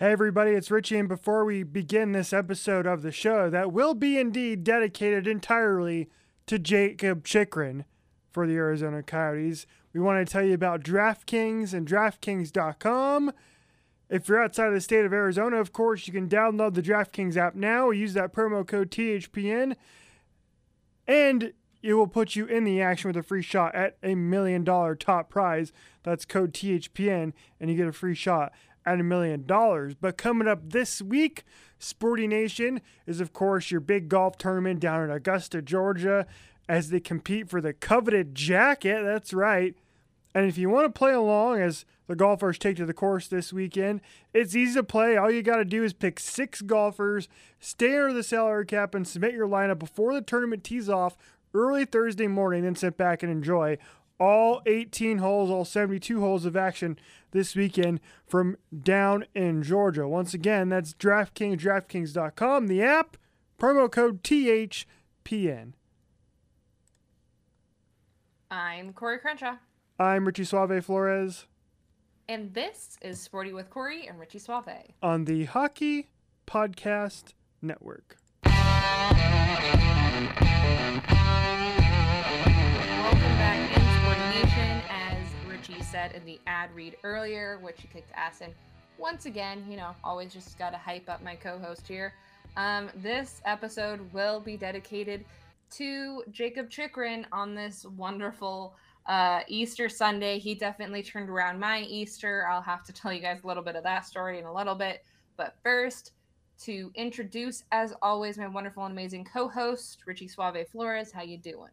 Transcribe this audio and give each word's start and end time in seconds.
Hey, 0.00 0.12
everybody, 0.12 0.52
it's 0.52 0.70
Richie. 0.70 0.96
And 0.96 1.10
before 1.10 1.44
we 1.44 1.62
begin 1.62 2.12
this 2.12 2.32
episode 2.32 2.86
of 2.86 3.02
the 3.02 3.12
show, 3.12 3.50
that 3.50 3.70
will 3.70 3.92
be 3.92 4.16
indeed 4.18 4.64
dedicated 4.64 5.26
entirely 5.26 6.08
to 6.46 6.58
Jacob 6.58 7.22
Chychrun 7.22 7.84
for 8.32 8.46
the 8.46 8.54
Arizona 8.54 9.02
Coyotes, 9.02 9.66
we 9.92 10.00
want 10.00 10.26
to 10.26 10.32
tell 10.32 10.42
you 10.42 10.54
about 10.54 10.82
DraftKings 10.82 11.74
and 11.74 11.86
DraftKings.com. 11.86 13.32
If 14.08 14.26
you're 14.26 14.42
outside 14.42 14.68
of 14.68 14.72
the 14.72 14.80
state 14.80 15.04
of 15.04 15.12
Arizona, 15.12 15.60
of 15.60 15.74
course, 15.74 16.06
you 16.06 16.14
can 16.14 16.30
download 16.30 16.72
the 16.72 16.82
DraftKings 16.82 17.36
app 17.36 17.54
now. 17.54 17.90
Use 17.90 18.14
that 18.14 18.32
promo 18.32 18.66
code 18.66 18.90
THPN, 18.90 19.76
and 21.06 21.52
it 21.82 21.92
will 21.92 22.06
put 22.06 22.36
you 22.36 22.46
in 22.46 22.64
the 22.64 22.80
action 22.80 23.08
with 23.08 23.18
a 23.18 23.22
free 23.22 23.42
shot 23.42 23.74
at 23.74 23.98
a 24.02 24.14
million 24.14 24.64
dollar 24.64 24.94
top 24.94 25.28
prize. 25.28 25.74
That's 26.04 26.24
code 26.24 26.54
THPN, 26.54 27.34
and 27.60 27.70
you 27.70 27.76
get 27.76 27.86
a 27.86 27.92
free 27.92 28.14
shot 28.14 28.52
at 28.86 29.00
a 29.00 29.04
million 29.04 29.46
dollars. 29.46 29.94
But 29.94 30.16
coming 30.16 30.48
up 30.48 30.70
this 30.70 31.02
week, 31.02 31.44
Sporty 31.78 32.26
Nation 32.26 32.80
is, 33.06 33.20
of 33.20 33.32
course, 33.32 33.70
your 33.70 33.80
big 33.80 34.08
golf 34.08 34.36
tournament 34.38 34.80
down 34.80 35.04
in 35.04 35.10
Augusta, 35.10 35.62
Georgia, 35.62 36.26
as 36.68 36.90
they 36.90 37.00
compete 37.00 37.48
for 37.48 37.60
the 37.60 37.72
coveted 37.72 38.34
jacket. 38.34 39.02
That's 39.02 39.32
right. 39.32 39.74
And 40.34 40.46
if 40.46 40.56
you 40.56 40.70
want 40.70 40.86
to 40.86 40.98
play 40.98 41.12
along 41.12 41.60
as 41.60 41.84
the 42.06 42.14
golfers 42.14 42.58
take 42.58 42.76
to 42.76 42.86
the 42.86 42.94
course 42.94 43.26
this 43.26 43.52
weekend, 43.52 44.00
it's 44.32 44.54
easy 44.54 44.74
to 44.74 44.84
play. 44.84 45.16
All 45.16 45.30
you 45.30 45.42
got 45.42 45.56
to 45.56 45.64
do 45.64 45.82
is 45.82 45.92
pick 45.92 46.20
six 46.20 46.62
golfers, 46.62 47.28
stay 47.58 47.96
under 47.96 48.12
the 48.12 48.22
salary 48.22 48.66
cap, 48.66 48.94
and 48.94 49.06
submit 49.06 49.34
your 49.34 49.48
lineup 49.48 49.80
before 49.80 50.14
the 50.14 50.22
tournament 50.22 50.62
tees 50.62 50.88
off 50.88 51.16
early 51.52 51.84
Thursday 51.84 52.28
morning, 52.28 52.62
then 52.62 52.76
sit 52.76 52.96
back 52.96 53.22
and 53.22 53.32
enjoy 53.32 53.76
all 54.20 54.60
18 54.66 55.18
holes, 55.18 55.50
all 55.50 55.64
72 55.64 56.20
holes 56.20 56.44
of 56.44 56.54
action 56.56 56.98
this 57.32 57.56
weekend 57.56 58.00
from 58.26 58.56
down 58.82 59.24
in 59.34 59.62
Georgia. 59.62 60.06
Once 60.06 60.34
again, 60.34 60.68
that's 60.68 60.92
DraftKings, 60.92 61.58
DraftKings.com, 61.58 62.66
the 62.66 62.82
app, 62.82 63.16
promo 63.58 63.90
code 63.90 64.22
THPN. 64.22 65.72
I'm 68.50 68.92
Corey 68.92 69.18
Crenshaw. 69.18 69.56
I'm 69.98 70.26
Richie 70.26 70.44
Suave 70.44 70.84
Flores. 70.84 71.46
And 72.28 72.52
this 72.52 72.96
is 73.02 73.20
Sporty 73.20 73.52
with 73.52 73.70
Corey 73.70 74.06
and 74.06 74.18
Richie 74.20 74.38
Suave 74.38 74.92
on 75.02 75.24
the 75.24 75.46
Hockey 75.46 76.08
Podcast 76.46 77.32
Network. 77.62 78.16
Said 85.90 86.12
in 86.12 86.24
the 86.24 86.40
ad 86.46 86.70
read 86.74 86.96
earlier, 87.02 87.58
which 87.62 87.82
you 87.82 87.88
kicked 87.92 88.12
ass 88.14 88.42
in. 88.42 88.54
Once 88.96 89.26
again, 89.26 89.64
you 89.68 89.76
know, 89.76 89.94
always 90.04 90.32
just 90.32 90.56
got 90.58 90.70
to 90.70 90.78
hype 90.78 91.08
up 91.08 91.22
my 91.22 91.34
co 91.34 91.58
host 91.58 91.86
here. 91.86 92.14
Um, 92.56 92.90
this 92.96 93.40
episode 93.44 94.00
will 94.12 94.40
be 94.40 94.56
dedicated 94.56 95.24
to 95.72 96.22
Jacob 96.30 96.70
Chychrun 96.70 97.26
on 97.32 97.54
this 97.54 97.84
wonderful 97.96 98.76
uh, 99.06 99.40
Easter 99.48 99.88
Sunday. 99.88 100.38
He 100.38 100.54
definitely 100.54 101.02
turned 101.02 101.28
around 101.28 101.58
my 101.58 101.80
Easter. 101.82 102.46
I'll 102.48 102.62
have 102.62 102.84
to 102.84 102.92
tell 102.92 103.12
you 103.12 103.20
guys 103.20 103.40
a 103.42 103.46
little 103.46 103.62
bit 103.62 103.74
of 103.74 103.82
that 103.82 104.06
story 104.06 104.38
in 104.38 104.44
a 104.44 104.54
little 104.54 104.74
bit. 104.74 105.04
But 105.36 105.56
first, 105.64 106.12
to 106.64 106.92
introduce, 106.94 107.64
as 107.72 107.94
always, 108.02 108.38
my 108.38 108.46
wonderful 108.46 108.84
and 108.84 108.92
amazing 108.92 109.24
co-host, 109.24 110.02
Richie 110.06 110.28
Suave 110.28 110.68
Flores. 110.70 111.10
How 111.10 111.22
you 111.22 111.38
doing? 111.38 111.72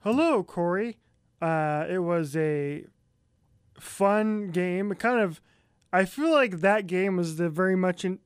Hello, 0.00 0.42
Corey. 0.42 0.96
Uh, 1.40 1.86
it 1.88 1.98
was 1.98 2.36
a 2.36 2.84
fun 3.78 4.50
game. 4.50 4.94
Kind 4.94 5.20
of, 5.20 5.40
I 5.92 6.04
feel 6.04 6.30
like 6.30 6.60
that 6.60 6.86
game 6.86 7.16
was 7.16 7.36
the 7.36 7.48
very 7.48 7.76
much 7.76 8.04
in, 8.04 8.18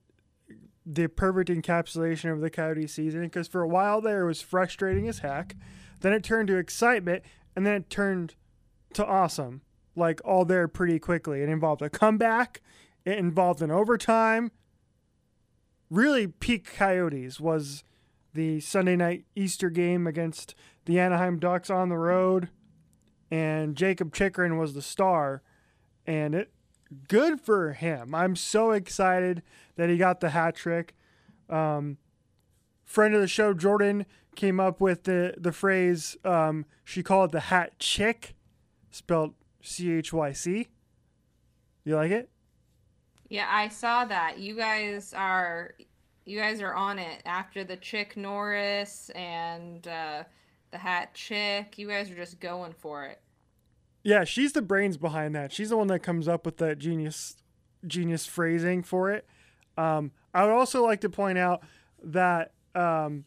the 0.87 1.09
perfect 1.09 1.49
encapsulation 1.49 2.33
of 2.33 2.41
the 2.41 2.51
Coyote 2.51 2.87
season 2.87 3.23
because 3.23 3.49
for 3.49 3.63
a 3.63 3.69
while 3.69 4.01
there 4.01 4.23
it 4.23 4.27
was 4.27 4.43
frustrating 4.43 5.09
as 5.09 5.21
heck. 5.21 5.57
Then 6.01 6.13
it 6.13 6.23
turned 6.23 6.49
to 6.49 6.57
excitement, 6.57 7.23
and 7.57 7.67
then 7.67 7.75
it 7.75 7.89
turned 7.89 8.35
to 8.93 9.07
awesome, 9.07 9.63
like 9.97 10.21
all 10.25 10.45
there 10.45 10.69
pretty 10.69 10.99
quickly. 10.99 11.41
It 11.41 11.49
involved 11.49 11.81
a 11.81 11.89
comeback, 11.89 12.61
it 13.05 13.19
involved 13.19 13.63
an 13.63 13.71
overtime. 13.71 14.51
Really, 15.89 16.27
peak 16.27 16.75
Coyotes 16.77 17.41
was 17.41 17.85
the 18.35 18.61
Sunday 18.61 18.97
night 18.97 19.25
Easter 19.35 19.71
game 19.71 20.07
against 20.07 20.55
the 20.85 20.99
Anaheim 20.99 21.39
Ducks 21.39 21.71
on 21.71 21.89
the 21.89 21.97
road 21.97 22.49
and 23.35 23.75
Jacob 23.75 24.15
Chychrun 24.15 24.59
was 24.59 24.75
the 24.75 24.83
star, 24.83 25.43
and 26.07 26.37
it 26.37 26.53
good 27.09 27.41
for 27.41 27.73
him. 27.73 28.15
I'm 28.15 28.37
so 28.37 28.71
excited 28.71 29.43
that 29.75 29.91
he 29.91 29.97
got 29.97 30.21
the 30.21 30.31
hat 30.31 30.55
trick. 30.55 30.95
Um, 31.51 31.99
friend 32.85 33.13
of 33.13 33.21
the 33.21 33.27
show 33.27 33.53
Jordan 33.53 34.07
came 34.37 34.61
up 34.61 34.81
with 34.81 35.03
the 35.03 35.35
the 35.37 35.51
phrase. 35.51 36.17
Um, 36.25 36.65
she 36.85 37.03
called 37.03 37.31
it 37.31 37.33
the 37.33 37.41
hat 37.41 37.81
chick, 37.81 38.37
spelled 38.93 39.35
C 39.61 39.91
H 39.91 40.13
Y 40.13 40.33
C. 40.33 40.69
You 41.85 41.97
like 41.97 42.13
it? 42.13 42.31
Yeah, 43.29 43.49
I 43.51 43.67
saw 43.67 44.05
that. 44.05 44.39
You 44.39 44.55
guys 44.55 45.13
are 45.13 45.75
you 46.25 46.39
guys 46.39 46.63
are 46.63 46.75
on 46.75 47.01
it 47.01 47.21
after 47.27 47.65
the 47.65 47.79
chick 47.79 48.17
Norris 48.17 49.11
and 49.11 49.89
uh, 49.89 50.23
the 50.71 50.79
hat 50.79 51.15
chick. 51.15 51.79
You 51.79 51.89
guys 51.89 52.13
are 52.13 52.15
just 52.15 52.39
going 52.39 52.75
for 52.75 53.07
it. 53.07 53.19
Yeah, 54.05 54.25
she's 54.25 54.53
the 54.53 54.63
brains 54.63 54.99
behind 54.99 55.35
that. 55.35 55.51
She's 55.51 55.71
the 55.71 55.79
one 55.79 55.87
that 55.89 56.01
comes 56.01 56.29
up 56.29 56.45
with 56.45 56.59
that 56.59 56.79
genius 56.79 57.37
genius 57.87 58.27
phrasing 58.27 58.83
for 58.83 59.11
it. 59.11 59.27
Um, 59.77 60.13
I 60.33 60.45
would 60.45 60.53
also 60.53 60.85
like 60.85 61.01
to 61.01 61.09
point 61.09 61.39
out 61.39 61.63
that 62.03 62.53
um, 62.75 63.25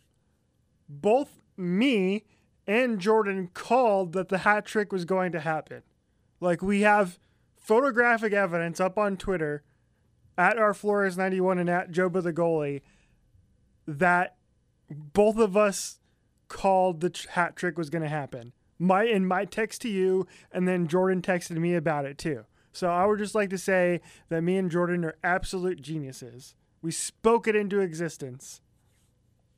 both 0.87 1.41
me 1.57 2.23
and 2.65 2.99
Jordan 2.99 3.49
called 3.53 4.13
that 4.13 4.29
the 4.29 4.39
hat 4.39 4.65
trick 4.65 4.91
was 4.91 5.05
going 5.05 5.31
to 5.31 5.39
happen. 5.39 5.83
Like 6.39 6.61
we 6.61 6.81
have 6.81 7.19
photographic 7.55 8.33
evidence 8.33 8.79
up 8.79 8.97
on 8.97 9.17
Twitter 9.17 9.63
at 10.37 10.57
our 10.57 10.73
Flores 10.73 11.17
91 11.17 11.57
and 11.57 11.69
at 11.69 11.91
Joba 11.91 12.21
the 12.21 12.33
goalie 12.33 12.81
that 13.87 14.35
both 14.89 15.37
of 15.37 15.57
us 15.57 15.99
called 16.47 17.01
the 17.01 17.25
hat 17.31 17.55
trick 17.55 17.77
was 17.77 17.89
going 17.89 18.03
to 18.03 18.09
happen 18.09 18.53
my 18.79 19.03
in 19.03 19.25
my 19.25 19.45
text 19.45 19.81
to 19.81 19.89
you, 19.89 20.27
and 20.51 20.67
then 20.67 20.87
Jordan 20.87 21.21
texted 21.21 21.57
me 21.57 21.75
about 21.75 22.05
it 22.05 22.17
too. 22.17 22.45
So 22.71 22.89
I 22.89 23.05
would 23.05 23.19
just 23.19 23.35
like 23.35 23.49
to 23.49 23.57
say 23.57 24.01
that 24.29 24.41
me 24.41 24.57
and 24.57 24.69
Jordan 24.69 25.03
are 25.03 25.17
absolute 25.23 25.81
geniuses. 25.81 26.53
We 26.81 26.91
spoke 26.91 27.47
it 27.47 27.55
into 27.55 27.79
existence. 27.79 28.61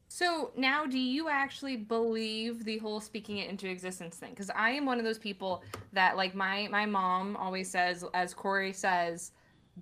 So 0.07 0.51
now, 0.55 0.85
do 0.85 0.97
you 0.97 1.29
actually 1.29 1.75
believe 1.77 2.65
the 2.65 2.79
whole 2.79 2.99
speaking 2.99 3.37
it 3.37 3.49
into 3.49 3.69
existence 3.69 4.15
thing? 4.15 4.31
Because 4.31 4.49
I 4.49 4.71
am 4.71 4.85
one 4.85 4.97
of 4.97 5.05
those 5.05 5.19
people 5.19 5.63
that, 5.93 6.17
like 6.17 6.33
my 6.33 6.67
my 6.71 6.85
mom 6.85 7.35
always 7.35 7.69
says, 7.69 8.03
as 8.13 8.33
Corey 8.33 8.73
says, 8.73 9.31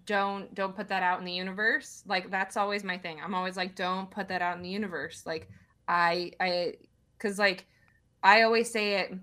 don't 0.05 0.53
don't 0.53 0.75
put 0.75 0.87
that 0.89 1.01
out 1.01 1.19
in 1.19 1.25
the 1.25 1.31
universe. 1.31 2.03
Like 2.07 2.29
that's 2.29 2.57
always 2.57 2.83
my 2.83 2.97
thing. 2.97 3.19
I'm 3.23 3.33
always 3.33 3.55
like, 3.55 3.75
don't 3.75 4.11
put 4.11 4.27
that 4.27 4.41
out 4.41 4.57
in 4.57 4.63
the 4.63 4.69
universe. 4.69 5.23
Like 5.25 5.47
I 5.87 6.31
I, 6.39 6.73
because 7.17 7.39
like 7.39 7.65
I 8.23 8.41
always 8.43 8.71
say 8.71 8.95
it. 8.95 9.13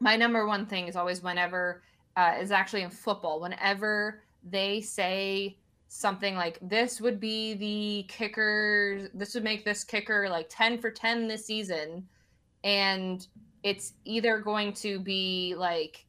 My 0.00 0.16
number 0.16 0.46
one 0.46 0.66
thing 0.66 0.88
is 0.88 0.96
always 0.96 1.22
whenever 1.22 1.82
uh, 2.16 2.34
is 2.40 2.50
actually 2.50 2.82
in 2.82 2.90
football. 2.90 3.40
Whenever 3.40 4.22
they 4.48 4.80
say 4.80 5.56
something 5.88 6.34
like 6.34 6.58
this 6.60 7.00
would 7.00 7.20
be 7.20 7.54
the 7.54 8.04
kicker, 8.08 9.08
this 9.14 9.34
would 9.34 9.44
make 9.44 9.64
this 9.64 9.84
kicker 9.84 10.28
like 10.28 10.46
ten 10.50 10.78
for 10.78 10.90
ten 10.90 11.28
this 11.28 11.46
season, 11.46 12.06
and 12.64 13.26
it's 13.62 13.94
either 14.04 14.38
going 14.38 14.72
to 14.72 15.00
be 15.00 15.54
like 15.56 16.06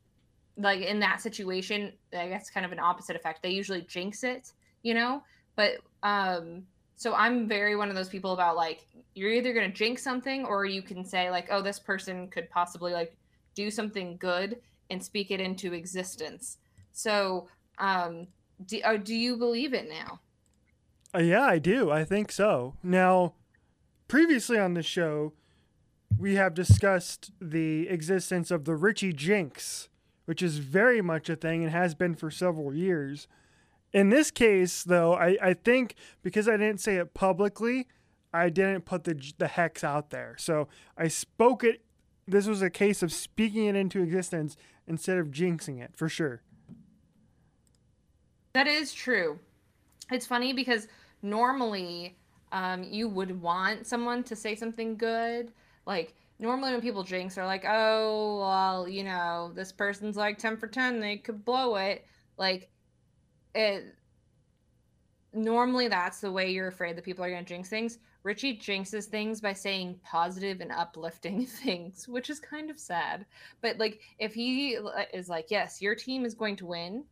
like 0.57 0.81
in 0.81 0.99
that 0.99 1.21
situation 1.21 1.93
i 2.17 2.27
guess 2.27 2.49
kind 2.49 2.65
of 2.65 2.71
an 2.71 2.79
opposite 2.79 3.15
effect 3.15 3.41
they 3.41 3.49
usually 3.49 3.81
jinx 3.81 4.23
it 4.23 4.51
you 4.83 4.93
know 4.93 5.21
but 5.55 5.73
um 6.03 6.63
so 6.97 7.13
i'm 7.13 7.47
very 7.47 7.75
one 7.75 7.89
of 7.89 7.95
those 7.95 8.09
people 8.09 8.33
about 8.33 8.57
like 8.57 8.85
you're 9.15 9.31
either 9.31 9.53
to 9.53 9.69
jinx 9.69 10.03
something 10.03 10.45
or 10.45 10.65
you 10.65 10.81
can 10.81 11.03
say 11.03 11.31
like 11.31 11.47
oh 11.49 11.61
this 11.61 11.79
person 11.79 12.27
could 12.27 12.49
possibly 12.49 12.93
like 12.93 13.15
do 13.55 13.71
something 13.71 14.15
good 14.17 14.57
and 14.91 15.03
speak 15.03 15.31
it 15.31 15.41
into 15.41 15.73
existence. 15.73 16.57
So 16.93 17.47
um 17.79 18.27
do, 18.63 18.79
uh, 18.83 18.97
do 18.97 19.15
you 19.15 19.37
believe 19.37 19.73
it 19.73 19.89
now? 19.89 20.19
Uh, 21.13 21.23
yeah 21.23 21.43
i 21.43 21.57
do. 21.57 21.89
I 21.89 22.03
think 22.03 22.31
so. 22.31 22.75
Now 22.83 23.33
previously 24.07 24.59
on 24.59 24.75
the 24.75 24.83
show 24.83 25.33
we 26.17 26.35
have 26.35 26.53
discussed 26.53 27.31
the 27.41 27.89
existence 27.89 28.49
of 28.49 28.63
the 28.63 28.75
richie 28.75 29.11
jinx 29.11 29.89
which 30.25 30.41
is 30.41 30.59
very 30.59 31.01
much 31.01 31.29
a 31.29 31.35
thing 31.35 31.63
and 31.63 31.71
has 31.71 31.93
been 31.93 32.15
for 32.15 32.31
several 32.31 32.73
years 32.73 33.27
in 33.97 34.09
this 34.09 34.31
case 34.31 34.83
though 34.83 35.13
i, 35.13 35.37
I 35.41 35.53
think 35.53 35.95
because 36.21 36.47
i 36.47 36.57
didn't 36.57 36.79
say 36.79 36.95
it 36.97 37.13
publicly 37.13 37.87
I 38.33 38.49
didn't 38.49 38.85
put 38.85 39.03
the 39.03 39.19
the 39.37 39.47
hex 39.47 39.83
out 39.83 40.09
there. 40.09 40.35
So 40.37 40.67
I 40.97 41.07
spoke 41.07 41.63
it. 41.63 41.81
This 42.27 42.47
was 42.47 42.61
a 42.61 42.69
case 42.69 43.01
of 43.01 43.11
speaking 43.11 43.65
it 43.65 43.75
into 43.75 44.01
existence 44.01 44.57
instead 44.85 45.17
of 45.17 45.27
jinxing 45.27 45.81
it 45.81 45.95
for 45.95 46.09
sure. 46.09 46.41
That 48.53 48.67
is 48.67 48.93
true. 48.93 49.39
it's 50.11 50.25
funny 50.25 50.53
because 50.53 50.87
normally 51.21 52.17
um, 52.51 52.83
you 52.83 53.07
would 53.07 53.41
want 53.41 53.85
someone 53.85 54.23
to 54.23 54.35
say 54.35 54.55
something 54.55 54.97
good. 54.97 55.51
Like 55.85 56.15
normally 56.39 56.71
when 56.71 56.81
people 56.81 57.03
jinx, 57.03 57.35
they're 57.35 57.45
like, 57.45 57.65
"Oh, 57.67 58.39
well, 58.39 58.87
you 58.87 59.03
know, 59.03 59.51
this 59.55 59.71
person's 59.71 60.17
like 60.17 60.37
ten 60.37 60.57
for 60.57 60.67
ten; 60.67 60.99
they 60.99 61.17
could 61.17 61.45
blow 61.45 61.75
it." 61.77 62.05
Like 62.37 62.69
it. 63.57 63.95
Normally, 65.33 65.87
that's 65.87 66.21
the 66.21 66.31
way 66.31 66.49
you're 66.49 66.67
afraid 66.67 66.95
that 66.97 67.03
people 67.03 67.23
are 67.23 67.29
going 67.29 67.43
to 67.43 67.47
jinx 67.47 67.69
things. 67.69 67.99
Richie 68.23 68.57
jinxes 68.57 69.05
things 69.05 69.39
by 69.39 69.53
saying 69.53 69.99
positive 70.03 70.61
and 70.61 70.71
uplifting 70.71 71.45
things, 71.63 72.07
which 72.07 72.29
is 72.29 72.39
kind 72.39 72.69
of 72.69 72.79
sad. 72.79 73.25
But 73.61 73.77
like, 73.77 74.01
if 74.19 74.33
he 74.33 74.77
uh, 74.77 75.03
is 75.13 75.29
like, 75.29 75.47
"Yes, 75.49 75.81
your 75.81 75.95
team 75.95 76.25
is 76.25 76.33
going 76.33 76.55
to 76.57 76.65
win," 76.65 77.03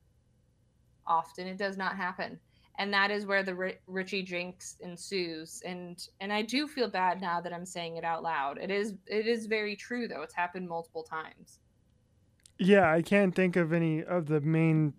often 1.06 1.48
it 1.48 1.58
does 1.58 1.78
not 1.78 1.96
happen 1.96 2.40
and 2.78 2.94
that 2.94 3.12
is 3.12 3.26
where 3.26 3.44
the 3.44 3.76
Richie 3.88 4.24
jinx 4.24 4.78
ensues. 4.82 5.62
And 5.66 6.06
and 6.20 6.32
I 6.32 6.42
do 6.42 6.68
feel 6.68 6.90
bad 6.90 7.22
now 7.22 7.42
that 7.42 7.54
I'm 7.54 7.66
saying 7.66 7.98
it 7.98 8.04
out 8.04 8.24
loud. 8.24 8.58
It 8.58 8.72
is 8.72 8.96
it 9.08 9.28
is 9.28 9.46
very 9.46 9.76
true 9.76 10.08
though. 10.08 10.22
It's 10.22 10.34
happened 10.34 10.68
multiple 10.68 11.04
times. 11.04 11.60
Yeah, 12.58 12.92
I 12.92 13.02
can't 13.02 13.36
think 13.36 13.56
of 13.56 13.74
any 13.74 14.04
of 14.04 14.28
the 14.28 14.42
main 14.42 14.94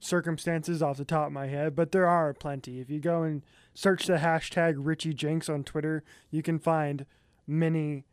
circumstances 0.00 0.82
off 0.82 0.96
the 0.96 1.04
top 1.04 1.28
of 1.28 1.32
my 1.32 1.46
head, 1.46 1.76
but 1.76 1.92
there 1.92 2.06
are 2.06 2.32
plenty. 2.34 2.80
If 2.80 2.90
you 2.90 2.98
go 2.98 3.22
and 3.22 3.42
search 3.74 4.06
the 4.06 4.16
hashtag 4.16 4.74
Richie 4.78 5.14
Jinx 5.14 5.48
on 5.48 5.62
Twitter, 5.62 6.02
you 6.30 6.42
can 6.42 6.58
find 6.58 7.06
many, 7.46 8.04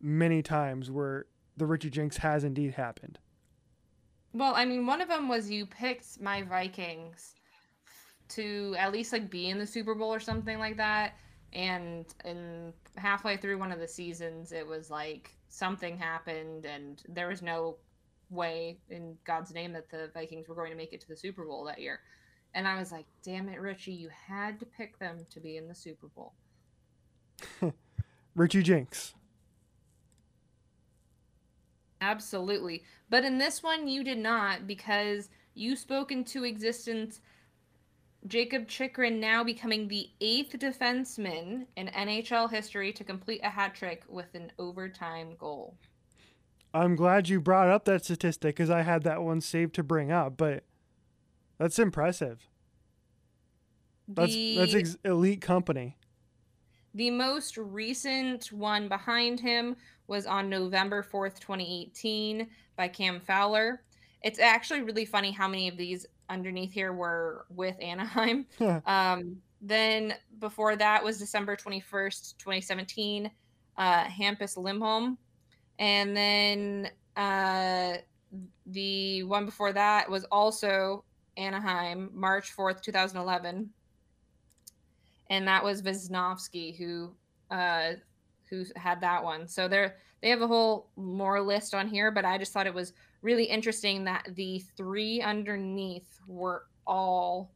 many 0.00 0.42
times 0.42 0.90
where 0.90 1.26
the 1.56 1.66
Richie 1.66 1.90
Jinx 1.90 2.18
has 2.18 2.44
indeed 2.44 2.74
happened. 2.74 3.18
Well, 4.32 4.54
I 4.54 4.64
mean, 4.64 4.86
one 4.86 5.00
of 5.00 5.08
them 5.08 5.28
was 5.28 5.50
you 5.50 5.66
picked 5.66 6.20
my 6.20 6.42
Vikings 6.42 7.34
to 8.28 8.74
at 8.78 8.92
least 8.92 9.12
like 9.12 9.28
be 9.28 9.50
in 9.50 9.58
the 9.58 9.66
Super 9.66 9.94
Bowl 9.94 10.12
or 10.12 10.20
something 10.20 10.58
like 10.58 10.76
that. 10.78 11.14
And 11.52 12.06
and 12.24 12.72
halfway 12.96 13.36
through 13.36 13.58
one 13.58 13.72
of 13.72 13.78
the 13.78 13.88
seasons, 13.88 14.52
it 14.52 14.66
was 14.66 14.90
like 14.90 15.30
something 15.50 15.98
happened, 15.98 16.64
and 16.64 17.02
there 17.08 17.28
was 17.28 17.42
no 17.42 17.76
way 18.32 18.78
in 18.90 19.16
God's 19.24 19.52
name 19.52 19.72
that 19.72 19.90
the 19.90 20.10
Vikings 20.14 20.48
were 20.48 20.54
going 20.54 20.70
to 20.70 20.76
make 20.76 20.92
it 20.92 21.00
to 21.02 21.08
the 21.08 21.16
Super 21.16 21.44
Bowl 21.44 21.64
that 21.64 21.80
year. 21.80 22.00
And 22.54 22.66
I 22.66 22.78
was 22.78 22.92
like, 22.92 23.06
damn 23.22 23.48
it, 23.48 23.60
Richie, 23.60 23.92
you 23.92 24.10
had 24.26 24.58
to 24.60 24.66
pick 24.66 24.98
them 24.98 25.26
to 25.30 25.40
be 25.40 25.56
in 25.56 25.68
the 25.68 25.74
Super 25.74 26.08
Bowl. 26.08 26.34
Richie 28.34 28.62
Jinx. 28.62 29.14
Absolutely. 32.00 32.82
But 33.08 33.24
in 33.24 33.38
this 33.38 33.62
one, 33.62 33.86
you 33.86 34.02
did 34.02 34.18
not 34.18 34.66
because 34.66 35.28
you 35.54 35.76
spoke 35.76 36.10
into 36.10 36.44
existence 36.44 37.20
Jacob 38.26 38.68
Chychrun 38.68 39.18
now 39.18 39.42
becoming 39.42 39.88
the 39.88 40.08
eighth 40.20 40.56
defenseman 40.58 41.66
in 41.76 41.88
NHL 41.88 42.50
history 42.50 42.92
to 42.92 43.02
complete 43.02 43.40
a 43.42 43.50
hat 43.50 43.74
trick 43.74 44.04
with 44.08 44.32
an 44.34 44.52
overtime 44.58 45.34
goal. 45.38 45.76
I'm 46.74 46.96
glad 46.96 47.28
you 47.28 47.40
brought 47.40 47.68
up 47.68 47.84
that 47.84 48.04
statistic 48.04 48.56
because 48.56 48.70
I 48.70 48.82
had 48.82 49.02
that 49.04 49.22
one 49.22 49.40
saved 49.40 49.74
to 49.74 49.82
bring 49.82 50.10
up, 50.10 50.36
but 50.36 50.64
that's 51.58 51.78
impressive. 51.78 52.48
That's 54.08 54.32
the, 54.32 54.56
that's 54.56 54.74
ex- 54.74 54.96
elite 55.04 55.40
company. 55.40 55.96
The 56.94 57.10
most 57.10 57.56
recent 57.56 58.52
one 58.52 58.88
behind 58.88 59.40
him 59.40 59.76
was 60.06 60.26
on 60.26 60.48
November 60.48 61.02
4th, 61.02 61.38
2018 61.40 62.46
by 62.76 62.88
Cam 62.88 63.20
Fowler. 63.20 63.82
It's 64.22 64.38
actually 64.38 64.82
really 64.82 65.04
funny 65.04 65.30
how 65.30 65.48
many 65.48 65.68
of 65.68 65.76
these 65.76 66.06
underneath 66.28 66.72
here 66.72 66.92
were 66.92 67.46
with 67.50 67.76
Anaheim. 67.80 68.46
um, 68.86 69.36
then 69.60 70.14
before 70.38 70.76
that 70.76 71.02
was 71.02 71.18
December 71.18 71.56
21st, 71.56 72.36
2017, 72.38 73.30
uh, 73.78 74.04
Hampus 74.04 74.56
Lindholm. 74.56 75.16
And 75.82 76.16
then 76.16 76.90
uh, 77.16 77.94
the 78.66 79.24
one 79.24 79.46
before 79.46 79.72
that 79.72 80.08
was 80.08 80.22
also 80.30 81.02
Anaheim, 81.36 82.08
March 82.14 82.56
4th, 82.56 82.82
2011. 82.82 83.68
And 85.28 85.48
that 85.48 85.64
was 85.64 85.82
Visnovsky 85.82 86.76
who 86.76 87.12
uh, 87.50 87.94
who 88.48 88.64
had 88.76 89.00
that 89.00 89.24
one. 89.24 89.48
So 89.48 89.66
they're 89.66 89.96
they 90.20 90.28
have 90.28 90.42
a 90.42 90.46
whole 90.46 90.88
more 90.94 91.40
list 91.40 91.74
on 91.74 91.88
here, 91.88 92.12
but 92.12 92.24
I 92.24 92.38
just 92.38 92.52
thought 92.52 92.68
it 92.68 92.74
was 92.74 92.92
really 93.20 93.44
interesting 93.44 94.04
that 94.04 94.28
the 94.36 94.60
three 94.76 95.20
underneath 95.20 96.20
were 96.28 96.66
all 96.86 97.50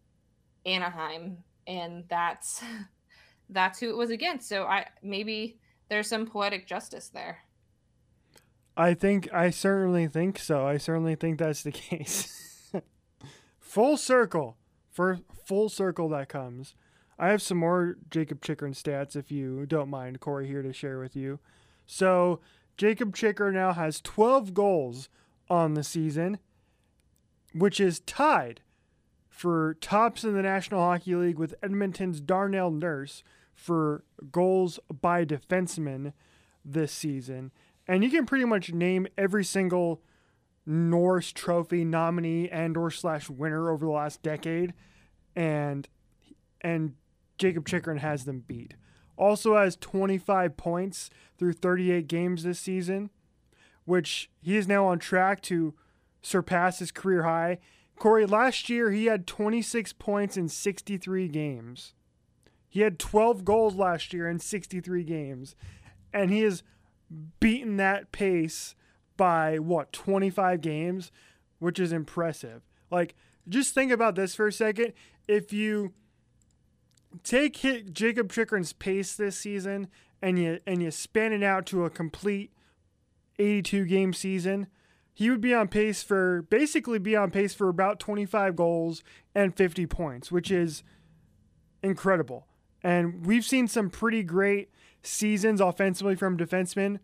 Anaheim, 0.65 1.39
and 1.69 2.03
that's 2.09 2.61
that's 3.51 3.79
who 3.79 3.89
it 3.91 3.97
was 3.97 4.11
against. 4.11 4.49
So 4.49 4.65
I 4.65 4.87
maybe 5.01 5.61
there's 5.89 6.09
some 6.09 6.27
poetic 6.27 6.67
justice 6.67 7.09
there. 7.09 7.46
I 8.77 8.95
think 8.95 9.33
I 9.33 9.51
certainly 9.51 10.07
think 10.07 10.39
so. 10.39 10.67
I 10.67 10.77
certainly 10.77 11.15
think 11.15 11.39
that's 11.39 11.63
the 11.63 11.73
case. 11.73 12.73
full 13.59 13.97
circle 13.97 14.57
for 14.91 15.19
full 15.45 15.69
circle 15.69 16.09
that 16.11 16.29
comes. 16.29 16.75
I 17.19 17.29
have 17.29 17.41
some 17.41 17.59
more 17.59 17.97
Jakob 18.11 18.43
Chychrun 18.43 18.73
stats 18.73 19.17
if 19.17 19.31
you 19.31 19.65
don't 19.67 19.89
mind, 19.89 20.21
Corey, 20.21 20.47
here 20.47 20.63
to 20.63 20.73
share 20.73 20.99
with 20.99 21.17
you. 21.17 21.39
So 21.87 22.41
Jacob 22.77 23.17
Chychrun 23.17 23.55
now 23.55 23.73
has 23.73 24.03
12 24.03 24.53
goals 24.53 25.09
on 25.49 25.75
the 25.75 25.85
season, 25.85 26.39
which 27.55 27.81
is 27.81 28.01
tied 28.01 28.61
for 29.29 29.75
tops 29.81 30.25
in 30.25 30.35
the 30.35 30.43
National 30.43 30.81
Hockey 30.81 31.15
League 31.15 31.39
with 31.39 31.55
Edmonton's 31.63 32.21
Darnell 32.21 32.71
Nurse 32.71 33.23
for 33.55 34.05
goals 34.31 34.79
by 35.01 35.25
defenseman 35.25 36.13
this 36.65 36.93
season. 36.93 37.51
And 37.89 38.03
you 38.03 38.11
can 38.11 38.27
pretty 38.27 38.45
much 38.45 38.73
name 38.73 39.07
every 39.17 39.45
single 39.45 40.03
Norris 40.65 41.33
Trophy 41.33 41.85
nominee 41.85 42.49
and 42.49 42.77
or 42.77 42.91
slash 42.91 43.31
winner 43.31 43.71
over 43.71 43.87
the 43.87 43.93
last 43.93 44.23
decade, 44.23 44.75
and 45.37 45.89
and 46.61 46.95
Jakob 47.39 47.69
Chychrun 47.69 47.99
has 47.99 48.25
them 48.25 48.45
beat. 48.47 48.75
Also 49.17 49.57
has 49.57 49.77
25 49.77 50.57
points 50.57 51.11
through 51.39 51.53
38 51.53 52.09
games 52.09 52.43
this 52.43 52.59
season 52.59 53.11
which 53.87 54.31
he 54.43 54.57
is 54.57 54.69
now 54.69 54.85
on 54.85 54.99
track 54.99 55.41
to 55.41 55.73
surpass 56.21 56.81
his 56.81 56.93
career 56.93 57.23
high. 57.23 57.59
Corey, 57.99 58.27
last 58.27 58.69
year 58.69 58.91
he 58.91 59.07
had 59.07 59.27
26 59.27 59.95
points 59.95 60.37
in 60.37 60.49
63 60.49 61.29
games. 61.29 61.95
He 62.69 62.81
had 62.81 62.99
12 62.99 63.45
goals 63.45 63.75
last 63.77 64.13
year 64.13 64.29
in 64.29 64.39
63 64.39 65.03
games. 65.05 65.57
And 66.13 66.31
he 66.31 66.41
has 66.41 66.63
beaten 67.41 67.77
that 67.77 68.13
pace 68.13 68.75
by 69.17 69.59
what, 69.59 69.93
25 69.93 70.61
games, 70.61 71.11
which 71.59 71.79
is 71.79 71.93
impressive. 71.93 72.63
Like, 72.91 73.15
just 73.49 73.75
think 73.75 73.93
about 73.93 74.15
this 74.15 74.35
for 74.35 74.47
a 74.47 74.53
second. 74.53 74.93
If 75.29 75.53
you 75.53 75.93
take 77.23 77.57
hit 77.57 77.93
Jakob 77.93 78.33
Chychrun's 78.33 78.73
pace 78.73 79.15
this 79.15 79.39
season 79.39 79.89
and 80.21 80.39
you 80.39 80.61
and 80.67 80.83
you 80.83 80.91
span 80.91 81.33
it 81.33 81.43
out 81.43 81.67
to 81.67 81.85
a 81.85 81.91
complete 81.91 82.53
82 83.39 83.85
game 83.87 84.13
season, 84.13 84.67
he 85.13 85.31
would 85.31 85.41
be 85.41 85.55
on 85.55 85.69
pace 85.69 86.03
for 86.03 86.43
basically 86.43 86.99
be 86.99 87.17
on 87.17 87.31
pace 87.31 87.55
for 87.55 87.69
about 87.69 88.01
25 88.01 88.57
goals 88.57 89.03
and 89.35 89.57
50 89.57 89.87
points, 89.87 90.31
which 90.31 90.51
is 90.51 90.83
incredible. 91.83 92.47
And 92.83 93.27
we've 93.27 93.45
seen 93.45 93.69
some 93.69 93.91
pretty 93.91 94.23
great 94.23 94.71
seasons 95.07 95.61
offensively 95.61 96.17
from 96.17 96.37
defensemen 96.37 96.99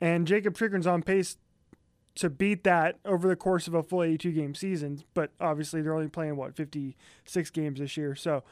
And 0.00 0.26
Jacob 0.26 0.56
Chychrun's 0.56 0.86
on 0.86 1.02
pace 1.02 1.36
to 2.16 2.30
beat 2.30 2.64
that 2.64 2.98
over 3.04 3.28
the 3.28 3.36
course 3.36 3.66
of 3.66 3.74
a 3.74 3.82
full 3.82 4.02
82 4.02 4.32
game 4.32 4.54
season. 4.54 5.02
But 5.14 5.32
obviously, 5.40 5.82
they're 5.82 5.94
only 5.94 6.08
playing, 6.08 6.36
what, 6.36 6.54
56 6.54 7.50
games 7.50 7.80
this 7.80 7.96
year. 7.96 8.14
So, 8.14 8.44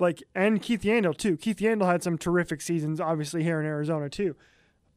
like, 0.00 0.22
and 0.34 0.60
Keith 0.62 0.82
Yandle, 0.82 1.16
too. 1.16 1.36
Keith 1.36 1.58
Yandle 1.58 1.86
had 1.86 2.02
some 2.02 2.18
terrific 2.18 2.60
seasons, 2.60 3.00
obviously, 3.00 3.42
here 3.42 3.60
in 3.60 3.66
Arizona, 3.66 4.08
too. 4.08 4.36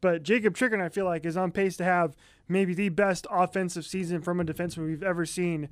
But 0.02 0.24
Jacob 0.24 0.56
Chychrun, 0.56 0.82
I 0.82 0.90
feel 0.90 1.06
like, 1.06 1.26
is 1.26 1.38
on 1.38 1.52
pace 1.52 1.78
to 1.78 1.84
have 1.84 2.16
maybe 2.48 2.74
the 2.74 2.90
best 2.90 3.26
offensive 3.32 3.86
season 3.86 4.22
from 4.22 4.40
a 4.40 4.44
defenseman 4.44 4.86
we've 4.88 5.04
ever 5.04 5.26
seen 5.26 5.70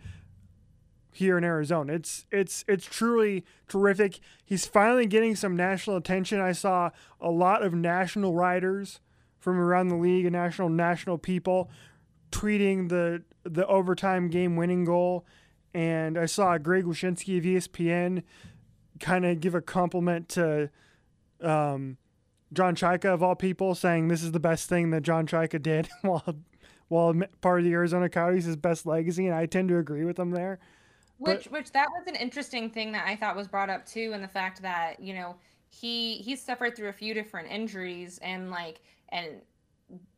here 1.12 1.38
in 1.38 1.44
Arizona. 1.44 1.94
It's 1.94 2.26
it's 2.32 2.64
it's 2.68 2.86
truly 2.86 3.44
terrific. 3.68 4.20
He's 4.46 4.66
finally 4.66 5.06
getting 5.06 5.36
some 5.36 5.56
national 5.56 5.98
attention. 5.98 6.40
I 6.40 6.54
saw 6.54 6.92
a 7.20 7.30
lot 7.30 7.64
of 7.64 7.74
national 7.74 8.34
writers 8.34 9.02
from 9.38 9.60
around 9.60 9.90
the 9.90 9.96
league 9.96 10.26
and 10.26 10.34
national 10.34 10.70
national 10.70 11.18
people 11.18 11.70
tweeting 12.32 12.90
the 12.90 13.24
the 13.44 13.68
overtime 13.68 14.30
game 14.30 14.56
winning 14.56 14.86
goal 14.86 15.26
and 15.74 16.18
I 16.18 16.26
saw 16.26 16.58
Greg 16.58 16.86
Wyshynski 16.86 17.38
of 17.38 17.44
ESPN 17.44 18.24
kind 19.01 19.25
of 19.25 19.41
give 19.41 19.55
a 19.55 19.62
compliment 19.62 20.29
to 20.29 20.70
um, 21.41 21.98
John 22.53 22.75
Chayka 22.75 23.05
of 23.05 23.24
all 23.24 23.36
people, 23.36 23.75
saying 23.75 24.08
this 24.08 24.24
is 24.24 24.31
the 24.31 24.39
best 24.39 24.70
thing 24.70 24.91
that 24.91 25.01
John 25.01 25.27
Chayka 25.27 25.62
did 25.62 25.89
while 26.01 26.36
while 26.88 27.13
part 27.39 27.60
of 27.60 27.65
the 27.65 27.72
Arizona 27.72 28.10
Coyotes' 28.10 28.46
his 28.46 28.58
best 28.58 28.86
legacy, 28.86 29.25
and 29.25 29.36
I 29.36 29.46
tend 29.46 29.70
to 29.70 29.77
agree 29.77 30.03
with 30.03 30.20
him 30.20 30.31
there. 30.31 30.60
Which 31.17 31.46
but, 31.46 31.51
which 31.51 31.72
that 31.72 31.88
was 31.89 32.08
an 32.08 32.15
interesting 32.15 32.70
thing 32.70 32.91
that 32.91 33.08
I 33.08 33.15
thought 33.15 33.36
was 33.36 33.48
brought 33.48 33.70
up 33.70 33.86
too, 33.86 34.12
and 34.13 34.24
the 34.24 34.27
fact 34.27 34.62
that 34.62 35.00
you 35.00 35.13
know 35.13 35.36
he 35.70 36.15
he 36.15 36.36
suffered 36.36 36.75
through 36.75 36.89
a 36.89 36.93
few 36.93 37.13
different 37.13 37.50
injuries 37.50 38.20
and 38.22 38.51
like 38.51 38.81
and 39.10 39.27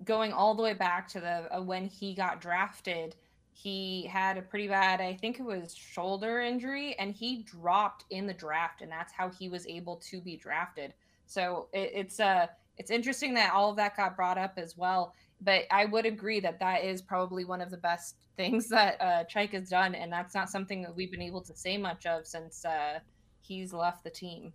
going 0.04 0.34
all 0.34 0.56
the 0.56 0.64
way 0.64 0.74
back 0.74 1.08
to 1.10 1.20
the 1.20 1.56
uh, 1.56 1.62
when 1.62 1.86
he 1.86 2.14
got 2.14 2.42
drafted 2.42 3.16
he 3.54 4.06
had 4.12 4.38
a 4.38 4.42
pretty 4.42 4.68
bad 4.68 5.00
i 5.00 5.14
think 5.14 5.40
it 5.40 5.44
was 5.44 5.76
shoulder 5.76 6.42
injury 6.42 6.96
and 7.00 7.14
he 7.14 7.44
dropped 7.44 8.06
in 8.10 8.26
the 8.26 8.34
draft 8.34 8.82
and 8.82 8.92
that's 8.92 9.14
how 9.14 9.30
he 9.30 9.50
was 9.50 9.66
able 9.68 9.98
to 9.98 10.22
be 10.22 10.38
drafted. 10.38 10.94
So 11.26 11.68
it, 11.74 11.92
it's 11.94 12.20
uh 12.20 12.48
it's 12.78 12.92
interesting 12.92 13.34
that 13.36 13.54
all 13.54 13.70
of 13.70 13.78
that 13.78 13.96
got 13.96 14.16
brought 14.16 14.38
up 14.38 14.54
as 14.58 14.76
well 14.78 15.14
but 15.42 15.64
i 15.72 15.86
would 15.86 16.06
agree 16.06 16.40
that 16.40 16.60
that 16.60 16.84
is 16.84 17.02
probably 17.02 17.46
one 17.46 17.62
of 17.62 17.70
the 17.70 17.78
best 17.78 18.16
things 18.38 18.68
that 18.70 19.00
uh 19.00 19.24
Chayka 19.26 19.54
has 19.54 19.70
done 19.70 19.94
and 19.94 20.12
that's 20.12 20.34
not 20.34 20.50
something 20.50 20.82
that 20.82 20.96
we've 20.96 21.12
been 21.12 21.22
able 21.22 21.42
to 21.42 21.56
say 21.56 21.78
much 21.78 22.06
of 22.06 22.26
since 22.26 22.66
uh 22.66 23.00
he's 23.42 23.74
left 23.74 24.04
the 24.04 24.10
team. 24.10 24.54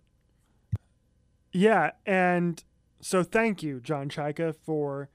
Yeah 1.53 1.91
and 2.05 2.61
so 3.01 3.23
thank 3.23 3.63
you 3.63 3.79
john 3.79 4.09
Chayka 4.09 4.53
for 4.53 5.09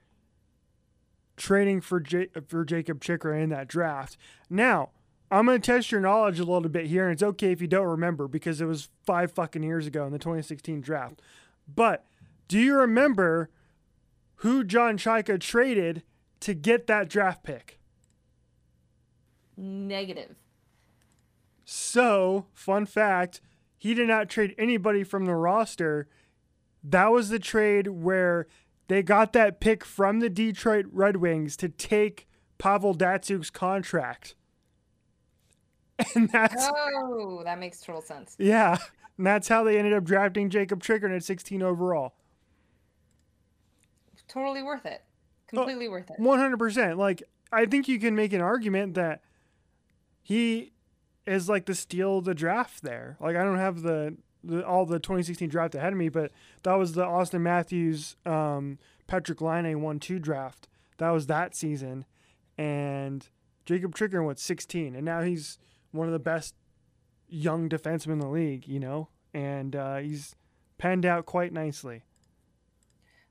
trading 1.37 1.81
for 1.81 2.01
J- 2.01 2.29
for 2.47 2.65
Jakob 2.65 3.01
Chychrun 3.03 3.41
in 3.41 3.49
that 3.51 3.69
draft. 3.69 4.17
Now, 4.49 4.91
I'm 5.31 5.47
going 5.47 5.61
to 5.61 5.67
test 5.67 5.91
your 5.91 6.01
knowledge 6.01 6.39
a 6.39 6.45
little 6.45 6.69
bit 6.69 6.87
here, 6.87 7.05
and 7.05 7.13
it's 7.13 7.23
okay 7.23 7.51
if 7.51 7.61
you 7.61 7.67
don't 7.67 7.87
remember 7.87 8.29
because 8.29 8.61
it 8.61 8.67
was 8.67 8.89
five 9.05 9.33
fucking 9.33 9.63
years 9.63 9.87
ago 9.87 10.07
in 10.07 10.13
the 10.13 10.19
2016 10.19 10.81
draft. 10.81 11.21
But 11.73 12.05
do 12.47 12.59
you 12.59 12.77
remember 12.77 13.51
who 14.37 14.65
John 14.65 14.97
Chayka 14.97 15.41
traded 15.41 16.03
to 16.41 16.55
get 16.55 16.87
that 16.87 17.09
draft 17.09 17.43
pick? 17.43 17.81
Negative. 19.57 20.37
So, 21.65 22.47
fun 22.53 22.87
fact, 22.87 23.41
he 23.79 23.95
did 23.95 24.09
not 24.09 24.29
trade 24.29 24.55
anybody 24.59 25.03
from 25.05 25.25
the 25.25 25.35
roster. 25.35 26.07
That 26.83 27.11
was 27.11 27.31
the 27.31 27.39
trade 27.39 27.89
where 27.89 28.47
they 28.89 29.03
got 29.03 29.33
that 29.33 29.61
pick 29.61 29.85
from 29.85 30.21
the 30.21 30.29
Detroit 30.29 30.87
Red 30.91 31.17
Wings 31.17 31.57
to 31.59 31.69
take 31.69 32.29
Pavel 32.59 32.95
Datsyuk's 32.95 33.51
contract. 33.51 34.35
And 36.17 36.29
that's 36.31 36.69
Oh, 36.69 37.43
that 37.45 37.61
makes 37.61 37.81
total 37.81 38.03
sense. 38.03 38.35
Yeah. 38.37 38.79
And 39.17 39.27
that's 39.27 39.47
how 39.47 39.63
they 39.63 39.79
ended 39.79 39.93
up 39.93 40.03
drafting 40.03 40.51
Jakob 40.51 40.83
Chychrun 40.83 41.15
at 41.15 41.23
16 41.23 41.63
overall. 41.63 42.15
Totally 44.27 44.63
worth 44.63 44.87
it. 44.87 45.03
Oh, 45.05 45.59
Completely 45.59 45.87
oh, 45.87 45.93
worth 45.93 46.11
it. 46.11 46.19
100%. 46.19 46.97
Like 46.97 47.23
I 47.53 47.67
think 47.67 47.87
you 47.87 48.01
can 48.01 48.17
make 48.17 48.33
an 48.33 48.41
argument 48.41 48.95
that 48.95 49.23
he 50.23 50.73
is 51.27 51.49
like 51.49 51.67
the 51.67 51.75
steal 51.75 52.19
of 52.19 52.25
the 52.25 52.35
draft 52.35 52.83
there. 52.83 53.17
Like 53.21 53.37
I 53.37 53.45
don't 53.45 53.59
have 53.59 53.83
the 53.83 54.17
the, 54.45 54.67
all 54.67 54.87
the 54.87 54.99
2016 54.99 55.49
draft 55.49 55.75
ahead 55.75 55.93
of 55.93 55.99
me, 55.99 56.09
but 56.09 56.33
that 56.63 56.75
was 56.75 56.93
the 56.93 57.05
Auston 57.05 57.41
Matthews, 57.41 58.17
um, 58.27 58.79
Patrik 59.09 59.41
Laine 59.41 59.81
one 59.81 59.99
two 59.99 60.19
draft. 60.19 60.69
That 60.99 61.11
was 61.11 61.27
that 61.27 61.57
season, 61.57 62.05
and 62.57 63.29
Jacob 63.65 63.97
Chychrun 63.97 64.25
went 64.25 64.39
16, 64.39 64.95
and 64.95 65.05
now 65.05 65.23
he's 65.23 65.59
one 65.91 66.07
of 66.07 66.13
the 66.13 66.19
best 66.19 66.55
young 67.29 67.69
defensemen 67.69 68.13
in 68.13 68.19
the 68.21 68.29
league. 68.29 68.69
You 68.69 68.81
know, 68.81 69.09
and 69.33 69.75
uh, 69.75 69.97
he's 69.97 70.35
panned 70.79 71.05
out 71.05 71.27
quite 71.27 71.53
nicely. 71.53 72.03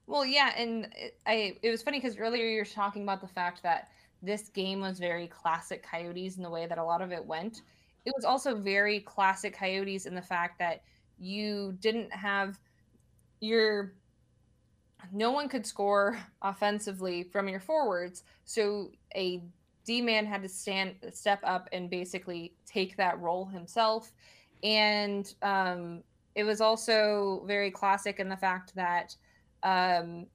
Well, 0.07 0.25
yeah, 0.25 0.53
and 0.57 0.89
it, 0.95 1.17
I 1.25 1.57
it 1.61 1.69
was 1.69 1.81
funny 1.81 1.99
because 1.99 2.17
earlier 2.17 2.45
you 2.45 2.59
were 2.59 2.65
talking 2.65 3.03
about 3.03 3.21
the 3.21 3.27
fact 3.27 3.63
that 3.63 3.89
this 4.21 4.49
game 4.49 4.81
was 4.81 4.99
very 4.99 5.27
classic 5.27 5.83
Coyotes 5.83 6.37
in 6.37 6.43
the 6.43 6.49
way 6.49 6.65
that 6.65 6.77
a 6.77 6.83
lot 6.83 7.01
of 7.01 7.11
it 7.11 7.25
went. 7.25 7.61
It 8.05 8.13
was 8.15 8.25
also 8.25 8.55
very 8.55 8.99
classic 9.01 9.53
Coyotes 9.55 10.05
in 10.05 10.15
the 10.15 10.21
fact 10.21 10.59
that 10.59 10.81
you 11.19 11.77
didn't 11.79 12.11
have 12.13 12.59
your 13.39 13.93
no 15.11 15.31
one 15.31 15.49
could 15.49 15.65
score 15.65 16.17
offensively 16.41 17.23
from 17.23 17.49
your 17.49 17.59
forwards. 17.59 18.23
So 18.45 18.91
a 19.15 19.41
d 19.85 20.01
man 20.01 20.25
had 20.25 20.41
to 20.43 20.49
stand 20.49 20.95
step 21.11 21.39
up 21.43 21.67
and 21.73 21.89
basically 21.89 22.53
take 22.65 22.95
that 22.97 23.19
role 23.19 23.45
himself. 23.45 24.13
And 24.63 25.33
um, 25.41 26.03
it 26.35 26.43
was 26.45 26.61
also 26.61 27.43
very 27.45 27.69
classic 27.69 28.19
in 28.19 28.29
the 28.29 28.37
fact 28.37 28.73
that 28.75 29.15
um, 29.63 30.25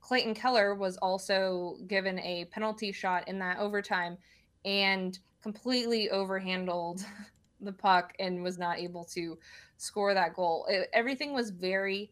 clayton 0.00 0.34
keller 0.34 0.74
was 0.74 0.96
also 0.98 1.76
given 1.86 2.18
a 2.20 2.46
penalty 2.46 2.92
shot 2.92 3.28
in 3.28 3.38
that 3.40 3.58
overtime 3.58 4.16
and 4.64 5.18
completely 5.42 6.08
overhandled 6.12 7.04
the 7.60 7.72
puck 7.72 8.14
and 8.18 8.42
was 8.42 8.58
not 8.58 8.78
able 8.78 9.04
to 9.04 9.38
score 9.76 10.14
that 10.14 10.34
goal. 10.34 10.66
It, 10.68 10.88
everything 10.92 11.32
was 11.32 11.50
very 11.50 12.10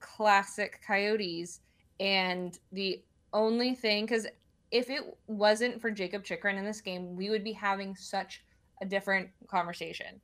classic 0.00 0.80
Coyotes. 0.86 1.60
And 2.00 2.58
the 2.72 3.02
only 3.32 3.74
thing, 3.74 4.06
because 4.06 4.26
if 4.70 4.90
it 4.90 5.16
wasn't 5.26 5.80
for 5.80 5.90
Jacob 5.90 6.24
Chychrun 6.24 6.56
in 6.56 6.64
this 6.64 6.80
game, 6.80 7.16
we 7.16 7.30
would 7.30 7.44
be 7.44 7.52
having 7.52 7.96
such 7.96 8.44
a 8.80 8.86
different 8.86 9.28
conversation. 9.46 10.20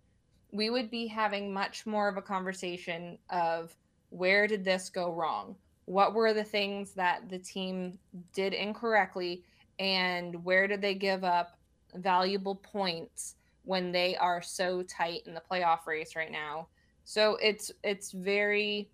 We 0.52 0.70
would 0.70 0.90
be 0.90 1.06
having 1.06 1.52
much 1.52 1.86
more 1.86 2.08
of 2.08 2.16
a 2.16 2.22
conversation 2.22 3.18
of 3.30 3.74
where 4.10 4.46
did 4.46 4.64
this 4.64 4.88
go 4.88 5.12
wrong? 5.12 5.56
What 5.86 6.14
were 6.14 6.32
the 6.32 6.44
things 6.44 6.92
that 6.92 7.28
the 7.28 7.38
team 7.38 7.98
did 8.32 8.52
incorrectly? 8.52 9.42
And 9.78 10.44
where 10.44 10.68
did 10.68 10.80
they 10.80 10.94
give 10.94 11.24
up 11.24 11.58
valuable 11.94 12.54
points 12.54 13.34
when 13.64 13.92
they 13.92 14.16
are 14.16 14.42
so 14.42 14.82
tight 14.82 15.22
in 15.26 15.34
the 15.34 15.42
playoff 15.50 15.86
race 15.86 16.16
right 16.16 16.32
now? 16.32 16.68
So 17.04 17.36
it's 17.42 17.70
it's 17.82 18.12
very 18.12 18.88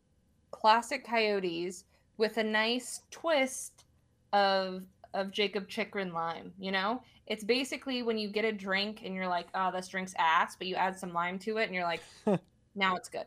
classic 0.51 1.07
Coyotes 1.07 1.85
with 2.17 2.37
a 2.39 2.45
nice 2.45 3.03
twist 3.11 3.85
of 4.33 4.83
of 5.15 5.31
Jakob 5.31 5.69
Chychrun 5.69 6.13
lime. 6.13 6.53
You 6.59 6.73
know, 6.73 7.03
it's 7.27 7.45
basically 7.45 8.03
when 8.03 8.19
you 8.19 8.29
get 8.29 8.45
a 8.45 8.53
drink 8.53 9.03
and 9.05 9.15
you're 9.15 9.29
like, 9.29 9.49
"Oh, 9.55 9.71
this 9.73 9.89
drink's 9.89 10.15
ass," 10.19 10.57
but 10.57 10.67
you 10.67 10.77
add 10.77 10.99
some 10.99 11.13
lime 11.13 11.39
to 11.41 11.59
it 11.59 11.65
and 11.65 11.75
you're 11.75 11.85
like, 11.85 12.03
"Now 12.75 12.97
it's 12.97 13.09
good." 13.09 13.27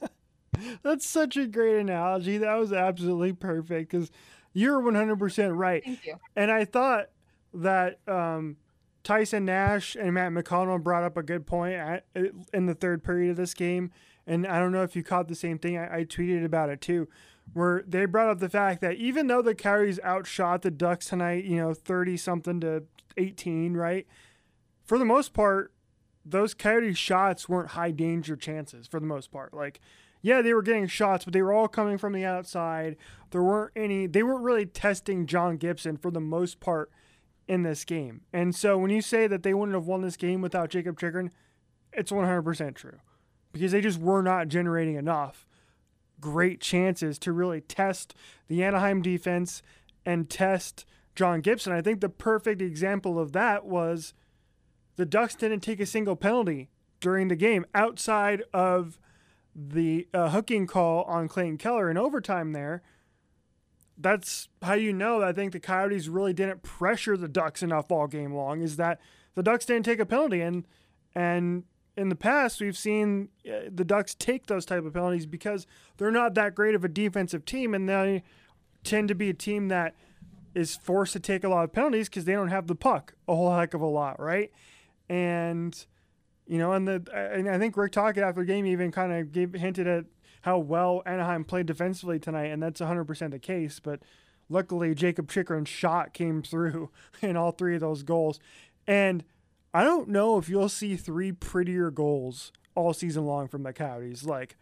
That's 0.82 1.06
such 1.06 1.36
a 1.36 1.46
great 1.46 1.78
analogy. 1.78 2.38
That 2.38 2.54
was 2.54 2.72
absolutely 2.72 3.32
perfect 3.32 3.90
because 3.90 4.10
you're 4.52 4.80
100% 4.80 5.56
right. 5.56 5.84
Thank 5.84 6.06
you. 6.06 6.16
And 6.34 6.50
I 6.50 6.64
thought 6.64 7.10
that 7.54 7.98
um, 8.08 8.56
Tyson 9.06 9.44
Nash 9.44 9.94
and 9.94 10.14
Matt 10.14 10.32
McConnell 10.32 10.82
brought 10.82 11.04
up 11.04 11.16
a 11.16 11.22
good 11.22 11.46
point 11.46 11.74
at, 11.74 12.06
in 12.52 12.66
the 12.66 12.74
third 12.74 13.04
period 13.04 13.30
of 13.30 13.36
this 13.36 13.54
game. 13.54 13.92
And 14.26 14.44
I 14.44 14.58
don't 14.58 14.72
know 14.72 14.82
if 14.82 14.96
you 14.96 15.04
caught 15.04 15.28
the 15.28 15.36
same 15.36 15.60
thing. 15.60 15.78
I, 15.78 15.98
I 15.98 16.04
tweeted 16.04 16.44
about 16.44 16.70
it 16.70 16.80
too, 16.80 17.06
where 17.52 17.84
they 17.86 18.04
brought 18.06 18.30
up 18.30 18.40
the 18.40 18.48
fact 18.48 18.80
that 18.80 18.96
even 18.96 19.28
though 19.28 19.42
the 19.42 19.54
Coyotes 19.54 20.00
outshot 20.04 20.62
the 20.62 20.72
Ducks 20.72 21.06
tonight, 21.06 21.44
you 21.44 21.54
know, 21.54 21.72
30 21.72 22.16
something 22.16 22.58
to 22.62 22.82
18, 23.16 23.74
right? 23.74 24.08
For 24.84 24.98
the 24.98 25.04
most 25.04 25.32
part, 25.32 25.72
those 26.24 26.52
Coyote 26.52 26.92
shots 26.94 27.48
weren't 27.48 27.70
high 27.70 27.92
danger 27.92 28.34
chances 28.34 28.88
for 28.88 28.98
the 28.98 29.06
most 29.06 29.30
part. 29.30 29.54
Like, 29.54 29.78
yeah, 30.20 30.42
they 30.42 30.52
were 30.52 30.62
getting 30.62 30.88
shots, 30.88 31.24
but 31.24 31.32
they 31.32 31.42
were 31.42 31.52
all 31.52 31.68
coming 31.68 31.96
from 31.96 32.12
the 32.12 32.24
outside. 32.24 32.96
There 33.30 33.44
weren't 33.44 33.70
any, 33.76 34.08
they 34.08 34.24
weren't 34.24 34.42
really 34.42 34.66
testing 34.66 35.26
John 35.26 35.58
Gibson 35.58 35.96
for 35.96 36.10
the 36.10 36.18
most 36.18 36.58
part 36.58 36.90
in 37.48 37.62
this 37.62 37.84
game. 37.84 38.22
And 38.32 38.54
so 38.54 38.76
when 38.78 38.90
you 38.90 39.00
say 39.00 39.26
that 39.26 39.42
they 39.42 39.54
wouldn't 39.54 39.76
have 39.76 39.86
won 39.86 40.02
this 40.02 40.16
game 40.16 40.40
without 40.40 40.70
Jacob 40.70 40.98
Chychrun, 40.98 41.30
it's 41.92 42.12
100% 42.12 42.74
true 42.74 42.98
because 43.52 43.72
they 43.72 43.80
just 43.80 44.00
were 44.00 44.22
not 44.22 44.48
generating 44.48 44.96
enough 44.96 45.46
great 46.20 46.60
chances 46.60 47.18
to 47.18 47.32
really 47.32 47.60
test 47.60 48.14
the 48.48 48.62
Anaheim 48.62 49.02
defense 49.02 49.62
and 50.04 50.28
test 50.30 50.84
John 51.14 51.40
Gibson. 51.40 51.72
I 51.72 51.82
think 51.82 52.00
the 52.00 52.08
perfect 52.08 52.60
example 52.60 53.18
of 53.18 53.32
that 53.32 53.64
was 53.64 54.14
the 54.96 55.06
Ducks 55.06 55.34
didn't 55.34 55.60
take 55.60 55.80
a 55.80 55.86
single 55.86 56.16
penalty 56.16 56.70
during 57.00 57.28
the 57.28 57.36
game 57.36 57.66
outside 57.74 58.42
of 58.52 58.98
the 59.54 60.06
uh, 60.12 60.30
hooking 60.30 60.66
call 60.66 61.04
on 61.04 61.28
Clayton 61.28 61.58
Keller 61.58 61.90
in 61.90 61.96
overtime 61.96 62.52
there 62.52 62.82
that's 63.98 64.48
how 64.62 64.74
you 64.74 64.92
know 64.92 65.22
I 65.22 65.32
think 65.32 65.52
the 65.52 65.60
Coyotes 65.60 66.08
really 66.08 66.32
didn't 66.32 66.62
pressure 66.62 67.16
the 67.16 67.28
Ducks 67.28 67.62
enough 67.62 67.90
all 67.90 68.06
game 68.06 68.34
long 68.34 68.60
is 68.60 68.76
that 68.76 69.00
the 69.34 69.42
Ducks 69.42 69.64
didn't 69.64 69.84
take 69.84 70.00
a 70.00 70.06
penalty 70.06 70.40
and 70.40 70.66
and 71.14 71.64
in 71.96 72.08
the 72.08 72.16
past 72.16 72.60
we've 72.60 72.76
seen 72.76 73.28
uh, 73.48 73.68
the 73.70 73.84
Ducks 73.84 74.14
take 74.14 74.46
those 74.46 74.66
type 74.66 74.84
of 74.84 74.92
penalties 74.92 75.26
because 75.26 75.66
they're 75.96 76.10
not 76.10 76.34
that 76.34 76.54
great 76.54 76.74
of 76.74 76.84
a 76.84 76.88
defensive 76.88 77.44
team 77.44 77.74
and 77.74 77.88
they 77.88 78.22
tend 78.84 79.08
to 79.08 79.14
be 79.14 79.30
a 79.30 79.34
team 79.34 79.68
that 79.68 79.94
is 80.54 80.76
forced 80.76 81.12
to 81.12 81.20
take 81.20 81.44
a 81.44 81.48
lot 81.48 81.64
of 81.64 81.72
penalties 81.72 82.08
because 82.08 82.24
they 82.24 82.32
don't 82.32 82.48
have 82.48 82.66
the 82.66 82.74
puck 82.74 83.14
a 83.26 83.34
whole 83.34 83.54
heck 83.54 83.74
of 83.74 83.80
a 83.80 83.86
lot, 83.86 84.20
right? 84.20 84.50
and 85.08 85.86
you 86.46 86.58
know, 86.58 86.72
and 86.72 86.86
the 86.86 87.04
and 87.12 87.48
I 87.48 87.58
think 87.58 87.76
Rick 87.76 87.92
Tocchet 87.92 88.22
after 88.22 88.42
the 88.42 88.46
game 88.46 88.66
even 88.66 88.92
kind 88.92 89.12
of 89.12 89.32
gave 89.32 89.52
hinted 89.52 89.86
at 89.86 90.04
how 90.46 90.58
well 90.58 91.02
Anaheim 91.04 91.42
played 91.42 91.66
defensively 91.66 92.20
tonight, 92.20 92.46
and 92.46 92.62
that's 92.62 92.80
100% 92.80 93.32
the 93.32 93.38
case. 93.40 93.80
But 93.80 94.00
luckily, 94.48 94.94
Jacob 94.94 95.28
Chychrun's 95.28 95.68
shot 95.68 96.14
came 96.14 96.40
through 96.40 96.90
in 97.20 97.36
all 97.36 97.50
three 97.50 97.74
of 97.74 97.80
those 97.80 98.04
goals, 98.04 98.38
and 98.86 99.24
I 99.74 99.82
don't 99.82 100.08
know 100.08 100.38
if 100.38 100.48
you'll 100.48 100.68
see 100.68 100.96
three 100.96 101.32
prettier 101.32 101.90
goals 101.90 102.52
all 102.76 102.94
season 102.94 103.26
long 103.26 103.48
from 103.48 103.64
the 103.64 103.72
Coyotes. 103.72 104.24
Like 104.24 104.56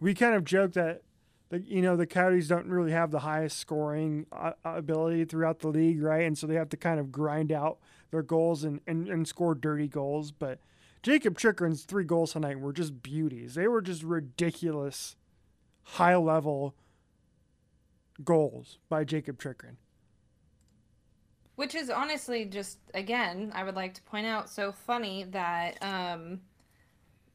we 0.00 0.14
kind 0.14 0.34
of 0.34 0.44
joke 0.44 0.72
that 0.72 1.02
the, 1.50 1.60
you 1.60 1.82
know 1.82 1.94
the 1.94 2.06
Coyotes 2.06 2.48
don't 2.48 2.66
really 2.66 2.92
have 2.92 3.10
the 3.10 3.20
highest 3.20 3.58
scoring 3.58 4.24
uh, 4.32 4.52
ability 4.64 5.26
throughout 5.26 5.58
the 5.58 5.68
league, 5.68 6.02
right? 6.02 6.24
And 6.24 6.38
so 6.38 6.46
they 6.46 6.54
have 6.54 6.70
to 6.70 6.78
kind 6.78 6.98
of 6.98 7.12
grind 7.12 7.52
out 7.52 7.78
their 8.10 8.22
goals 8.22 8.64
and, 8.64 8.80
and, 8.86 9.08
and 9.08 9.28
score 9.28 9.54
dirty 9.54 9.88
goals. 9.88 10.32
But 10.32 10.58
Jacob 11.02 11.38
Chychrun's 11.38 11.84
three 11.84 12.04
goals 12.04 12.32
tonight 12.32 12.60
were 12.60 12.72
just 12.72 13.02
beauties. 13.02 13.54
They 13.54 13.68
were 13.68 13.80
just 13.80 14.02
ridiculous, 14.02 15.16
high 15.92 16.16
level 16.16 16.74
goals 18.24 18.78
by 18.88 19.04
Jacob 19.04 19.40
Chychrun. 19.40 19.76
Which 21.56 21.74
is 21.74 21.90
honestly 21.90 22.44
just 22.44 22.78
again, 22.94 23.50
I 23.54 23.64
would 23.64 23.74
like 23.74 23.94
to 23.94 24.02
point 24.02 24.26
out 24.26 24.50
so 24.50 24.70
funny 24.70 25.24
that 25.30 25.78
um 25.82 26.40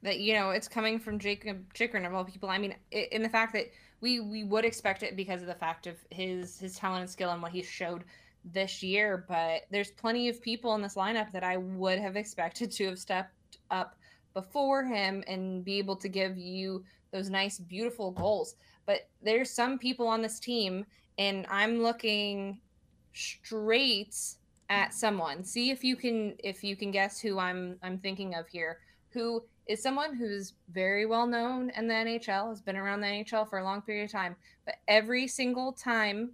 that 0.04 0.20
you 0.20 0.34
know 0.34 0.52
it's 0.52 0.68
coming 0.68 1.00
from 1.00 1.20
Jacob 1.20 1.74
Chychrun 1.74 2.06
of 2.06 2.14
all 2.14 2.24
people. 2.24 2.50
I 2.50 2.58
mean, 2.58 2.76
in 2.92 3.24
the 3.24 3.30
fact 3.30 3.54
that 3.54 3.72
we 4.02 4.20
we 4.20 4.44
would 4.44 4.66
expect 4.66 5.04
it 5.04 5.16
because 5.16 5.42
of 5.42 5.48
the 5.48 5.56
fact 5.56 5.88
of 5.88 5.96
his 6.10 6.60
his 6.60 6.78
talent 6.78 7.02
and 7.02 7.10
skill 7.10 7.32
and 7.32 7.42
what 7.42 7.52
he 7.52 7.64
showed 7.64 8.04
this 8.46 8.84
year. 8.84 9.26
But 9.28 9.64
there's 9.72 9.92
plenty 9.92 10.30
of 10.30 10.42
people 10.42 10.76
in 10.76 10.82
this 10.82 10.96
lineup 10.96 11.32
that 11.32 11.44
I 11.44 11.58
would 11.58 12.00
have 12.00 12.16
expected 12.16 12.72
to 12.74 12.86
have 12.86 13.00
stepped 13.00 13.58
up 13.72 13.98
before 14.34 14.84
him 14.84 15.24
and 15.28 15.66
be 15.66 15.80
able 15.80 15.96
to 15.98 16.08
give 16.08 16.38
you 16.38 16.84
those 17.14 17.30
nice, 17.30 17.60
beautiful 17.60 18.12
goals. 18.12 18.56
But 18.86 19.08
there's 19.22 19.50
some 19.50 19.80
people 19.80 20.08
on 20.08 20.22
this 20.22 20.40
team, 20.40 20.86
and 21.18 21.46
I'm 21.50 21.82
looking 21.82 22.60
straight 23.14 24.18
at 24.70 24.94
someone. 24.94 25.44
See 25.44 25.70
if 25.70 25.84
you 25.84 25.96
can 25.96 26.36
if 26.44 26.64
you 26.64 26.76
can 26.76 26.92
guess 26.92 27.20
who 27.20 27.40
I'm 27.40 27.78
I'm 27.82 28.00
thinking 28.00 28.36
of 28.36 28.48
here. 28.48 28.80
Who 29.12 29.44
is 29.68 29.82
someone 29.82 30.16
who's 30.16 30.54
very 30.72 31.06
well 31.06 31.28
known 31.28 31.72
in 31.78 31.88
the 31.88 31.94
NHL, 31.94 32.50
has 32.50 32.62
been 32.62 32.76
around 32.76 33.02
the 33.02 33.08
NHL 33.08 33.50
for 33.50 33.60
a 33.60 33.64
long 33.64 33.82
period 33.82 34.06
of 34.06 34.12
time, 34.12 34.36
but 34.66 34.76
every 34.88 35.28
single 35.28 35.72
time 35.72 36.32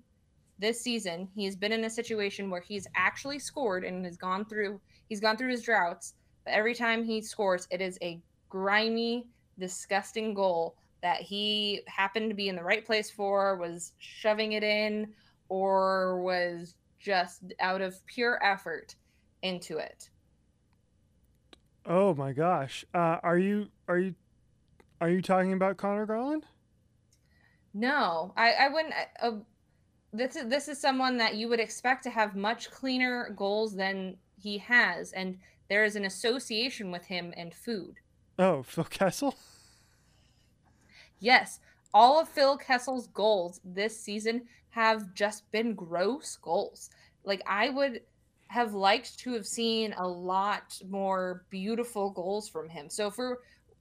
this 0.57 0.81
season, 0.81 1.27
he's 1.35 1.55
been 1.55 1.71
in 1.71 1.83
a 1.83 1.89
situation 1.89 2.49
where 2.49 2.61
he's 2.61 2.87
actually 2.95 3.39
scored 3.39 3.83
and 3.83 4.05
has 4.05 4.17
gone 4.17 4.45
through 4.45 4.79
he's 5.09 5.19
gone 5.19 5.37
through 5.37 5.51
his 5.51 5.61
droughts, 5.61 6.15
but 6.45 6.53
every 6.53 6.73
time 6.73 7.03
he 7.03 7.21
scores, 7.21 7.67
it 7.69 7.81
is 7.81 7.97
a 8.01 8.19
grimy, 8.49 9.27
disgusting 9.59 10.33
goal 10.33 10.75
that 11.01 11.21
he 11.21 11.81
happened 11.87 12.29
to 12.29 12.35
be 12.35 12.49
in 12.49 12.55
the 12.55 12.63
right 12.63 12.85
place 12.85 13.09
for, 13.09 13.55
was 13.57 13.93
shoving 13.99 14.53
it 14.53 14.63
in, 14.63 15.13
or 15.47 16.21
was 16.21 16.75
just 16.99 17.53
out 17.59 17.81
of 17.81 18.05
pure 18.05 18.39
effort 18.43 18.95
into 19.41 19.77
it. 19.77 20.09
Oh 21.85 22.13
my 22.13 22.33
gosh. 22.33 22.85
Uh, 22.93 23.17
are 23.23 23.37
you 23.37 23.67
are 23.87 23.97
you 23.97 24.15
are 25.01 25.09
you 25.09 25.21
talking 25.21 25.53
about 25.53 25.77
Conor 25.77 26.05
Garland? 26.05 26.45
No, 27.73 28.33
I 28.35 28.51
I 28.51 28.67
wouldn't. 28.69 28.93
Uh, 29.21 29.31
this 30.11 30.35
is 30.35 30.47
this 30.49 30.67
is 30.67 30.79
someone 30.79 31.17
that 31.17 31.35
you 31.35 31.47
would 31.47 31.59
expect 31.59 32.03
to 32.03 32.09
have 32.09 32.35
much 32.35 32.69
cleaner 32.69 33.33
goals 33.35 33.75
than 33.75 34.17
he 34.35 34.57
has, 34.57 35.13
and 35.13 35.37
there 35.69 35.85
is 35.85 35.95
an 35.95 36.05
association 36.05 36.91
with 36.91 37.05
him 37.05 37.33
and 37.37 37.53
food. 37.53 37.95
Oh, 38.39 38.63
Phil 38.67 38.85
Kessel. 38.85 39.35
Yes, 41.19 41.59
all 41.93 42.19
of 42.19 42.29
Phil 42.29 42.57
Kessel's 42.57 43.07
goals 43.07 43.59
this 43.63 43.99
season 43.99 44.43
have 44.69 45.13
just 45.13 45.51
been 45.51 45.75
gross 45.75 46.37
goals. 46.37 46.89
Like 47.25 47.43
I 47.45 47.69
would 47.69 48.01
have 48.47 48.73
liked 48.73 49.19
to 49.19 49.33
have 49.33 49.45
seen 49.45 49.93
a 49.97 50.07
lot 50.07 50.79
more 50.89 51.45
beautiful 51.49 52.09
goals 52.11 52.47
from 52.47 52.69
him. 52.69 52.89
So 52.89 53.07
if 53.07 53.17
we're 53.17 53.37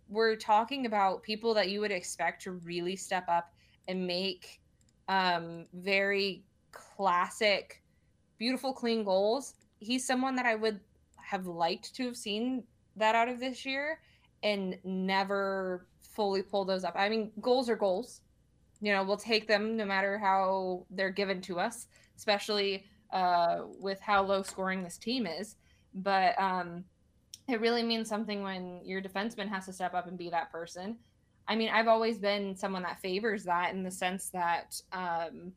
we're 0.08 0.36
talking 0.36 0.86
about 0.86 1.22
people 1.22 1.54
that 1.54 1.68
you 1.68 1.80
would 1.80 1.92
expect 1.92 2.42
to 2.42 2.52
really 2.52 2.96
step 2.96 3.28
up 3.28 3.52
and 3.88 4.06
make 4.06 4.60
um, 5.08 5.66
very 5.74 6.44
classic, 6.72 7.82
beautiful, 8.38 8.72
clean 8.72 9.04
goals. 9.04 9.54
He's 9.80 10.06
someone 10.06 10.34
that 10.36 10.46
I 10.46 10.54
would 10.54 10.80
have 11.16 11.46
liked 11.46 11.94
to 11.96 12.06
have 12.06 12.16
seen 12.16 12.64
that 12.96 13.14
out 13.14 13.28
of 13.28 13.38
this 13.38 13.66
year 13.66 14.00
and 14.42 14.78
never 14.84 15.86
fully 16.00 16.42
pull 16.42 16.64
those 16.64 16.84
up. 16.84 16.94
I 16.96 17.08
mean, 17.08 17.32
goals 17.40 17.68
are 17.68 17.76
goals. 17.76 18.20
You 18.80 18.92
know, 18.92 19.02
we'll 19.02 19.16
take 19.16 19.48
them 19.48 19.76
no 19.76 19.84
matter 19.84 20.18
how 20.18 20.86
they're 20.90 21.10
given 21.10 21.40
to 21.42 21.58
us, 21.58 21.86
especially 22.16 22.84
uh, 23.12 23.62
with 23.80 24.00
how 24.00 24.22
low 24.22 24.42
scoring 24.42 24.82
this 24.82 24.98
team 24.98 25.26
is. 25.26 25.56
But 25.94 26.40
um, 26.40 26.84
it 27.48 27.60
really 27.60 27.82
means 27.82 28.08
something 28.08 28.42
when 28.42 28.80
your 28.84 29.02
defenseman 29.02 29.48
has 29.48 29.66
to 29.66 29.72
step 29.72 29.94
up 29.94 30.06
and 30.06 30.18
be 30.18 30.30
that 30.30 30.52
person. 30.52 30.98
I 31.48 31.56
mean, 31.56 31.70
I've 31.70 31.88
always 31.88 32.18
been 32.18 32.54
someone 32.54 32.82
that 32.82 33.00
favors 33.00 33.44
that 33.44 33.72
in 33.72 33.82
the 33.82 33.90
sense 33.90 34.28
that, 34.30 34.80
um, 34.92 35.52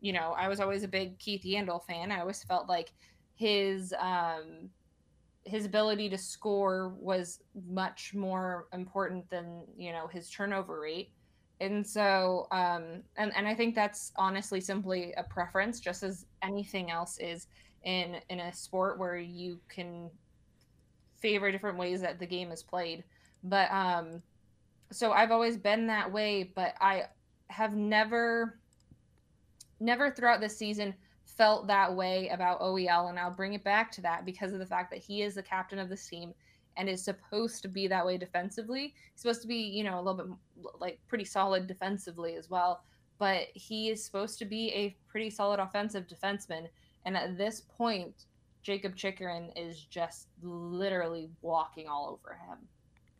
you 0.00 0.12
know, 0.12 0.34
I 0.36 0.48
was 0.48 0.60
always 0.60 0.82
a 0.82 0.88
big 0.88 1.18
Keith 1.18 1.44
Yandle 1.44 1.84
fan. 1.84 2.10
I 2.10 2.20
always 2.20 2.42
felt 2.42 2.68
like 2.68 2.92
his 3.34 3.92
um, 4.00 4.70
his 5.46 5.64
ability 5.64 6.08
to 6.10 6.18
score 6.18 6.94
was 6.98 7.40
much 7.68 8.12
more 8.14 8.66
important 8.72 9.28
than 9.30 9.62
you 9.76 9.92
know 9.92 10.06
his 10.06 10.28
turnover 10.30 10.80
rate. 10.80 11.10
And 11.60 11.86
so 11.86 12.48
um 12.50 13.02
and, 13.16 13.34
and 13.34 13.48
i 13.48 13.54
think 13.54 13.74
that's 13.74 14.12
honestly 14.16 14.60
simply 14.60 15.14
a 15.16 15.22
preference 15.22 15.80
just 15.80 16.02
as 16.02 16.26
anything 16.42 16.90
else 16.90 17.18
is 17.18 17.46
in 17.84 18.16
in 18.28 18.40
a 18.40 18.52
sport 18.52 18.98
where 18.98 19.16
you 19.16 19.58
can 19.68 20.10
favor 21.18 21.50
different 21.50 21.78
ways 21.78 22.02
that 22.02 22.18
the 22.18 22.26
game 22.26 22.52
is 22.52 22.62
played. 22.62 23.04
But 23.42 23.70
um 23.70 24.22
so 24.92 25.12
i've 25.12 25.30
always 25.30 25.56
been 25.56 25.86
that 25.86 26.10
way 26.10 26.44
but 26.54 26.74
i 26.80 27.04
have 27.48 27.74
never 27.74 28.58
never 29.80 30.10
throughout 30.10 30.40
this 30.40 30.56
season 30.56 30.94
felt 31.36 31.66
that 31.66 31.94
way 31.94 32.28
about 32.28 32.60
OEL, 32.60 33.10
and 33.10 33.18
I'll 33.18 33.30
bring 33.30 33.54
it 33.54 33.64
back 33.64 33.92
to 33.92 34.00
that 34.02 34.24
because 34.24 34.52
of 34.52 34.58
the 34.58 34.66
fact 34.66 34.90
that 34.90 35.02
he 35.02 35.22
is 35.22 35.34
the 35.34 35.42
captain 35.42 35.78
of 35.78 35.88
this 35.88 36.06
team 36.06 36.32
and 36.76 36.88
is 36.88 37.04
supposed 37.04 37.62
to 37.62 37.68
be 37.68 37.86
that 37.86 38.04
way 38.04 38.18
defensively. 38.18 38.94
He's 39.12 39.22
supposed 39.22 39.42
to 39.42 39.48
be, 39.48 39.56
you 39.56 39.84
know, 39.84 39.98
a 39.98 40.02
little 40.02 40.14
bit 40.14 40.26
like 40.78 40.98
pretty 41.08 41.24
solid 41.24 41.66
defensively 41.66 42.36
as 42.36 42.50
well, 42.50 42.82
but 43.18 43.46
he 43.54 43.88
is 43.88 44.04
supposed 44.04 44.38
to 44.38 44.44
be 44.44 44.72
a 44.72 44.96
pretty 45.08 45.30
solid 45.30 45.60
offensive 45.60 46.06
defenseman. 46.06 46.68
And 47.04 47.16
at 47.16 47.38
this 47.38 47.60
point, 47.60 48.26
Jacob 48.62 48.96
Chychrun 48.96 49.52
is 49.56 49.84
just 49.84 50.28
literally 50.42 51.30
walking 51.40 51.86
all 51.86 52.08
over 52.10 52.34
him. 52.34 52.58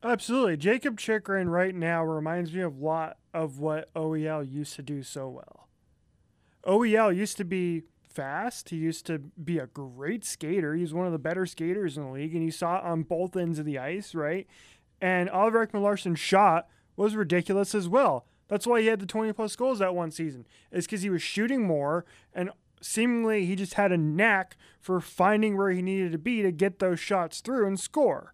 Absolutely. 0.03 0.57
Jacob 0.57 0.99
Chychrun 0.99 1.49
right 1.49 1.75
now 1.75 2.05
reminds 2.05 2.53
me 2.53 2.61
of 2.61 2.77
a 2.77 2.85
lot 2.85 3.17
of 3.33 3.59
what 3.59 3.93
OEL 3.95 4.51
used 4.51 4.75
to 4.77 4.83
do 4.83 5.03
so 5.03 5.29
well. 5.29 5.69
OEL 6.67 7.15
used 7.15 7.37
to 7.37 7.45
be 7.45 7.85
fast. 8.17 8.71
He 8.71 8.77
used 8.77 9.07
to 9.07 9.19
be 9.19 9.59
a 9.59 9.67
great 9.67 10.25
skater. 10.25 10.75
He's 10.75 10.95
one 10.95 11.07
of 11.07 11.13
the 11.13 11.19
better 11.19 11.45
skaters 11.45 11.99
in 11.99 12.05
the 12.05 12.11
league, 12.11 12.35
and 12.35 12.43
you 12.43 12.51
saw 12.51 12.79
it 12.79 12.85
on 12.85 13.03
both 13.03 13.37
ends 13.37 13.59
of 13.59 13.67
the 13.67 13.79
ice, 13.79 14.15
right? 14.15 14.47
And 15.01 15.29
Oliver 15.29 15.67
Ekman 15.67 15.83
Larsson's 15.83 16.19
shot 16.19 16.67
was 16.97 17.15
ridiculous 17.15 17.75
as 17.75 17.89
well. 17.89 18.25
That's 18.49 18.67
why 18.67 18.81
he 18.81 18.87
had 18.87 19.01
the 19.01 19.07
20 19.07 19.35
plus 19.35 19.55
goals 19.55 19.81
that 19.81 19.95
one 19.95 20.11
season. 20.11 20.47
Is 20.73 20.87
because 20.87 21.03
he 21.03 21.11
was 21.11 21.23
shooting 21.23 21.67
more, 21.67 22.07
and 22.33 22.51
seemingly 22.81 23.45
he 23.45 23.55
just 23.55 23.75
had 23.75 23.93
a 23.93 23.99
knack 23.99 24.57
for 24.81 25.01
finding 25.01 25.57
where 25.57 25.71
he 25.71 25.83
needed 25.83 26.13
to 26.13 26.19
be 26.19 26.41
to 26.43 26.51
get 26.51 26.79
those 26.79 26.99
shots 26.99 27.41
through 27.41 27.67
and 27.67 27.79
score. 27.79 28.33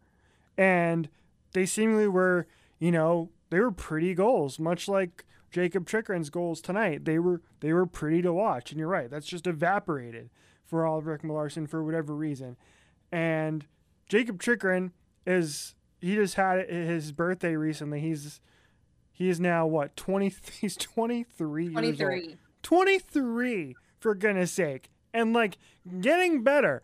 And 0.56 1.08
they 1.54 1.66
seemingly 1.66 2.06
were, 2.06 2.46
you 2.78 2.92
know, 2.92 3.30
they 3.50 3.58
were 3.58 3.72
pretty 3.72 4.14
goals, 4.14 4.58
much 4.58 4.86
like 4.86 5.24
Jakob 5.52 5.86
Chychrun's 5.86 6.30
goals 6.30 6.60
tonight. 6.60 7.04
They 7.04 7.18
were 7.18 7.42
they 7.60 7.72
were 7.72 7.86
pretty 7.86 8.22
to 8.22 8.32
watch, 8.32 8.72
and 8.72 8.78
you're 8.78 8.88
right. 8.88 9.10
That's 9.10 9.26
just 9.26 9.46
evaporated 9.46 10.30
for 10.64 10.86
Oliver 10.86 11.16
Ekman 11.16 11.68
for 11.68 11.84
whatever 11.84 12.14
reason. 12.14 12.56
And 13.12 13.66
Jacob 14.08 14.40
Chychrun 14.42 14.92
is 15.26 15.74
he 16.00 16.14
just 16.14 16.34
had 16.34 16.68
his 16.68 17.12
birthday 17.12 17.54
recently. 17.54 18.00
He's 18.00 18.40
he 19.12 19.28
is 19.28 19.38
now 19.38 19.66
what 19.66 19.94
20 19.96 20.34
he's 20.60 20.76
twenty 20.76 21.22
three. 21.24 21.68
Twenty 21.70 21.92
three. 21.92 22.36
Twenty 22.62 22.98
three. 22.98 23.76
for 24.00 24.14
goodness 24.14 24.52
sake. 24.52 24.88
And 25.12 25.34
like 25.34 25.58
getting 26.00 26.42
better 26.42 26.82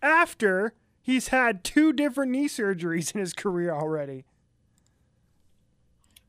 after 0.00 0.72
he's 1.02 1.28
had 1.28 1.62
two 1.62 1.92
different 1.92 2.32
knee 2.32 2.48
surgeries 2.48 3.14
in 3.14 3.20
his 3.20 3.34
career 3.34 3.74
already 3.74 4.24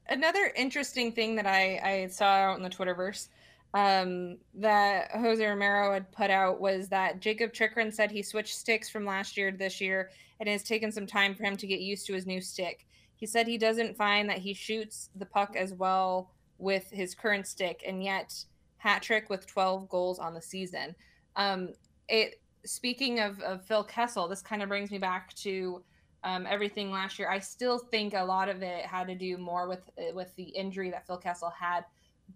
another 0.10 0.52
interesting 0.56 1.12
thing 1.12 1.36
that 1.36 1.48
I, 1.48 1.80
I 1.84 2.08
saw 2.08 2.26
out 2.26 2.58
in 2.58 2.64
the 2.64 2.70
Twitterverse 2.70 3.28
um, 3.74 4.38
that 4.54 5.12
Jose 5.12 5.46
Romero 5.46 5.94
had 5.94 6.12
put 6.12 6.30
out 6.30 6.62
was 6.62 6.88
that 6.90 7.20
Jacob 7.20 7.52
Chychrun 7.54 7.92
said 7.92 8.10
he 8.10 8.24
switched 8.24 8.56
sticks 8.56 8.90
from 8.90 9.06
last 9.06 9.36
year 9.36 9.52
to 9.52 9.58
this 9.58 9.82
year, 9.82 10.12
and 10.40 10.48
it 10.48 10.54
has 10.54 10.64
taken 10.64 10.92
some 10.92 11.06
time 11.06 11.36
for 11.36 11.44
him 11.44 11.58
to 11.58 11.68
get 11.68 11.82
used 11.82 12.08
to 12.08 12.14
his 12.14 12.26
new 12.26 12.40
stick. 12.40 12.88
He 13.18 13.26
said 13.26 13.48
he 13.48 13.58
doesn't 13.58 13.98
find 13.98 14.30
that 14.30 14.38
he 14.38 14.54
shoots 14.54 15.10
the 15.16 15.26
puck 15.26 15.56
as 15.58 15.74
well 15.74 16.32
with 16.58 16.90
his 16.90 17.14
current 17.14 17.48
stick, 17.48 17.84
and 17.86 18.02
yet 18.02 18.34
hat 18.78 19.02
trick 19.02 19.30
with 19.30 19.46
12 19.48 19.90
goals 19.90 20.20
on 20.20 20.34
the 20.34 20.42
season. 20.42 20.96
Um, 21.36 21.74
it 22.08 22.40
speaking 22.66 23.20
of, 23.20 23.40
of 23.42 23.66
Phil 23.66 23.84
Kessel, 23.84 24.28
this 24.28 24.42
kind 24.42 24.64
of 24.64 24.70
brings 24.70 24.90
me 24.90 24.98
back 24.98 25.34
to 25.36 25.84
um, 26.26 26.46
everything 26.50 26.92
last 26.92 27.18
year. 27.18 27.30
I 27.30 27.40
still 27.40 27.78
think 27.78 28.14
a 28.14 28.24
lot 28.24 28.50
of 28.50 28.62
it 28.62 28.86
had 28.86 29.08
to 29.08 29.16
do 29.16 29.38
more 29.38 29.70
with 29.70 29.90
with 30.14 30.36
the 30.36 30.44
injury 30.44 30.90
that 30.92 31.08
Phil 31.08 31.18
Kessel 31.18 31.50
had 31.50 31.86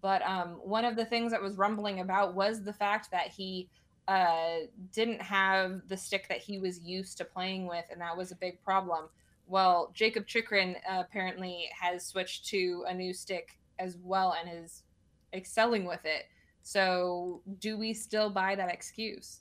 but 0.00 0.22
um, 0.22 0.60
one 0.62 0.84
of 0.84 0.96
the 0.96 1.04
things 1.04 1.32
that 1.32 1.42
was 1.42 1.56
rumbling 1.56 2.00
about 2.00 2.34
was 2.34 2.62
the 2.62 2.72
fact 2.72 3.10
that 3.10 3.28
he 3.28 3.68
uh, 4.08 4.60
didn't 4.92 5.20
have 5.20 5.82
the 5.88 5.96
stick 5.96 6.28
that 6.28 6.38
he 6.38 6.58
was 6.58 6.80
used 6.80 7.18
to 7.18 7.24
playing 7.24 7.66
with, 7.66 7.84
and 7.90 8.00
that 8.00 8.16
was 8.16 8.30
a 8.30 8.36
big 8.36 8.62
problem. 8.62 9.08
Well, 9.46 9.90
Jacob 9.94 10.26
Chychrun 10.26 10.76
uh, 10.88 11.00
apparently 11.00 11.68
has 11.78 12.06
switched 12.06 12.46
to 12.46 12.84
a 12.88 12.94
new 12.94 13.12
stick 13.12 13.58
as 13.78 13.96
well 14.02 14.36
and 14.38 14.64
is 14.64 14.84
excelling 15.32 15.84
with 15.84 16.04
it. 16.04 16.26
So, 16.62 17.42
do 17.58 17.76
we 17.76 17.94
still 17.94 18.30
buy 18.30 18.54
that 18.54 18.72
excuse? 18.72 19.40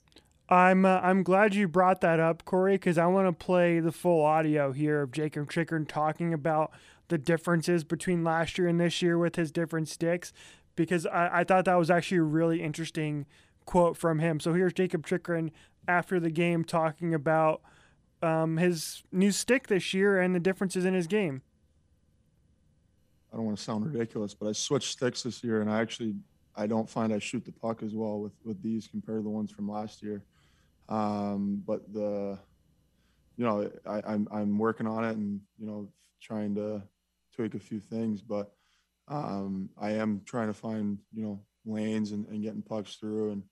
I'm 0.50 0.84
uh, 0.84 1.00
I'm 1.04 1.22
glad 1.22 1.54
you 1.54 1.68
brought 1.68 2.02
that 2.02 2.20
up, 2.20 2.44
Corey, 2.44 2.74
because 2.74 2.98
I 2.98 3.06
want 3.06 3.28
to 3.28 3.46
play 3.46 3.80
the 3.80 3.92
full 3.92 4.26
audio 4.26 4.72
here 4.72 5.04
of 5.04 5.12
Jakob 5.12 5.52
Chychrun 5.52 5.86
talking 5.86 6.34
about 6.34 6.72
the 7.08 7.20
differences 7.20 7.84
between 7.84 8.24
last 8.24 8.58
year 8.58 8.68
and 8.68 8.80
this 8.80 9.02
year 9.02 9.18
with 9.18 9.36
his 9.36 9.52
different 9.52 9.88
sticks 9.88 10.34
because 10.76 11.06
I, 11.06 11.40
I 11.40 11.44
thought 11.44 11.66
that 11.66 11.76
was 11.76 11.92
actually 11.92 12.18
a 12.18 12.24
really 12.24 12.64
interesting 12.64 13.28
quote 13.66 13.96
from 13.96 14.20
him. 14.20 14.40
So 14.40 14.54
here's 14.54 14.74
Jakob 14.74 15.06
Chychrun 15.06 15.52
after 15.88 16.20
the 16.20 16.32
game 16.32 16.64
talking 16.64 17.14
about 17.14 17.62
um, 18.24 18.58
his 18.58 19.04
new 19.12 19.32
stick 19.32 19.68
this 19.68 19.94
year 19.94 20.20
and 20.20 20.34
the 20.34 20.40
differences 20.40 20.84
in 20.84 20.96
his 20.96 21.06
game. 21.06 21.44
I 23.32 23.36
don't 23.36 23.46
want 23.46 23.58
to 23.58 23.64
sound 23.64 23.86
ridiculous, 23.86 24.34
but 24.34 24.48
I 24.48 24.54
switched 24.54 24.92
sticks 24.92 25.22
this 25.22 25.44
year, 25.44 25.62
and 25.62 25.70
I 25.70 25.80
actually 25.80 26.16
I 26.56 26.66
don't 26.66 26.90
find 26.90 27.14
I 27.14 27.20
shoot 27.20 27.46
the 27.46 27.52
puck 27.52 27.84
as 27.84 27.94
well 27.94 28.20
with 28.20 28.34
with 28.44 28.62
these 28.64 28.88
compared 28.88 29.20
to 29.20 29.24
the 29.24 29.30
ones 29.30 29.52
from 29.52 29.70
last 29.70 30.02
year. 30.02 30.24
Um, 30.90 31.64
but 31.66 31.94
the 31.94 32.38
you 33.38 33.46
know 33.46 33.72
I, 33.86 34.02
I'm 34.06 34.28
I'm 34.32 34.58
working 34.58 34.88
on 34.88 35.06
it 35.06 35.16
and 35.16 35.40
you 35.58 35.68
know 35.68 35.88
trying 36.22 36.56
to 36.56 36.82
tweak 37.36 37.54
a 37.56 37.60
few 37.60 37.80
things, 37.80 38.22
but 38.22 38.52
um, 39.08 39.70
I 39.78 39.92
am 39.92 40.22
trying 40.26 40.48
to 40.48 40.54
find 40.54 40.98
you 41.14 41.24
know 41.24 41.42
lanes 41.66 42.12
and, 42.12 42.28
and 42.28 42.44
getting 42.44 42.64
pucks 42.64 42.96
through. 42.96 43.32
And 43.32 43.44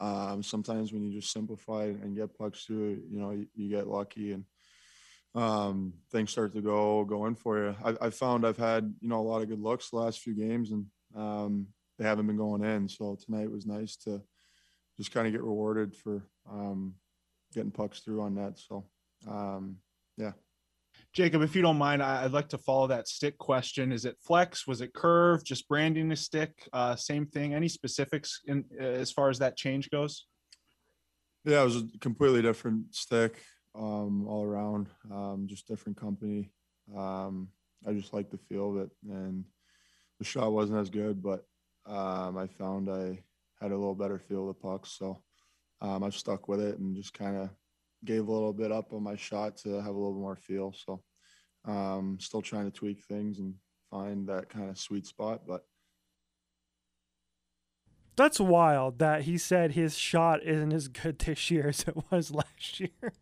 um, 0.00 0.42
sometimes 0.42 0.92
when 0.92 1.04
you 1.04 1.18
just 1.18 1.32
simplify 1.32 1.84
and 1.84 2.16
get 2.16 2.36
pucks 2.36 2.64
through, 2.64 3.02
you 3.08 3.20
know 3.20 3.30
you, 3.30 3.46
you 3.54 3.70
get 3.70 3.86
lucky 3.86 4.32
and 4.32 4.44
um, 5.34 5.94
things 6.10 6.30
start 6.30 6.52
to 6.54 6.60
go 6.60 7.04
go 7.04 7.26
in 7.26 7.36
for 7.36 7.58
you. 7.58 7.76
I, 7.84 8.06
I 8.06 8.10
found 8.10 8.44
I've 8.44 8.58
had 8.58 8.92
you 9.00 9.08
know 9.08 9.20
a 9.20 9.28
lot 9.28 9.42
of 9.42 9.48
good 9.48 9.62
looks 9.62 9.90
the 9.90 9.96
last 9.96 10.20
few 10.20 10.34
games 10.34 10.72
and 10.72 10.86
um, 11.16 11.68
they 11.98 12.04
haven't 12.04 12.26
been 12.26 12.36
going 12.36 12.64
in. 12.64 12.88
So 12.88 13.16
tonight 13.24 13.50
was 13.50 13.66
nice 13.66 13.96
to 13.98 14.20
just 14.98 15.12
kind 15.12 15.26
of 15.26 15.32
get 15.32 15.42
rewarded 15.42 15.94
for 15.94 16.22
um, 16.50 16.94
getting 17.54 17.70
pucks 17.70 18.00
through 18.00 18.22
on 18.22 18.34
net. 18.34 18.58
So 18.58 18.86
um, 19.28 19.76
yeah. 20.16 20.32
Jacob, 21.14 21.42
if 21.42 21.54
you 21.54 21.62
don't 21.62 21.78
mind, 21.78 22.02
I'd 22.02 22.32
like 22.32 22.48
to 22.50 22.58
follow 22.58 22.86
that 22.86 23.08
stick 23.08 23.36
question. 23.38 23.92
Is 23.92 24.04
it 24.04 24.16
flex? 24.18 24.66
Was 24.66 24.80
it 24.80 24.94
curve? 24.94 25.44
Just 25.44 25.68
branding 25.68 26.08
the 26.08 26.16
stick? 26.16 26.52
Uh, 26.72 26.96
same 26.96 27.26
thing. 27.26 27.54
Any 27.54 27.68
specifics 27.68 28.40
in 28.46 28.64
as 28.78 29.10
far 29.10 29.28
as 29.28 29.38
that 29.38 29.56
change 29.56 29.90
goes? 29.90 30.26
Yeah, 31.44 31.62
it 31.62 31.64
was 31.64 31.76
a 31.76 31.88
completely 32.00 32.40
different 32.40 32.94
stick 32.94 33.42
um, 33.74 34.26
all 34.26 34.44
around. 34.44 34.88
Um, 35.10 35.46
just 35.46 35.66
different 35.66 35.98
company. 35.98 36.50
Um, 36.96 37.48
I 37.86 37.92
just 37.92 38.12
like 38.14 38.30
the 38.30 38.38
feel 38.38 38.70
of 38.70 38.76
it, 38.84 38.90
and 39.10 39.44
the 40.18 40.24
shot 40.24 40.52
wasn't 40.52 40.78
as 40.78 40.88
good, 40.88 41.22
but 41.22 41.44
um, 41.86 42.38
I 42.38 42.46
found 42.46 42.88
I 42.88 43.22
had 43.62 43.72
a 43.72 43.76
little 43.76 43.94
better 43.94 44.18
feel 44.18 44.48
of 44.48 44.48
the 44.48 44.54
puck, 44.54 44.86
so 44.86 45.22
um, 45.80 46.02
I've 46.02 46.16
stuck 46.16 46.48
with 46.48 46.60
it 46.60 46.78
and 46.78 46.96
just 46.96 47.14
kind 47.14 47.36
of 47.36 47.50
gave 48.04 48.26
a 48.26 48.32
little 48.32 48.52
bit 48.52 48.72
up 48.72 48.92
on 48.92 49.02
my 49.02 49.16
shot 49.16 49.56
to 49.58 49.80
have 49.80 49.94
a 49.94 49.98
little 49.98 50.14
more 50.14 50.36
feel. 50.36 50.72
So 50.72 51.02
um, 51.64 52.18
still 52.20 52.42
trying 52.42 52.70
to 52.70 52.76
tweak 52.76 53.04
things 53.04 53.38
and 53.38 53.54
find 53.90 54.28
that 54.28 54.48
kind 54.48 54.68
of 54.68 54.78
sweet 54.78 55.06
spot, 55.06 55.42
but 55.46 55.64
that's 58.16 58.38
wild 58.38 58.98
that 58.98 59.22
he 59.22 59.38
said 59.38 59.72
his 59.72 59.96
shot 59.96 60.42
isn't 60.42 60.72
as 60.72 60.88
good 60.88 61.18
this 61.18 61.50
year 61.50 61.68
as 61.68 61.82
it 61.82 61.96
was 62.10 62.30
last 62.30 62.80
year. 62.80 63.12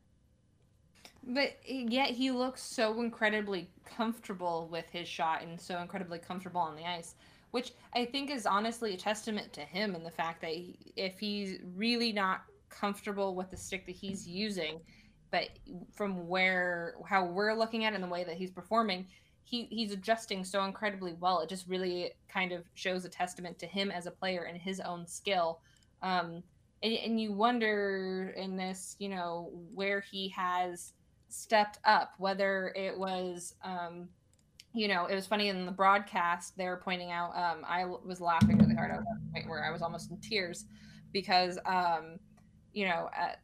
But 1.22 1.58
yet 1.66 2.10
he 2.10 2.30
looks 2.30 2.62
so 2.62 3.00
incredibly 3.00 3.70
comfortable 3.84 4.68
with 4.70 4.86
his 4.90 5.06
shot 5.06 5.42
and 5.42 5.60
so 5.60 5.78
incredibly 5.78 6.18
comfortable 6.18 6.60
on 6.60 6.76
the 6.76 6.84
ice, 6.84 7.14
which 7.50 7.72
I 7.94 8.04
think 8.04 8.30
is 8.30 8.46
honestly 8.46 8.94
a 8.94 8.96
testament 8.96 9.52
to 9.54 9.62
him 9.62 9.94
and 9.94 10.04
the 10.04 10.10
fact 10.10 10.40
that 10.42 10.50
he, 10.50 10.78
if 10.96 11.18
he's 11.18 11.58
really 11.74 12.12
not 12.12 12.42
comfortable 12.68 13.34
with 13.34 13.50
the 13.50 13.56
stick 13.56 13.86
that 13.86 13.96
he's 13.96 14.26
using, 14.26 14.80
but 15.30 15.48
from 15.94 16.28
where 16.28 16.94
how 17.08 17.24
we're 17.24 17.54
looking 17.54 17.84
at 17.84 17.92
it 17.92 17.96
and 17.96 18.04
the 18.04 18.08
way 18.08 18.24
that 18.24 18.36
he's 18.36 18.50
performing, 18.50 19.06
he 19.42 19.64
he's 19.70 19.92
adjusting 19.92 20.44
so 20.44 20.64
incredibly 20.64 21.14
well. 21.14 21.40
It 21.40 21.48
just 21.48 21.66
really 21.66 22.12
kind 22.28 22.52
of 22.52 22.64
shows 22.74 23.04
a 23.04 23.08
testament 23.08 23.58
to 23.60 23.66
him 23.66 23.90
as 23.90 24.06
a 24.06 24.10
player 24.10 24.42
and 24.44 24.56
his 24.56 24.80
own 24.80 25.06
skill. 25.06 25.60
Um, 26.02 26.42
and, 26.82 26.92
and 26.94 27.20
you 27.20 27.32
wonder 27.32 28.32
in 28.36 28.56
this, 28.56 28.96
you 28.98 29.08
know, 29.08 29.50
where 29.74 30.00
he 30.00 30.28
has 30.30 30.92
stepped 31.28 31.78
up, 31.84 32.14
whether 32.18 32.72
it 32.74 32.96
was, 32.96 33.54
um, 33.62 34.08
you 34.72 34.88
know, 34.88 35.06
it 35.06 35.14
was 35.14 35.26
funny 35.26 35.48
in 35.48 35.66
the 35.66 35.72
broadcast, 35.72 36.56
they 36.56 36.66
were 36.66 36.76
pointing 36.76 37.10
out, 37.10 37.36
um, 37.36 37.64
I 37.66 37.84
was 37.84 38.20
laughing 38.20 38.58
really 38.58 38.74
hard 38.74 38.90
at 38.92 39.00
the 39.00 39.32
point 39.32 39.48
where 39.48 39.64
I 39.64 39.70
was 39.70 39.82
almost 39.82 40.10
in 40.10 40.16
tears 40.18 40.66
because, 41.12 41.58
um, 41.66 42.18
you 42.72 42.86
know, 42.86 43.10
at, 43.16 43.40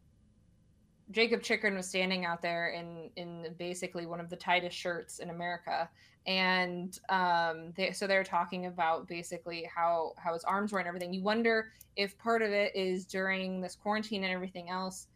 Jakob 1.10 1.42
Chychrun 1.42 1.76
was 1.76 1.88
standing 1.88 2.24
out 2.24 2.42
there 2.42 2.70
in 2.70 3.10
in 3.16 3.54
basically 3.58 4.06
one 4.06 4.18
of 4.18 4.28
the 4.28 4.36
tightest 4.36 4.76
shirts 4.76 5.20
in 5.20 5.30
America, 5.30 5.88
and 6.26 6.98
um, 7.08 7.72
they, 7.76 7.92
so 7.92 8.08
they're 8.08 8.24
talking 8.24 8.66
about 8.66 9.06
basically 9.06 9.68
how 9.72 10.14
how 10.18 10.32
his 10.32 10.42
arms 10.42 10.72
were 10.72 10.80
and 10.80 10.88
everything. 10.88 11.12
You 11.12 11.22
wonder 11.22 11.68
if 11.94 12.18
part 12.18 12.42
of 12.42 12.50
it 12.50 12.74
is 12.74 13.04
during 13.06 13.60
this 13.60 13.76
quarantine 13.76 14.24
and 14.24 14.32
everything 14.32 14.68
else, 14.68 15.06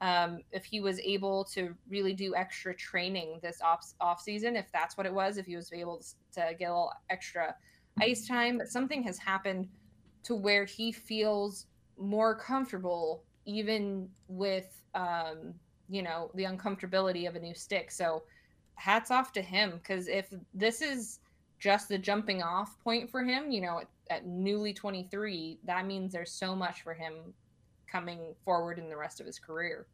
um, 0.00 0.40
if 0.52 0.64
he 0.64 0.80
was 0.80 1.00
able 1.00 1.44
to 1.44 1.74
really 1.88 2.12
do 2.12 2.34
extra 2.34 2.74
training 2.74 3.40
this 3.42 3.60
off 3.60 3.92
off 4.00 4.20
season, 4.20 4.56
if 4.56 4.70
that's 4.72 4.96
what 4.96 5.06
it 5.06 5.12
was, 5.12 5.38
if 5.38 5.46
he 5.46 5.56
was 5.56 5.72
able 5.72 6.02
to 6.32 6.54
get 6.58 6.66
a 6.66 6.72
little 6.72 6.92
extra 7.10 7.54
ice 8.00 8.26
time. 8.26 8.58
But 8.58 8.68
something 8.68 9.02
has 9.02 9.18
happened 9.18 9.68
to 10.24 10.34
where 10.34 10.64
he 10.64 10.92
feels 10.92 11.66
more 11.96 12.34
comfortable 12.34 13.24
even 13.44 14.08
with 14.28 14.82
um, 14.94 15.54
you 15.88 16.02
know 16.02 16.30
the 16.34 16.44
uncomfortability 16.44 17.26
of 17.26 17.34
a 17.34 17.40
new 17.40 17.54
stick. 17.54 17.90
So 17.90 18.22
hats 18.74 19.10
off 19.10 19.32
to 19.32 19.42
him 19.42 19.80
because 19.82 20.06
if 20.06 20.32
this 20.54 20.80
is 20.80 21.18
just 21.58 21.88
the 21.88 21.98
jumping 21.98 22.42
off 22.42 22.78
point 22.78 23.10
for 23.10 23.24
him, 23.24 23.50
you 23.50 23.60
know, 23.60 23.80
at, 23.80 23.88
at 24.10 24.26
newly 24.26 24.72
23, 24.72 25.58
that 25.64 25.86
means 25.86 26.12
there's 26.12 26.30
so 26.30 26.54
much 26.54 26.82
for 26.82 26.94
him 26.94 27.34
coming 27.90 28.34
forward 28.44 28.78
in 28.78 28.88
the 28.88 28.96
rest 28.96 29.20
of 29.20 29.26
his 29.26 29.38
career. 29.38 29.86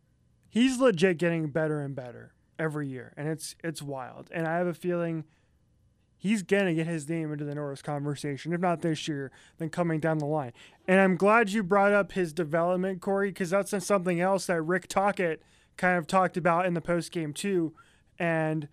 He's 0.49 0.79
legit 0.79 1.19
getting 1.19 1.49
better 1.49 1.81
and 1.81 1.95
better 1.95 2.33
every 2.59 2.89
year, 2.89 3.13
and 3.17 3.29
it's 3.29 3.57
it's 3.63 3.83
wild. 3.83 4.29
And 4.33 4.47
I 4.47 4.57
have 4.59 4.67
a 4.67 4.75
feeling 4.75 5.25
he's 6.17 6.43
to 6.43 6.75
get 6.75 6.87
his 6.87 7.09
name 7.09 7.33
into 7.33 7.45
the 7.45 7.55
Norris 7.55 7.83
conversation, 7.83 8.53
if 8.55 8.61
not 8.61 8.81
this 8.81 9.07
year, 9.07 9.31
then 9.59 9.69
coming 9.69 10.01
down 10.01 10.19
the 10.19 10.25
line. 10.25 10.53
And 10.89 10.99
I'm 11.01 11.17
glad 11.17 11.51
you 11.51 11.63
brought 11.63 11.93
up 11.93 12.13
his 12.13 12.33
development, 12.33 13.03
Corey, 13.03 13.29
because 13.29 13.51
that's 13.51 13.85
something 13.85 14.21
else 14.21 14.47
that 14.47 14.63
Rick 14.63 14.89
Tocchet 14.89 15.43
kind 15.77 15.99
of 15.99 16.07
talked 16.07 16.37
about 16.37 16.65
in 16.65 16.75
the 16.75 16.81
post 16.81 17.13
game 17.13 17.35
too, 17.35 17.75
and 18.19 18.69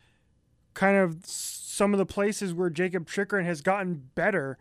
kind 0.73 0.97
of 0.97 1.25
some 1.25 1.93
of 1.93 1.97
the 1.97 2.05
places 2.05 2.53
where 2.53 2.69
Jacob 2.69 3.09
Chychrun 3.09 3.43
has 3.43 3.61
gotten 3.61 4.09
better 4.15 4.57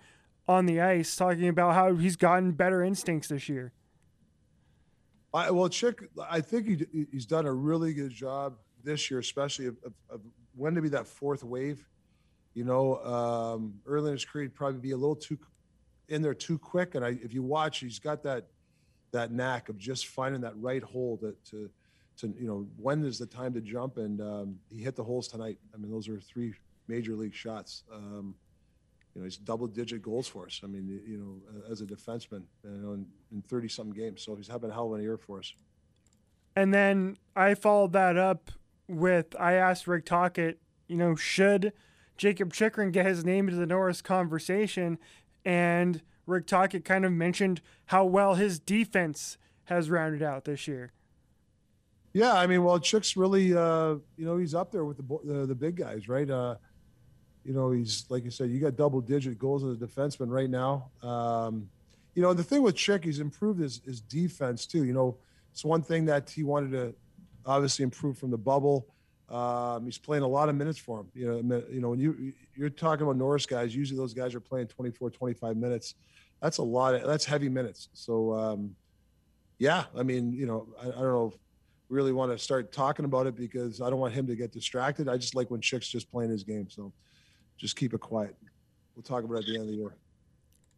on 0.48 0.66
the 0.66 0.80
ice, 0.80 1.14
talking 1.14 1.48
about 1.48 1.74
how 1.74 1.94
he's 1.94 2.16
gotten 2.16 2.52
better 2.52 2.82
instincts 2.82 3.28
this 3.28 3.48
year. 3.48 3.72
I, 5.32 5.50
well, 5.50 5.68
Chick, 5.68 6.02
I 6.28 6.40
think 6.40 6.66
he, 6.66 7.06
he's 7.12 7.26
done 7.26 7.46
a 7.46 7.52
really 7.52 7.94
good 7.94 8.10
job 8.10 8.54
this 8.82 9.10
year, 9.10 9.20
especially 9.20 9.66
of, 9.66 9.76
of, 9.84 9.92
of 10.10 10.20
when 10.56 10.74
to 10.74 10.82
be 10.82 10.88
that 10.88 11.06
fourth 11.06 11.44
wave 11.44 11.86
you 12.54 12.64
know, 12.64 12.96
um, 13.04 13.74
early 13.86 14.08
in 14.08 14.12
his 14.12 14.24
career, 14.24 14.44
he'd 14.44 14.54
probably 14.54 14.80
be 14.80 14.90
a 14.90 14.96
little 14.96 15.16
too 15.16 15.38
in 16.08 16.22
there 16.22 16.34
too 16.34 16.58
quick. 16.58 16.94
And 16.94 17.04
I, 17.04 17.10
if 17.22 17.32
you 17.32 17.42
watch, 17.42 17.78
he's 17.78 17.98
got 17.98 18.22
that 18.24 18.46
that 19.12 19.32
knack 19.32 19.68
of 19.68 19.78
just 19.78 20.06
finding 20.06 20.40
that 20.40 20.56
right 20.56 20.82
hole 20.82 21.16
to, 21.18 21.34
to, 21.50 21.70
to 22.16 22.34
you 22.38 22.46
know, 22.46 22.66
when 22.76 23.04
is 23.04 23.18
the 23.18 23.26
time 23.26 23.52
to 23.54 23.60
jump? 23.60 23.96
And 23.96 24.20
um, 24.20 24.56
he 24.68 24.82
hit 24.82 24.94
the 24.94 25.02
holes 25.02 25.26
tonight. 25.26 25.58
I 25.74 25.78
mean, 25.78 25.90
those 25.90 26.08
are 26.08 26.20
three 26.20 26.54
major 26.86 27.16
league 27.16 27.34
shots. 27.34 27.82
Um, 27.92 28.36
you 29.14 29.20
know, 29.20 29.24
he's 29.24 29.36
double 29.36 29.66
digit 29.66 30.02
goals 30.02 30.28
for 30.28 30.46
us. 30.46 30.60
I 30.62 30.66
mean, 30.66 31.00
you 31.06 31.18
know, 31.18 31.62
as 31.70 31.80
a 31.80 31.84
defenseman, 31.84 32.42
you 32.64 32.70
know, 32.70 32.92
in, 32.92 33.06
in 33.32 33.42
30 33.42 33.68
something 33.68 33.94
games. 33.94 34.22
So 34.22 34.36
he's 34.36 34.48
having 34.48 34.70
a 34.70 34.72
hell 34.72 34.92
of 34.92 35.00
a 35.00 35.02
year 35.02 35.16
for 35.16 35.38
us. 35.38 35.52
And 36.54 36.72
then 36.72 37.16
I 37.34 37.54
followed 37.54 37.92
that 37.92 38.16
up 38.16 38.50
with 38.88 39.34
I 39.38 39.54
asked 39.54 39.86
Rick 39.86 40.04
Tocchet, 40.04 40.58
you 40.88 40.96
know, 40.96 41.14
should 41.14 41.72
Jacob 42.16 42.52
Chychrun 42.52 42.90
get 42.90 43.06
his 43.06 43.24
name 43.24 43.48
into 43.48 43.58
the 43.58 43.66
Norris 43.66 44.02
conversation? 44.02 44.98
And 45.44 46.02
Rick 46.26 46.46
Tocchet 46.46 46.84
kind 46.84 47.04
of 47.04 47.12
mentioned 47.12 47.60
how 47.86 48.04
well 48.04 48.34
his 48.34 48.58
defense 48.58 49.38
has 49.64 49.90
rounded 49.90 50.22
out 50.22 50.44
this 50.44 50.68
year. 50.68 50.92
Yeah, 52.12 52.34
I 52.34 52.48
mean, 52.48 52.64
well, 52.64 52.78
Chick's 52.80 53.16
really, 53.16 53.54
uh, 53.54 53.94
you 54.16 54.24
know, 54.24 54.36
he's 54.36 54.54
up 54.54 54.72
there 54.72 54.84
with 54.84 54.96
the 54.96 55.18
the, 55.24 55.46
the 55.46 55.54
big 55.54 55.76
guys, 55.76 56.08
right? 56.08 56.28
Uh, 56.28 56.56
you 57.44 57.52
know, 57.54 57.70
he's 57.70 58.04
like 58.08 58.24
you 58.24 58.30
said, 58.30 58.50
you 58.50 58.60
got 58.60 58.76
double 58.76 59.00
digit 59.00 59.38
goals 59.38 59.64
as 59.64 59.80
a 59.80 59.86
defenseman 59.86 60.28
right 60.28 60.50
now. 60.50 60.90
Um, 61.02 61.68
you 62.14 62.22
know, 62.22 62.34
the 62.34 62.42
thing 62.42 62.62
with 62.62 62.76
Chick, 62.76 63.04
he's 63.04 63.20
improved 63.20 63.60
his, 63.60 63.80
his 63.84 64.00
defense 64.00 64.66
too. 64.66 64.84
You 64.84 64.92
know, 64.92 65.16
it's 65.52 65.64
one 65.64 65.82
thing 65.82 66.04
that 66.06 66.28
he 66.28 66.42
wanted 66.42 66.72
to 66.72 66.94
obviously 67.46 67.82
improve 67.82 68.18
from 68.18 68.30
the 68.30 68.38
bubble. 68.38 68.86
Um, 69.28 69.84
he's 69.84 69.98
playing 69.98 70.24
a 70.24 70.28
lot 70.28 70.48
of 70.48 70.56
minutes 70.56 70.78
for 70.78 71.00
him. 71.00 71.06
You 71.14 71.26
know, 71.28 71.62
you 71.70 71.80
know, 71.80 71.90
when 71.90 72.00
you 72.00 72.32
you're 72.54 72.70
talking 72.70 73.04
about 73.04 73.16
Norris 73.16 73.46
guys, 73.46 73.74
usually 73.74 73.98
those 73.98 74.14
guys 74.14 74.34
are 74.34 74.40
playing 74.40 74.66
24, 74.68 75.10
25 75.10 75.56
minutes. 75.56 75.94
That's 76.42 76.58
a 76.58 76.62
lot. 76.62 76.94
Of, 76.94 77.06
that's 77.06 77.24
heavy 77.24 77.48
minutes. 77.48 77.88
So, 77.92 78.34
um, 78.34 78.74
yeah, 79.58 79.84
I 79.96 80.02
mean, 80.02 80.32
you 80.32 80.46
know, 80.46 80.66
I, 80.82 80.88
I 80.88 80.90
don't 80.90 81.02
know 81.02 81.34
really 81.90 82.12
want 82.12 82.30
to 82.32 82.38
start 82.38 82.72
talking 82.72 83.04
about 83.04 83.26
it 83.26 83.36
because 83.36 83.80
I 83.80 83.90
don't 83.90 83.98
want 83.98 84.14
him 84.14 84.26
to 84.28 84.36
get 84.36 84.52
distracted. 84.52 85.08
I 85.08 85.16
just 85.16 85.34
like 85.34 85.50
when 85.50 85.60
Chick's 85.60 85.88
just 85.88 86.10
playing 86.10 86.30
his 86.30 86.44
game. 86.44 86.68
So 86.70 86.92
just 87.60 87.76
keep 87.76 87.92
it 87.92 88.00
quiet. 88.00 88.34
We'll 88.96 89.02
talk 89.02 89.22
about 89.22 89.36
it 89.36 89.38
at 89.40 89.46
the 89.46 89.54
end 89.54 89.62
of 89.62 89.68
the 89.68 89.74
year. 89.74 89.94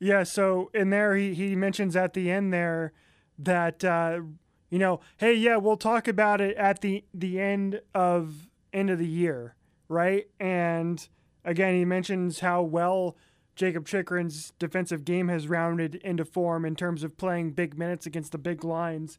Yeah. 0.01 0.25
So 0.25 0.71
in 0.75 0.91
there, 0.91 1.15
he, 1.15 1.33
he 1.33 1.55
mentions 1.55 1.95
at 1.95 2.13
the 2.13 2.31
end 2.31 2.53
there 2.53 2.93
that, 3.39 3.85
uh, 3.85 4.21
you 4.69 4.79
know, 4.79 5.01
hey, 5.19 5.35
yeah, 5.35 5.57
we'll 5.57 5.77
talk 5.77 6.09
about 6.09 6.41
it 6.41 6.57
at 6.57 6.81
the, 6.81 7.05
the 7.15 7.41
end 7.41 7.81
of 7.95 8.49
end 8.73 8.91
of 8.91 8.99
the 8.99 9.07
year. 9.07 9.55
Right. 9.89 10.27
And 10.41 11.07
again, 11.45 11.75
he 11.75 11.85
mentions 11.85 12.41
how 12.41 12.63
well 12.63 13.17
Jacob 13.55 13.87
Chychrun's 13.87 14.53
defensive 14.59 15.05
game 15.05 15.29
has 15.29 15.47
rounded 15.47 15.97
into 15.97 16.25
form 16.25 16.65
in 16.65 16.75
terms 16.75 17.05
of 17.05 17.17
playing 17.17 17.53
big 17.53 17.79
minutes 17.79 18.07
against 18.07 18.33
the 18.33 18.39
big 18.39 18.65
lines. 18.65 19.19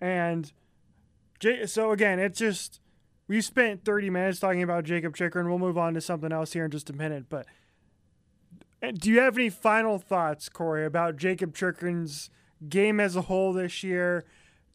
And, 0.00 0.52
so 1.66 1.90
again, 1.90 2.18
it's 2.18 2.38
just 2.38 2.80
we 3.28 3.40
spent 3.40 3.84
30 3.84 4.10
minutes 4.10 4.40
talking 4.40 4.62
about 4.62 4.84
Jakob 4.84 5.16
Chychrun. 5.16 5.48
We'll 5.48 5.58
move 5.58 5.78
on 5.78 5.94
to 5.94 6.00
something 6.00 6.32
else 6.32 6.52
here 6.52 6.64
in 6.64 6.70
just 6.70 6.90
a 6.90 6.92
minute. 6.92 7.26
But 7.28 7.46
eh, 8.82 8.92
do 8.92 9.10
you 9.10 9.20
have 9.20 9.36
any 9.36 9.50
final 9.50 9.98
thoughts, 9.98 10.48
Corey, 10.48 10.84
about 10.84 11.16
Jacob 11.16 11.54
Chychrun's 11.54 12.30
game 12.68 13.00
as 13.00 13.16
a 13.16 13.22
whole 13.22 13.52
this 13.52 13.82
year? 13.82 14.24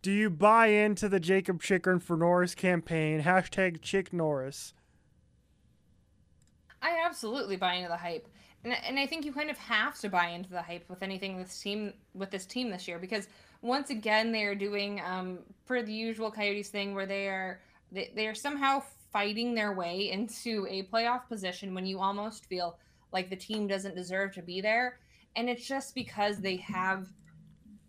Do 0.02 0.12
you 0.12 0.30
buy 0.30 0.68
into 0.68 1.08
the 1.08 1.20
Jacob 1.20 1.62
Chychrun 1.62 2.00
for 2.00 2.18
Norris 2.18 2.56
campaign? 2.56 3.22
Hashtag 3.22 3.82
Chick 3.82 4.12
Norris. 4.12 4.74
I 6.82 7.00
absolutely 7.06 7.56
buy 7.56 7.76
into 7.76 7.90
the 7.90 7.98
hype. 7.98 8.28
And, 8.64 8.74
and 8.86 9.00
I 9.00 9.06
think 9.06 9.26
you 9.26 9.32
kind 9.32 9.50
of 9.50 9.58
have 9.58 9.98
to 10.00 10.10
buy 10.10 10.30
into 10.30 10.50
the 10.50 10.62
hype 10.62 10.90
with 10.90 11.04
anything 11.04 11.38
this 11.38 11.60
team 11.60 11.94
with 12.14 12.32
this 12.32 12.46
team 12.46 12.70
this 12.70 12.88
year 12.88 13.00
because– 13.00 13.28
once 13.62 13.90
again 13.90 14.32
they 14.32 14.44
are 14.44 14.56
doing 14.56 15.02
um, 15.06 15.40
for 15.66 15.82
the 15.82 15.94
usual 15.94 16.32
Coyotes 16.32 16.70
thing 16.70 16.94
where 16.94 17.06
they 17.06 17.28
are 17.28 17.60
they, 17.92 18.12
they 18.16 18.28
are 18.28 18.36
somehow 18.36 18.82
fighting 19.12 19.54
their 19.54 19.74
way 19.74 20.10
into 20.12 20.66
a 20.70 20.84
playoff 20.84 21.28
position 21.28 21.74
when 21.74 21.86
you 21.86 22.00
almost 22.00 22.46
feel 22.46 22.78
like 23.12 23.30
the 23.30 23.36
team 23.36 23.68
doesn't 23.68 23.96
deserve 23.96 24.34
to 24.34 24.42
be 24.42 24.62
there, 24.62 25.00
and 25.36 25.50
it's 25.50 25.68
just 25.68 25.94
because 25.96 26.40
they 26.40 26.58
have 26.58 27.08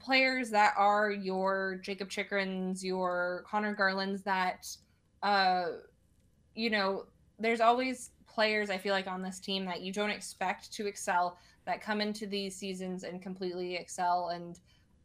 players 0.00 0.50
that 0.50 0.74
are 0.76 1.10
your 1.10 1.78
Jacob 1.82 2.10
Chychrun's, 2.10 2.84
your 2.84 3.44
Conor 3.48 3.74
Garlands 3.74 4.22
that 4.22 4.66
uh 5.22 5.66
you 6.54 6.68
know, 6.68 7.06
there's 7.38 7.60
always 7.60 8.10
players 8.26 8.70
I 8.70 8.78
feel 8.78 8.92
like 8.92 9.06
on 9.06 9.22
this 9.22 9.38
team 9.38 9.64
that 9.66 9.80
you 9.80 9.92
don't 9.92 10.10
expect 10.10 10.72
to 10.74 10.86
excel 10.86 11.38
that 11.64 11.80
come 11.80 12.00
into 12.00 12.26
these 12.26 12.56
seasons 12.56 13.04
and 13.04 13.22
completely 13.22 13.76
excel 13.76 14.30
and 14.30 14.58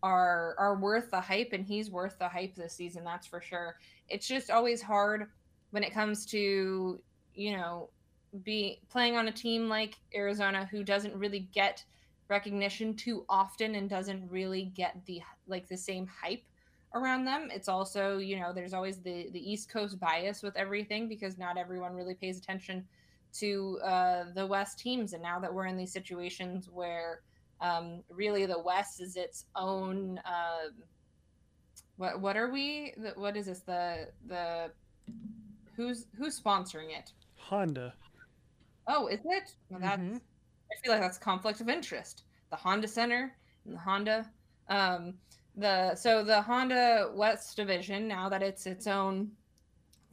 are 0.04 0.56
are 0.58 0.76
worth 0.76 1.12
the 1.12 1.20
hype 1.20 1.54
and 1.54 1.66
he's 1.66 1.90
worth 1.90 2.18
the 2.20 2.28
hype 2.28 2.56
this 2.56 2.74
season 2.74 3.04
that's 3.04 3.28
for 3.28 3.42
sure 3.42 3.78
it's 4.10 4.28
just 4.28 4.50
always 4.50 4.82
hard 4.82 5.28
when 5.72 5.84
it 5.84 5.94
comes 5.94 6.26
to 6.26 7.00
you 7.34 7.56
know 7.56 7.90
be 8.44 8.80
playing 8.90 9.16
on 9.16 9.28
a 9.28 9.32
team 9.32 9.70
like 9.70 9.96
arizona 10.16 10.68
who 10.72 10.84
doesn't 10.84 11.16
really 11.16 11.48
get 11.54 11.84
recognition 12.30 12.94
too 12.94 13.26
often 13.30 13.76
and 13.76 13.90
doesn't 13.90 14.30
really 14.30 14.66
get 14.76 14.98
the 15.06 15.22
like 15.48 15.68
the 15.68 15.78
same 15.78 16.08
hype 16.08 16.44
around 16.94 17.26
them 17.26 17.50
it's 17.52 17.70
also 17.70 18.18
you 18.18 18.40
know 18.40 18.52
there's 18.54 18.74
always 18.74 19.00
the 19.00 19.30
the 19.32 19.52
east 19.52 19.70
coast 19.70 20.00
bias 20.00 20.44
with 20.44 20.56
everything 20.56 21.08
because 21.08 21.38
not 21.38 21.58
everyone 21.58 21.94
really 21.94 22.16
pays 22.16 22.38
attention 22.38 22.86
to 23.34 23.78
uh, 23.84 24.24
the 24.36 24.46
west 24.46 24.80
teams 24.80 25.14
and 25.14 25.22
now 25.22 25.40
that 25.40 25.54
we're 25.54 25.66
in 25.66 25.78
these 25.78 25.92
situations 25.92 26.70
where 26.72 27.22
um, 27.62 28.04
really, 28.10 28.46
the 28.46 28.60
West 28.60 29.02
is 29.02 29.16
its 29.16 29.46
own. 29.56 30.20
Um, 30.26 30.84
what 31.98 32.20
what 32.22 32.38
are 32.38 32.50
we? 32.50 32.94
What 33.16 33.36
is 33.36 33.48
this? 33.48 33.60
The 33.60 34.08
the 34.28 34.72
who's 35.76 36.06
who's 36.18 36.40
sponsoring 36.40 36.98
it? 36.98 37.12
Honda. 37.36 37.94
Oh, 38.88 39.08
is 39.08 39.20
it? 39.26 39.54
Well, 39.70 39.82
that's. 39.82 40.02
Mm-hmm. 40.02 40.16
I 40.16 40.76
feel 40.84 40.92
like 40.92 41.02
that's 41.02 41.18
conflict 41.18 41.62
of 41.62 41.70
interest. 41.70 42.24
The 42.50 42.56
Honda 42.56 42.88
Center 42.88 43.36
and 43.66 43.76
the 43.76 43.80
Honda. 43.80 44.26
Um, 44.70 45.16
the 45.56 45.96
so 45.96 46.24
the 46.24 46.42
Honda 46.42 47.12
West 47.14 47.56
division 47.56 48.08
now 48.08 48.30
that 48.30 48.44
it's 48.44 48.66
its 48.66 48.88
own 48.88 49.32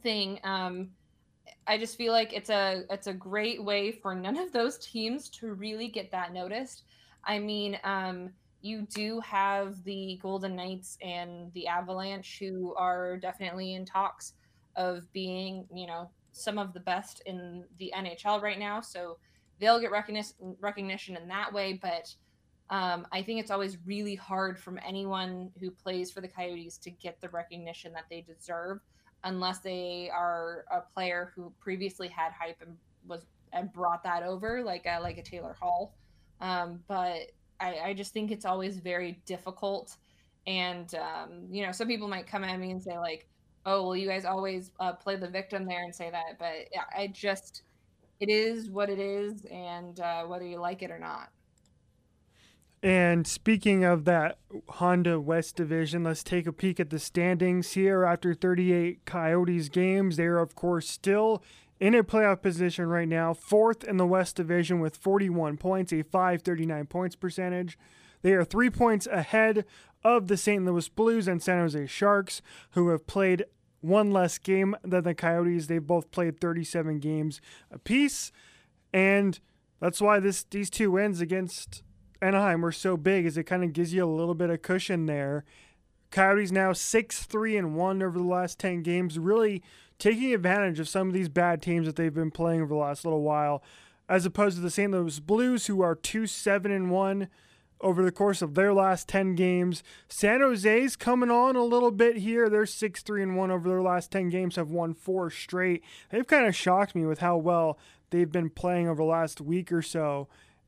thing. 0.01 0.39
Um, 0.43 0.89
I 1.67 1.77
just 1.77 1.97
feel 1.97 2.13
like 2.13 2.33
it's 2.33 2.49
a 2.49 2.83
it's 2.89 3.07
a 3.07 3.13
great 3.13 3.63
way 3.63 3.91
for 3.91 4.15
none 4.15 4.37
of 4.37 4.51
those 4.51 4.77
teams 4.77 5.29
to 5.31 5.53
really 5.53 5.87
get 5.87 6.11
that 6.11 6.33
noticed 6.33 6.83
I 7.25 7.39
mean, 7.39 7.77
um, 7.83 8.31
you 8.65 8.81
do 8.81 9.19
have 9.19 9.83
the 9.83 10.19
Golden 10.23 10.55
Knights 10.55 10.97
and 11.03 11.53
the 11.53 11.67
Avalanche 11.67 12.37
who 12.39 12.73
are 12.73 13.15
definitely 13.15 13.75
in 13.75 13.85
talks 13.85 14.33
of 14.75 15.11
being, 15.13 15.67
you 15.71 15.85
know, 15.85 16.09
some 16.31 16.57
of 16.57 16.73
the 16.73 16.79
best 16.79 17.21
in 17.27 17.63
the 17.77 17.93
NHL 17.95 18.41
right 18.41 18.57
now. 18.57 18.81
So 18.81 19.17
they'll 19.59 19.79
get 19.79 19.91
recognition 19.91 20.55
recognition 20.59 21.15
in 21.15 21.27
that 21.27 21.53
way. 21.53 21.79
But 21.79 22.11
um, 22.71 23.05
I 23.11 23.21
think 23.21 23.39
it's 23.39 23.51
always 23.51 23.77
really 23.85 24.15
hard 24.15 24.57
from 24.57 24.79
anyone 24.83 25.51
who 25.59 25.69
plays 25.69 26.11
for 26.11 26.21
the 26.21 26.27
Coyotes 26.27 26.79
to 26.79 26.89
get 26.89 27.21
the 27.21 27.29
recognition 27.29 27.93
that 27.93 28.05
they 28.09 28.21
deserve, 28.21 28.79
unless 29.23 29.59
they 29.59 30.09
are 30.11 30.65
a 30.71 30.81
player 30.91 31.31
who 31.35 31.53
previously 31.59 32.07
had 32.07 32.31
hype 32.31 32.57
and 32.61 32.75
was 33.07 33.27
and 33.53 33.71
brought 33.71 34.03
that 34.03 34.23
over, 34.23 34.63
like 34.63 34.87
a, 34.87 34.99
like 34.99 35.19
a 35.19 35.23
Taylor 35.23 35.53
Hall. 35.53 35.93
Um, 36.41 36.79
but 36.87 37.27
I, 37.59 37.79
I 37.85 37.93
just 37.93 38.13
think 38.13 38.31
it's 38.31 38.45
always 38.45 38.77
very 38.77 39.19
difficult. 39.25 39.97
And, 40.47 40.93
um, 40.95 41.47
you 41.49 41.65
know, 41.65 41.71
some 41.71 41.87
people 41.87 42.07
might 42.07 42.27
come 42.27 42.43
at 42.43 42.59
me 42.59 42.71
and 42.71 42.81
say, 42.81 42.97
like, 42.97 43.27
oh, 43.65 43.83
well, 43.83 43.95
you 43.95 44.07
guys 44.07 44.25
always 44.25 44.71
uh, 44.79 44.93
play 44.93 45.15
the 45.15 45.27
victim 45.27 45.65
there 45.65 45.83
and 45.83 45.93
say 45.93 46.09
that. 46.11 46.37
But 46.37 46.67
I 46.95 47.07
just, 47.07 47.63
it 48.19 48.29
is 48.29 48.69
what 48.69 48.89
it 48.89 48.99
is, 48.99 49.45
and 49.45 49.99
uh, 49.99 50.23
whether 50.25 50.45
you 50.45 50.59
like 50.59 50.83
it 50.83 50.91
or 50.91 50.99
not. 50.99 51.29
And 52.83 53.25
speaking 53.25 53.83
of 53.83 54.05
that 54.05 54.37
Honda 54.69 55.19
West 55.19 55.55
Division, 55.55 56.03
let's 56.03 56.23
take 56.23 56.45
a 56.45 56.53
peek 56.53 56.79
at 56.79 56.91
the 56.91 56.99
standings 56.99 57.71
here. 57.71 58.03
After 58.03 58.35
38 58.35 59.05
Coyotes 59.05 59.69
games, 59.69 60.17
they 60.17 60.25
are, 60.25 60.37
of 60.37 60.53
course, 60.53 60.87
still 60.87 61.41
in 61.79 61.93
a 61.93 62.03
playoff 62.03 62.41
position 62.41 62.87
right 62.87 63.07
now, 63.07 63.33
fourth 63.33 63.83
in 63.83 63.97
the 63.97 64.05
West 64.05 64.35
Division 64.35 64.79
with 64.79 64.95
41 64.95 65.57
points, 65.57 65.91
a 65.91 66.03
539 66.03 66.85
points 66.85 67.15
percentage. 67.15 67.77
They 68.21 68.33
are 68.33 68.45
three 68.45 68.69
points 68.69 69.07
ahead 69.07 69.65
of 70.03 70.27
the 70.27 70.37
St. 70.37 70.63
Louis 70.63 70.87
Blues 70.89 71.27
and 71.27 71.41
San 71.43 71.59
Jose 71.59 71.87
Sharks, 71.87 72.41
who 72.71 72.89
have 72.89 73.07
played 73.07 73.43
one 73.81 74.11
less 74.11 74.37
game 74.37 74.75
than 74.83 75.03
the 75.03 75.13
Coyotes. 75.13 75.67
They've 75.67 75.85
both 75.85 76.11
played 76.11 76.39
37 76.39 76.99
games 76.99 77.41
apiece. 77.69 78.31
And 78.93 79.39
that's 79.79 80.01
why 80.01 80.19
this 80.19 80.43
these 80.43 80.69
two 80.69 80.91
wins 80.91 81.21
against 81.21 81.83
Anaheim 82.21 82.61
were 82.61 82.71
so 82.71 82.97
big, 82.97 83.25
is 83.25 83.37
it 83.37 83.43
kind 83.43 83.63
of 83.63 83.73
gives 83.73 83.93
you 83.93 84.03
a 84.03 84.07
little 84.07 84.33
bit 84.33 84.49
of 84.49 84.61
cushion 84.61 85.05
there. 85.05 85.43
Coyotes 86.11 86.51
now 86.51 86.71
6 86.71 87.23
3 87.23 87.57
and 87.57 87.75
1 87.75 88.01
over 88.01 88.17
the 88.17 88.23
last 88.23 88.57
10 88.59 88.83
games, 88.83 89.19
really 89.19 89.61
taking 89.99 90.33
advantage 90.33 90.79
of 90.79 90.89
some 90.89 91.07
of 91.07 91.13
these 91.13 91.29
bad 91.29 91.61
teams 91.61 91.85
that 91.85 91.95
they've 91.95 92.13
been 92.13 92.31
playing 92.31 92.61
over 92.61 92.69
the 92.69 92.75
last 92.75 93.05
little 93.05 93.21
while, 93.21 93.63
as 94.07 94.25
opposed 94.25 94.57
to 94.57 94.61
the 94.61 94.69
St. 94.69 94.91
Louis 94.91 95.19
Blues, 95.19 95.65
who 95.67 95.81
are 95.81 95.95
2 95.95 96.27
7 96.27 96.71
and 96.71 96.91
1 96.91 97.27
over 97.81 98.03
the 98.03 98.11
course 98.11 98.41
of 98.41 98.55
their 98.55 98.73
last 98.73 99.07
10 99.09 99.35
games. 99.35 99.83
San 100.07 100.39
Jose's 100.39 100.95
coming 100.95 101.29
on 101.29 101.55
a 101.55 101.63
little 101.63 101.91
bit 101.91 102.17
here. 102.17 102.49
They're 102.49 102.65
6 102.65 103.01
3 103.03 103.23
and 103.23 103.35
1 103.35 103.51
over 103.51 103.67
their 103.67 103.81
last 103.81 104.11
10 104.11 104.29
games, 104.29 104.55
have 104.55 104.69
won 104.69 104.93
four 104.93 105.29
straight. 105.29 105.83
They've 106.09 106.25
kind 106.25 106.45
of 106.45 106.55
shocked 106.55 106.95
me 106.95 107.05
with 107.05 107.19
how 107.19 107.37
well 107.37 107.77
they've 108.11 108.31
been 108.31 108.49
playing 108.49 108.87
over 108.87 108.97
the 108.97 109.09
last 109.09 109.41
week 109.41 109.71
or 109.71 109.81
so. 109.81 110.27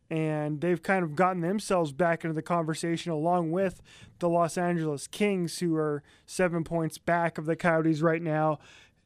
and 0.09 0.61
they've 0.61 0.81
kind 0.81 1.03
of 1.03 1.15
gotten 1.15 1.41
themselves 1.41 1.91
back 1.91 2.23
into 2.23 2.33
the 2.33 2.41
conversation 2.41 3.11
along 3.11 3.51
with 3.51 3.81
the 4.19 4.29
Los 4.29 4.57
Angeles 4.57 5.05
Kings, 5.07 5.59
who 5.59 5.75
are 5.75 6.01
seven 6.25 6.63
points 6.63 6.97
back 6.97 7.37
of 7.37 7.45
the 7.45 7.55
Coyotes 7.57 8.01
right 8.01 8.21
now, 8.21 8.59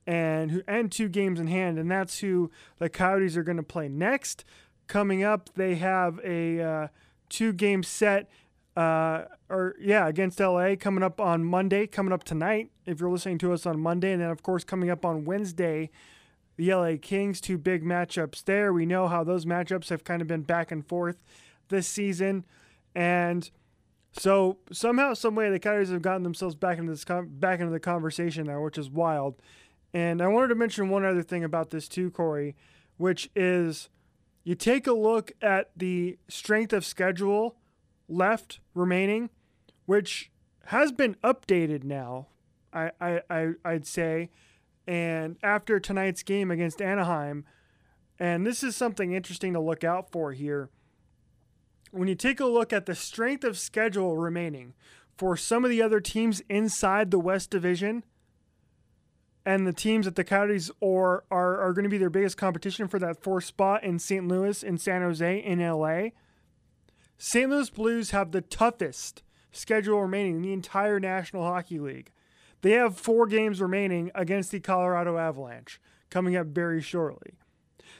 and 0.07 0.51
who 0.51 0.61
and 0.67 0.91
two 0.91 1.09
games 1.09 1.39
in 1.39 1.47
hand, 1.47 1.77
and 1.77 1.89
that's 1.89 2.19
who 2.19 2.51
the 2.79 2.89
Coyotes 2.89 3.37
are 3.37 3.43
going 3.43 3.57
to 3.57 3.63
play 3.63 3.87
next. 3.87 4.43
Coming 4.87 5.23
up, 5.23 5.49
they 5.55 5.75
have 5.75 6.19
a 6.23 6.61
uh, 6.61 6.87
two-game 7.29 7.83
set, 7.83 8.29
uh, 8.75 9.23
or 9.49 9.75
yeah, 9.79 10.07
against 10.07 10.39
LA 10.39 10.75
coming 10.77 11.03
up 11.03 11.21
on 11.21 11.45
Monday, 11.45 11.87
coming 11.87 12.11
up 12.11 12.23
tonight. 12.23 12.71
If 12.85 12.99
you're 12.99 13.11
listening 13.11 13.37
to 13.39 13.53
us 13.53 13.65
on 13.65 13.79
Monday, 13.79 14.11
and 14.11 14.21
then 14.21 14.29
of 14.29 14.43
course 14.43 14.63
coming 14.63 14.89
up 14.89 15.05
on 15.05 15.23
Wednesday 15.23 15.89
the 16.61 16.73
LA 16.73 16.93
Kings, 17.01 17.41
two 17.41 17.57
big 17.57 17.83
matchups 17.83 18.43
there. 18.43 18.71
We 18.71 18.85
know 18.85 19.07
how 19.07 19.23
those 19.23 19.45
matchups 19.45 19.89
have 19.89 20.03
kind 20.03 20.21
of 20.21 20.27
been 20.27 20.43
back 20.43 20.71
and 20.71 20.85
forth 20.85 21.17
this 21.69 21.87
season. 21.87 22.45
And 22.93 23.49
so 24.11 24.57
somehow, 24.71 25.13
some 25.13 25.35
way, 25.35 25.49
the 25.49 25.59
Coyotes 25.59 25.89
have 25.89 26.01
gotten 26.01 26.23
themselves 26.23 26.55
back 26.55 26.77
into 26.77 26.91
this 26.91 27.03
back 27.03 27.59
into 27.59 27.71
the 27.71 27.79
conversation 27.79 28.45
now, 28.45 28.61
which 28.61 28.77
is 28.77 28.89
wild. 28.89 29.41
And 29.93 30.21
I 30.21 30.27
wanted 30.27 30.49
to 30.49 30.55
mention 30.55 30.89
one 30.89 31.05
other 31.05 31.23
thing 31.23 31.43
about 31.43 31.69
this 31.69 31.87
too, 31.87 32.11
Corey, 32.11 32.55
which 32.97 33.29
is 33.35 33.89
you 34.43 34.55
take 34.55 34.87
a 34.87 34.93
look 34.93 35.31
at 35.41 35.71
the 35.75 36.17
strength 36.27 36.73
of 36.73 36.85
schedule 36.85 37.57
left 38.07 38.59
remaining, 38.73 39.29
which 39.85 40.31
has 40.65 40.91
been 40.91 41.15
updated 41.23 41.83
now. 41.83 42.27
I, 42.73 42.91
I, 43.01 43.21
I 43.29 43.51
I'd 43.65 43.85
say 43.85 44.29
and 44.87 45.37
after 45.43 45.79
tonight's 45.79 46.23
game 46.23 46.51
against 46.51 46.81
Anaheim, 46.81 47.45
and 48.19 48.45
this 48.45 48.63
is 48.63 48.75
something 48.75 49.13
interesting 49.13 49.53
to 49.53 49.59
look 49.59 49.83
out 49.83 50.11
for 50.11 50.31
here. 50.33 50.69
When 51.91 52.07
you 52.07 52.15
take 52.15 52.39
a 52.39 52.45
look 52.45 52.71
at 52.73 52.85
the 52.85 52.95
strength 52.95 53.43
of 53.43 53.57
schedule 53.57 54.17
remaining 54.17 54.73
for 55.17 55.35
some 55.37 55.63
of 55.63 55.69
the 55.69 55.81
other 55.81 55.99
teams 55.99 56.41
inside 56.49 57.11
the 57.11 57.19
West 57.19 57.49
Division, 57.49 58.03
and 59.45 59.65
the 59.65 59.73
teams 59.73 60.05
that 60.05 60.15
the 60.15 60.23
Coyotes 60.23 60.69
are, 60.83 61.23
are, 61.31 61.59
are 61.61 61.73
going 61.73 61.83
to 61.83 61.89
be 61.89 61.97
their 61.97 62.09
biggest 62.09 62.37
competition 62.37 62.87
for 62.87 62.99
that 62.99 63.21
fourth 63.21 63.45
spot 63.45 63.83
in 63.83 63.99
St. 63.99 64.27
Louis, 64.27 64.61
in 64.63 64.77
San 64.77 65.01
Jose, 65.01 65.39
in 65.39 65.59
LA. 65.59 66.09
St. 67.17 67.49
Louis 67.49 67.69
Blues 67.69 68.11
have 68.11 68.31
the 68.31 68.41
toughest 68.41 69.23
schedule 69.51 70.01
remaining 70.01 70.37
in 70.37 70.41
the 70.41 70.53
entire 70.53 70.99
National 70.99 71.43
Hockey 71.43 71.79
League. 71.79 72.11
They 72.61 72.71
have 72.71 72.97
four 72.97 73.25
games 73.25 73.61
remaining 73.61 74.11
against 74.13 74.51
the 74.51 74.59
Colorado 74.59 75.17
Avalanche 75.17 75.81
coming 76.09 76.35
up 76.35 76.47
very 76.47 76.81
shortly. 76.81 77.33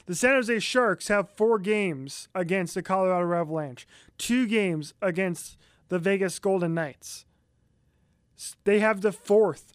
The 0.06 0.15
San 0.15 0.34
Jose 0.34 0.60
Sharks 0.60 1.08
have 1.08 1.30
four 1.30 1.60
games 1.60 2.27
against 2.36 2.75
the 2.75 2.84
Colorado 2.84 3.34
Avalanche, 3.34 3.88
two 4.17 4.47
games 4.47 4.93
against 5.01 5.58
the 5.89 5.99
Vegas 5.99 6.38
Golden 6.39 6.73
Knights. 6.73 7.25
They 8.63 8.80
have 8.80 9.01
the 9.01 9.12
fourth 9.12 9.73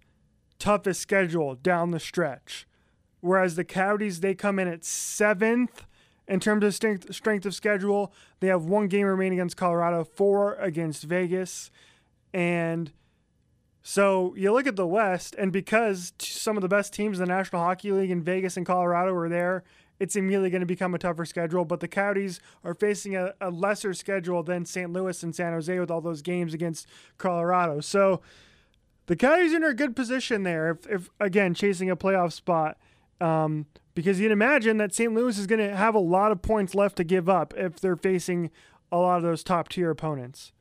toughest 0.58 1.00
schedule 1.00 1.54
down 1.54 1.90
the 1.90 2.00
stretch. 2.00 2.66
Whereas 3.20 3.56
the 3.56 3.64
Coyotes, 3.64 4.20
they 4.20 4.34
come 4.34 4.58
in 4.58 4.68
at 4.68 4.84
seventh 4.84 5.86
in 6.28 6.40
terms 6.40 6.64
of 6.64 6.74
strength, 6.74 7.12
strength 7.14 7.46
of 7.46 7.54
schedule. 7.54 8.12
They 8.40 8.48
have 8.48 8.64
one 8.64 8.88
game 8.88 9.06
remaining 9.06 9.38
against 9.38 9.56
Colorado, 9.56 10.04
four 10.04 10.54
against 10.54 11.04
Vegas, 11.04 11.70
and– 12.32 12.92
so 13.88 14.34
you 14.36 14.52
look 14.52 14.66
at 14.66 14.74
the 14.74 14.84
West, 14.84 15.36
and 15.38 15.52
because 15.52 16.12
some 16.18 16.56
of 16.56 16.60
the 16.60 16.68
best 16.68 16.92
teams 16.92 17.20
in 17.20 17.24
the 17.24 17.32
National 17.32 17.62
Hockey 17.62 17.92
League 17.92 18.10
in 18.10 18.20
Vegas 18.20 18.56
and 18.56 18.66
Colorado 18.66 19.14
are 19.14 19.28
there, 19.28 19.62
it's 20.00 20.16
immediately 20.16 20.50
going 20.50 20.58
to 20.58 20.66
become 20.66 20.92
a 20.92 20.98
tougher 20.98 21.24
schedule. 21.24 21.64
But 21.64 21.78
the 21.78 21.86
Coyotes 21.86 22.40
are 22.64 22.74
facing 22.74 23.14
a, 23.14 23.34
a, 23.40 23.48
lesser 23.48 23.94
schedule 23.94 24.42
than 24.42 24.64
St. 24.64 24.92
Louis 24.92 25.22
and 25.22 25.32
San 25.32 25.52
Jose 25.52 25.78
with 25.78 25.92
all 25.92 26.00
those 26.00 26.20
games 26.20 26.52
against 26.52 26.88
Colorado. 27.16 27.78
So 27.78 28.22
the 29.06 29.16
Coyotes 29.16 29.52
are 29.52 29.56
in 29.56 29.64
a 29.64 29.74
good 29.74 29.96
position 29.96 30.42
there, 30.42 30.70
if, 30.70 30.86
if 30.86 31.10
again, 31.20 31.54
chasing 31.54 31.90
a 31.90 31.96
playoff 31.96 32.32
spot. 32.32 32.76
Um, 33.20 33.66
because 33.94 34.20
you'd 34.20 34.30
imagine 34.30 34.76
that 34.76 34.94
St. 34.94 35.12
Louis 35.14 35.38
is 35.38 35.46
going 35.46 35.66
to 35.66 35.74
have 35.74 35.94
a 35.94 36.00
lot 36.00 36.30
of 36.30 36.42
points 36.42 36.74
left 36.74 36.96
to 36.96 37.04
give 37.04 37.28
up 37.28 37.54
if 37.56 37.80
they're 37.80 37.96
facing 37.96 38.50
a 38.92 38.98
lot 38.98 39.16
of 39.16 39.22
those 39.22 39.42
top 39.42 39.68
tier 39.70 39.90
opponents. 39.90 40.52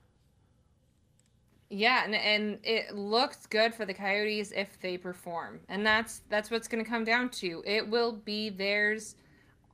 Yeah, 1.70 2.06
and, 2.06 2.16
and 2.16 2.60
it 2.64 2.96
looks 2.96 3.46
good 3.48 3.74
for 3.74 3.86
the 3.86 3.94
Coyotes 3.94 4.54
if 4.56 4.80
they 4.80 4.98
perform. 4.98 5.60
And 5.68 5.86
that's 5.86 6.22
that's 6.30 6.50
what's 6.50 6.68
going 6.68 6.84
to 6.84 6.90
come 6.90 7.04
down 7.04 7.30
to. 7.32 7.64
It 7.66 7.88
will 7.88 8.14
be 8.14 8.50
theirs 8.50 9.16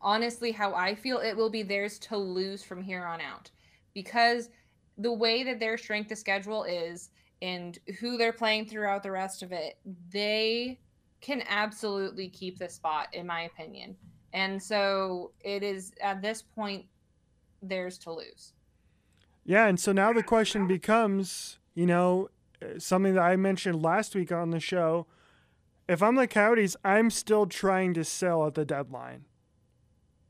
honestly 0.02 0.52
how 0.52 0.74
I 0.74 0.96
feel 0.96 1.20
it 1.20 1.38
will 1.38 1.50
be 1.50 1.64
theirs 1.64 2.00
to 2.00 2.18
lose 2.18 2.64
from 2.64 2.82
here 2.82 3.06
on 3.06 3.22
out. 3.22 3.52
Because 3.94 4.50
the 4.98 5.12
way 5.12 5.44
that 5.44 5.60
their 5.60 5.78
strength 5.78 6.12
of 6.12 6.18
schedule 6.18 6.64
is 6.64 7.10
and 7.42 7.78
who 8.00 8.18
they're 8.18 8.34
playing 8.34 8.68
throughout 8.68 9.04
the 9.04 9.12
rest 9.12 9.44
of 9.44 9.52
it, 9.52 9.78
they 10.12 10.80
can 11.22 11.44
absolutely 11.48 12.30
keep 12.30 12.58
the 12.60 12.70
spot 12.70 13.08
in 13.14 13.26
my 13.26 13.42
opinion. 13.44 13.96
And 14.34 14.62
so 14.62 15.32
it 15.42 15.64
is 15.64 15.92
at 16.02 16.22
this 16.22 16.42
point 16.42 16.86
theirs 17.62 17.98
to 18.00 18.12
lose. 18.12 18.54
Yeah, 19.44 19.68
and 19.68 19.80
so 19.80 19.92
now 19.92 20.14
the 20.14 20.24
question 20.24 20.68
becomes 20.68 21.60
you 21.74 21.86
know, 21.86 22.30
something 22.78 23.16
that 23.16 23.22
I 23.22 23.36
mentioned 23.36 23.82
last 23.82 24.16
week 24.16 24.32
on 24.32 24.52
the 24.52 24.60
show. 24.60 25.08
If 25.88 26.04
I'm 26.04 26.16
the 26.16 26.28
Coyotes, 26.28 26.76
I'm 26.84 27.10
still 27.10 27.46
trying 27.46 27.94
to 27.96 28.04
sell 28.04 28.46
at 28.46 28.56
the 28.56 28.66
deadline. 28.66 29.26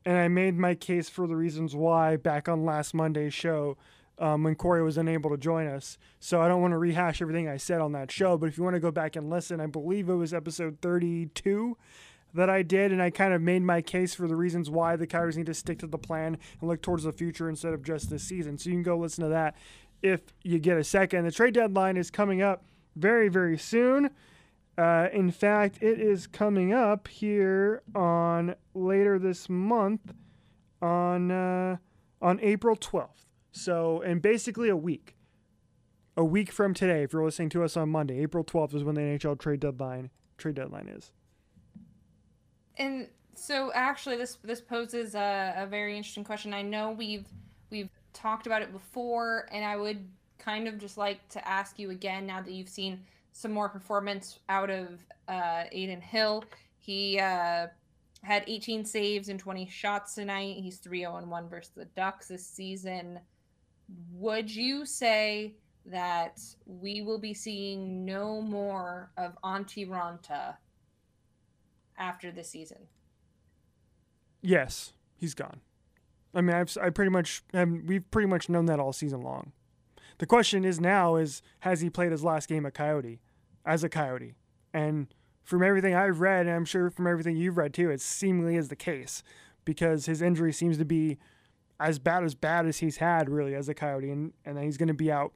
And 0.05 0.17
I 0.17 0.27
made 0.27 0.57
my 0.57 0.73
case 0.73 1.09
for 1.09 1.27
the 1.27 1.35
reasons 1.35 1.75
why 1.75 2.17
back 2.17 2.49
on 2.49 2.65
last 2.65 2.93
Monday's 2.93 3.33
show 3.33 3.77
um, 4.21 4.43
when 4.43 4.55
Corey 4.55 4.83
was 4.83 4.97
unable 4.97 5.31
to 5.31 5.37
join 5.37 5.67
us. 5.67 5.97
So 6.19 6.41
I 6.41 6.47
don't 6.47 6.61
want 6.61 6.73
to 6.73 6.77
rehash 6.77 7.21
everything 7.21 7.49
I 7.49 7.57
said 7.57 7.81
on 7.81 7.91
that 7.93 8.11
show, 8.11 8.37
but 8.37 8.47
if 8.47 8.57
you 8.57 8.63
want 8.63 8.75
to 8.75 8.79
go 8.79 8.91
back 8.91 9.15
and 9.15 9.29
listen, 9.29 9.59
I 9.59 9.65
believe 9.65 10.07
it 10.07 10.15
was 10.15 10.33
episode 10.33 10.77
32 10.81 11.75
that 12.33 12.49
I 12.49 12.61
did, 12.61 12.91
and 12.91 13.01
I 13.01 13.09
kind 13.09 13.33
of 13.33 13.41
made 13.41 13.63
my 13.63 13.81
case 13.81 14.13
for 14.13 14.27
the 14.27 14.35
reasons 14.35 14.69
why 14.69 14.95
the 14.95 15.07
Coyotes 15.07 15.35
need 15.35 15.47
to 15.47 15.53
stick 15.53 15.79
to 15.79 15.87
the 15.87 15.97
plan 15.97 16.37
and 16.61 16.69
look 16.69 16.81
towards 16.81 17.03
the 17.03 17.11
future 17.11 17.49
instead 17.49 17.73
of 17.73 17.83
just 17.83 18.09
this 18.09 18.23
season. 18.23 18.57
So 18.57 18.69
you 18.69 18.75
can 18.75 18.83
go 18.83 18.95
listen 18.95 19.23
to 19.23 19.29
that 19.31 19.55
if 20.03 20.21
you 20.43 20.59
get 20.59 20.77
a 20.77 20.83
second. 20.83 21.25
The 21.25 21.31
trade 21.31 21.55
deadline 21.55 21.97
is 21.97 22.11
coming 22.11 22.41
up 22.41 22.63
very, 22.95 23.27
very 23.27 23.57
soon. 23.57 24.11
Uh, 24.77 25.09
in 25.11 25.31
fact, 25.31 25.79
it 25.81 25.99
is 25.99 26.27
coming 26.27 26.71
up 26.71 27.07
here 27.07 27.81
on 27.93 28.55
later 28.73 29.19
this 29.19 29.49
month 29.49 30.13
on 30.81 31.31
uh, 31.31 31.77
on 32.21 32.39
April 32.41 32.75
12th. 32.75 33.30
So, 33.51 34.01
in 34.01 34.19
basically 34.19 34.69
a 34.69 34.75
week, 34.75 35.15
a 36.15 36.23
week 36.23 36.51
from 36.51 36.73
today, 36.73 37.03
if 37.03 37.13
you're 37.13 37.23
listening 37.23 37.49
to 37.49 37.63
us 37.63 37.75
on 37.75 37.89
Monday, 37.89 38.21
April 38.21 38.43
12th 38.43 38.75
is 38.75 38.83
when 38.83 38.95
the 38.95 39.01
NHL 39.01 39.39
trade 39.39 39.59
deadline 39.59 40.09
trade 40.37 40.55
deadline 40.55 40.87
is. 40.87 41.11
And 42.77 43.07
so, 43.35 43.71
actually, 43.73 44.17
this 44.17 44.37
this 44.43 44.61
poses 44.61 45.15
a, 45.15 45.53
a 45.57 45.67
very 45.67 45.97
interesting 45.97 46.23
question. 46.23 46.53
I 46.53 46.61
know 46.61 46.91
we've 46.91 47.27
we've 47.69 47.89
talked 48.13 48.47
about 48.47 48.61
it 48.61 48.71
before, 48.71 49.47
and 49.51 49.65
I 49.65 49.75
would 49.75 50.07
kind 50.37 50.67
of 50.67 50.77
just 50.77 50.97
like 50.97 51.27
to 51.29 51.47
ask 51.47 51.77
you 51.77 51.91
again 51.91 52.25
now 52.25 52.41
that 52.41 52.51
you've 52.51 52.69
seen 52.69 53.01
some 53.33 53.51
more 53.51 53.69
performance 53.69 54.39
out 54.49 54.69
of 54.69 55.05
uh, 55.27 55.63
Adin 55.71 56.01
Hill. 56.01 56.43
He 56.77 57.19
uh, 57.19 57.67
had 58.23 58.43
18 58.47 58.85
saves 58.85 59.29
and 59.29 59.39
20 59.39 59.67
shots 59.67 60.15
tonight. 60.15 60.57
He's 60.57 60.77
3 60.77 60.99
0 60.99 61.23
1 61.25 61.49
versus 61.49 61.71
the 61.75 61.85
Ducks 61.85 62.27
this 62.27 62.45
season. 62.45 63.19
Would 64.13 64.53
you 64.53 64.85
say 64.85 65.55
that 65.85 66.39
we 66.65 67.01
will 67.01 67.19
be 67.19 67.33
seeing 67.33 68.05
no 68.05 68.41
more 68.41 69.11
of 69.17 69.37
Antti 69.43 69.87
Raanta 69.87 70.55
after 71.97 72.31
the 72.31 72.43
season? 72.43 72.87
Yes, 74.41 74.93
he's 75.15 75.33
gone. 75.33 75.61
I 76.33 76.41
mean, 76.41 76.55
I've 76.55 76.75
I 76.81 76.89
pretty 76.89 77.11
much 77.11 77.43
we've 77.53 78.09
pretty 78.11 78.27
much 78.27 78.49
known 78.49 78.65
that 78.67 78.79
all 78.79 78.93
season 78.93 79.21
long. 79.21 79.51
The 80.19 80.25
question 80.25 80.63
is 80.63 80.79
now 80.79 81.15
is 81.15 81.41
has 81.59 81.81
he 81.81 81.89
played 81.89 82.11
his 82.11 82.23
last 82.23 82.47
game 82.47 82.65
at 82.65 82.73
Coyote 82.73 83.19
as 83.65 83.83
a 83.83 83.89
Coyote? 83.89 84.35
And 84.73 85.13
from 85.43 85.63
everything 85.63 85.95
I've 85.95 86.21
read, 86.21 86.45
and 86.45 86.55
I'm 86.55 86.65
sure 86.65 86.89
from 86.89 87.07
everything 87.07 87.35
you've 87.35 87.57
read 87.57 87.73
too, 87.73 87.89
it 87.89 88.01
seemingly 88.01 88.55
is 88.55 88.69
the 88.69 88.75
case 88.75 89.23
because 89.65 90.05
his 90.05 90.21
injury 90.21 90.53
seems 90.53 90.77
to 90.77 90.85
be 90.85 91.17
as 91.81 91.99
bad 91.99 92.23
as 92.23 92.35
bad 92.35 92.65
as 92.65 92.77
he's 92.77 92.97
had 92.97 93.29
really 93.29 93.55
as 93.55 93.67
a 93.67 93.73
Coyote, 93.73 94.09
and 94.09 94.33
and 94.45 94.57
he's 94.59 94.77
going 94.77 94.87
to 94.87 94.93
be 94.93 95.11
out 95.11 95.33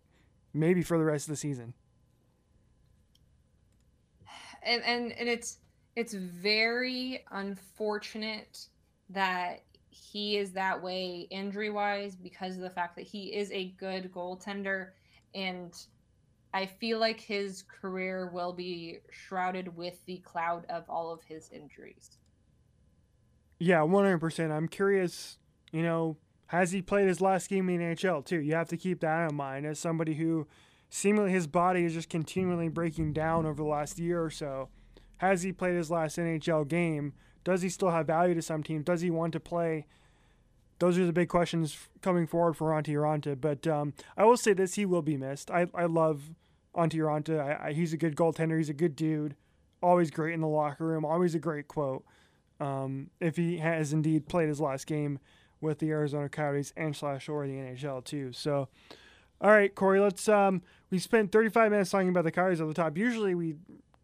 maybe 0.54 0.82
for 0.82 0.98
the 0.98 1.04
rest 1.04 1.28
of 1.28 1.32
the 1.32 1.38
season. 1.38 1.74
And 4.64 4.84
and 4.84 5.12
and 5.14 5.28
it's 5.28 5.60
it's 5.96 6.14
very 6.14 7.24
unfortunate 7.32 8.68
that 9.10 9.64
he 9.90 10.38
is 10.38 10.52
that 10.52 10.82
way 10.82 11.28
injury 11.30 11.70
wise 11.70 12.16
because 12.16 12.56
of 12.56 12.62
the 12.62 12.70
fact 12.70 12.96
that 12.96 13.06
he 13.06 13.34
is 13.34 13.52
a 13.52 13.70
good 13.78 14.12
goaltender 14.12 14.90
and 15.34 15.74
I 16.54 16.66
feel 16.66 17.00
like 17.00 17.20
his 17.20 17.64
career 17.64 18.30
will 18.32 18.54
be 18.54 19.00
shrouded 19.12 19.76
with 19.76 19.98
the 20.06 20.20
cloud 20.20 20.66
of 20.70 20.90
all 20.90 21.12
of 21.12 21.22
his 21.24 21.50
injuries. 21.52 22.18
Yeah, 23.60 23.80
100%. 23.80 24.52
I'm 24.52 24.70
curious, 24.70 25.38
you 25.74 25.84
know, 25.84 26.16
Has 26.48 26.72
he 26.72 26.82
played 26.82 27.08
his 27.08 27.22
last 27.22 27.50
game 27.50 27.70
in 27.70 27.80
the 27.80 27.96
NHL 27.96 28.26
too? 28.26 28.40
You 28.40 28.54
have 28.56 28.70
to 28.70 28.78
keep 28.78 29.00
that 29.02 29.30
in 29.30 29.36
mind 29.36 29.66
as 29.66 29.80
somebody 29.80 30.16
who 30.16 30.48
seemingly 30.90 31.32
his 31.32 31.48
body 31.48 31.86
is 31.86 31.94
just 31.94 32.10
continually 32.10 32.70
breaking 32.70 33.14
down 33.14 33.46
over 33.46 33.64
the 33.64 33.70
last 33.70 33.98
year 33.98 34.24
or 34.24 34.30
so. 34.30 34.70
Has 35.18 35.44
he 35.44 35.52
played 35.52 35.76
his 35.76 35.90
last 35.90 36.18
NHL 36.18 36.68
game? 36.68 37.14
Does 37.44 37.62
he 37.62 37.70
still 37.70 37.92
have 37.92 38.08
value 38.08 38.36
to 38.36 38.42
some 38.42 38.64
team? 38.64 38.84
Does 38.84 39.02
he 39.02 39.10
want 39.10 39.34
to 39.34 39.40
play? 39.40 39.86
Those 40.80 40.98
are 40.98 41.06
the 41.06 41.14
big 41.14 41.30
questions 41.30 41.78
coming 42.02 42.28
forward 42.28 42.58
for 42.58 42.72
Antti 42.72 42.96
Raanta. 42.96 43.40
But 43.40 43.66
um, 43.66 43.94
I 44.18 44.26
will 44.26 44.38
say 44.38 44.54
this: 44.54 44.74
he 44.76 44.86
will 44.86 45.02
be 45.02 45.16
missed. 45.16 45.50
I, 45.50 45.68
I 45.74 45.86
love 45.86 46.32
Antti 46.76 47.00
Raanta. 47.00 47.40
I, 47.40 47.68
I, 47.68 47.74
he's 47.74 47.94
a 47.94 47.98
good 47.98 48.16
goaltender. 48.16 48.58
He's 48.58 48.70
a 48.70 48.74
good 48.74 48.96
dude. 48.96 49.36
Always 49.82 50.12
great 50.12 50.34
in 50.34 50.42
the 50.42 50.48
locker 50.48 50.86
room. 50.86 51.06
Always 51.06 51.36
a 51.36 51.40
great 51.40 51.68
quote. 51.68 52.04
Um, 52.60 53.10
if 53.20 53.36
he 53.38 53.58
has 53.58 53.94
indeed 53.94 54.28
played 54.28 54.50
his 54.50 54.60
last 54.60 54.88
game 54.88 55.20
with 55.66 55.80
the 55.80 55.90
Arizona 55.92 56.30
Coyotes 56.30 56.72
and 56.78 56.96
slash 56.96 57.28
or 57.28 57.46
the 57.48 57.54
NHL 57.54 58.04
too. 58.04 58.32
So, 58.32 58.70
all 59.42 59.52
right, 59.52 59.74
Corey, 59.74 60.00
let's. 60.00 60.30
Um, 60.30 60.62
we 60.92 61.00
spent 61.00 61.32
35 61.32 61.72
minutes 61.72 61.90
talking 61.90 62.10
about 62.10 62.24
the 62.24 62.32
Coyotes 62.32 62.62
at 62.62 62.68
the 62.68 62.74
top. 62.74 62.98
Usually 62.98 63.36
we 63.36 63.56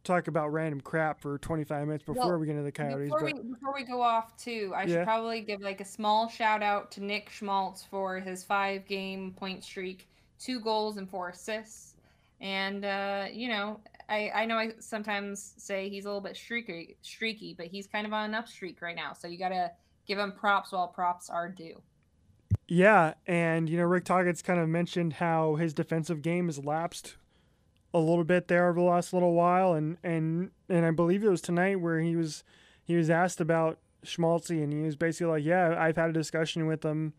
talk 0.04 0.28
about 0.28 0.52
random 0.52 0.82
crap 0.82 1.22
for 1.22 1.38
25 1.38 1.86
minutes 1.88 2.04
before 2.04 2.30
Well, 2.30 2.38
we 2.40 2.48
get 2.48 2.54
into 2.54 2.64
the 2.64 2.72
Coyotes. 2.72 3.06
Before 3.12 3.20
But 3.22 3.36
we, 3.44 3.50
before 3.52 3.74
we 3.74 3.84
go 3.84 4.02
off 4.02 4.36
too, 4.36 4.74
I 4.76 4.84
Yeah. 4.84 4.88
should 4.96 5.04
probably 5.06 5.42
give 5.42 5.62
like 5.62 5.80
a 5.80 5.86
small 5.86 6.28
shout 6.28 6.64
out 6.64 6.92
to 6.94 7.04
Nick 7.04 7.30
Schmaltz 7.30 7.84
for 7.86 8.20
his 8.20 8.44
five 8.44 8.86
game 8.88 9.32
point 9.34 9.64
streak, 9.64 10.10
two 10.40 10.60
goals 10.60 10.98
and 10.98 11.08
four 11.10 11.30
assists. 11.30 11.96
And 12.42 12.84
uh, 12.84 13.28
you 13.32 13.48
know, 13.48 13.80
I, 14.10 14.32
I 14.34 14.46
know 14.46 14.58
I 14.58 14.72
sometimes 14.80 15.54
say 15.58 15.88
he's 15.88 16.06
a 16.06 16.08
little 16.08 16.20
bit 16.22 16.36
streaky 16.36 16.98
streaky, 17.04 17.54
but 17.54 17.68
he's 17.68 17.86
kind 17.86 18.08
of 18.08 18.12
on 18.12 18.26
an 18.26 18.34
up 18.34 18.48
streak 18.48 18.82
right 18.82 18.96
now. 18.96 19.14
So 19.14 19.28
you 19.28 19.38
gotta 19.38 19.72
give 20.08 20.20
him 20.20 20.32
props 20.32 20.72
while 20.72 20.88
props 20.88 21.30
are 21.30 21.50
due. 21.50 21.82
yeah, 22.68 23.14
and 23.28 23.70
you 23.70 23.78
know 23.78 23.84
Rick 23.86 24.06
Tocchet's 24.06 24.42
kind 24.42 24.60
of 24.60 24.68
mentioned 24.70 25.14
how 25.14 25.56
his 25.56 25.74
defensive 25.74 26.22
game 26.22 26.48
has 26.48 26.64
lapsed 26.64 27.16
a 27.94 28.00
little 28.00 28.24
bit 28.24 28.48
there 28.48 28.70
over 28.70 28.80
the 28.80 28.86
last 28.86 29.14
little 29.14 29.34
while, 29.34 29.74
and 29.74 29.98
and 30.04 30.52
and 30.70 30.86
I 30.86 30.92
believe 30.92 31.24
it 31.24 31.30
was 31.30 31.42
tonight 31.42 31.80
where 31.82 32.00
he 32.00 32.16
was 32.16 32.44
he 32.84 32.96
was 32.96 33.10
asked 33.10 33.42
about 33.42 33.80
Schmaltzy, 34.06 34.64
and 34.64 34.72
he 34.74 34.80
was 34.82 34.96
basically 34.96 35.28
like, 35.28 35.44
"Yeah, 35.44 35.76
I've 35.78 35.98
had 35.98 36.10
a 36.10 36.14
discussion 36.14 36.68
with 36.68 36.84
him, 36.84 37.14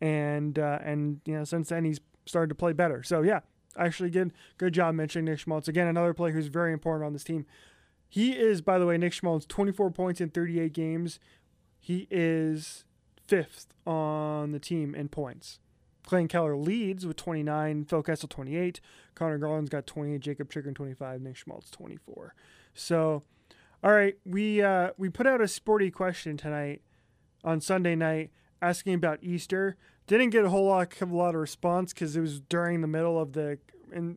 and 0.00 0.58
uh, 0.58 0.78
and 0.82 1.20
you 1.24 1.34
know 1.34 1.44
since 1.44 1.68
then 1.68 1.84
he's 1.84 2.00
started 2.26 2.48
to 2.48 2.54
play 2.54 2.72
better." 2.72 3.02
So 3.02 3.22
yeah, 3.22 3.40
actually 3.76 4.10
good 4.10 4.32
good 4.56 4.72
job 4.74 4.94
mentioning 4.94 5.26
Nick 5.26 5.40
Schmaltz 5.40 5.68
again, 5.68 5.86
another 5.86 6.14
player 6.14 6.32
who's 6.32 6.48
very 6.48 6.72
important 6.72 7.06
on 7.06 7.12
this 7.12 7.24
team. 7.24 7.46
He 8.08 8.32
is, 8.32 8.62
by 8.62 8.78
the 8.78 8.86
way, 8.86 8.96
Nick 8.96 9.12
Schmaltz, 9.12 9.44
24 9.44 9.90
points 9.90 10.20
in 10.22 10.30
38 10.30 10.72
games. 10.72 11.20
He 11.78 12.06
is 12.10 12.84
fifth 13.26 13.74
on 13.86 14.52
the 14.52 14.58
team 14.58 14.94
in 14.94 15.08
points. 15.08 15.60
Clayton 16.08 16.28
Keller 16.28 16.56
leads 16.56 17.06
with 17.06 17.16
29, 17.16 17.84
Phil 17.84 18.02
Kessel 18.02 18.28
28, 18.28 18.80
Conor 19.14 19.38
Garland's 19.38 19.68
got 19.68 19.86
28, 19.86 20.20
Jacob 20.20 20.50
Chychrun 20.50 20.74
25, 20.74 21.20
Nick 21.20 21.36
Schmaltz 21.36 21.70
24. 21.70 22.34
So, 22.72 23.22
all 23.84 23.92
right, 23.92 24.16
we 24.24 24.62
uh, 24.62 24.90
we 24.96 25.10
put 25.10 25.26
out 25.26 25.40
a 25.40 25.48
sporty 25.48 25.90
question 25.90 26.36
tonight 26.36 26.80
on 27.44 27.60
Sunday 27.60 27.94
night 27.94 28.30
asking 28.62 28.94
about 28.94 29.18
Easter. 29.22 29.76
Didn't 30.06 30.30
get 30.30 30.44
a 30.44 30.50
whole 30.50 30.66
lot, 30.66 30.98
a 31.00 31.04
lot 31.04 31.34
of 31.34 31.40
response 31.40 31.92
because 31.92 32.16
it 32.16 32.20
was 32.20 32.40
during 32.40 32.80
the 32.80 32.86
middle 32.86 33.20
of 33.20 33.34
the 33.34 33.58
in 33.92 34.16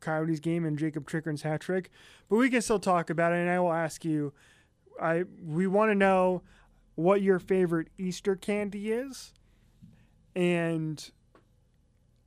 Coyotes 0.00 0.40
game 0.40 0.64
and 0.64 0.76
Jacob 0.76 1.08
Chychrun's 1.08 1.42
hat 1.42 1.60
trick. 1.60 1.90
But 2.28 2.36
we 2.36 2.50
can 2.50 2.62
still 2.62 2.80
talk 2.80 3.10
about 3.10 3.32
it, 3.32 3.36
and 3.36 3.50
I 3.50 3.60
will 3.60 3.72
ask 3.72 4.04
you. 4.04 4.32
I 5.00 5.22
we 5.40 5.68
want 5.68 5.92
to 5.92 5.94
know 5.94 6.42
what 6.98 7.22
your 7.22 7.38
favorite 7.38 7.86
Easter 7.96 8.34
candy 8.34 8.90
is, 8.90 9.32
and 10.34 11.12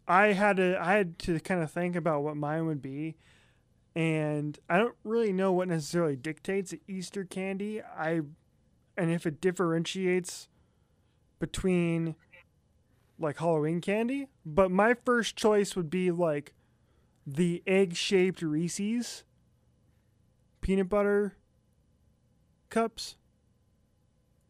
I 0.07 0.27
had 0.27 0.55
to 0.55 0.77
I 0.81 0.93
had 0.93 1.19
to 1.19 1.41
kind 1.41 1.61
of 1.61 1.69
think 1.69 1.97
about 1.97 2.23
what 2.23 2.37
mine 2.37 2.67
would 2.67 2.81
be, 2.81 3.17
and 3.97 4.57
I 4.69 4.77
don't 4.77 4.95
really 5.03 5.33
know 5.33 5.51
what 5.51 5.67
necessarily 5.67 6.15
dictates 6.15 6.73
Easter 6.87 7.25
candy. 7.25 7.81
I 7.81 8.21
and 8.95 9.11
if 9.11 9.25
it 9.25 9.41
differentiates 9.41 10.47
between 11.37 12.15
like 13.19 13.39
Halloween 13.39 13.81
candy, 13.81 14.29
but 14.45 14.71
my 14.71 14.93
first 15.03 15.35
choice 15.35 15.75
would 15.75 15.89
be 15.89 16.11
like 16.11 16.53
the 17.27 17.61
egg-shaped 17.67 18.41
Reese's 18.41 19.25
peanut 20.61 20.87
butter 20.87 21.35
cups. 22.69 23.17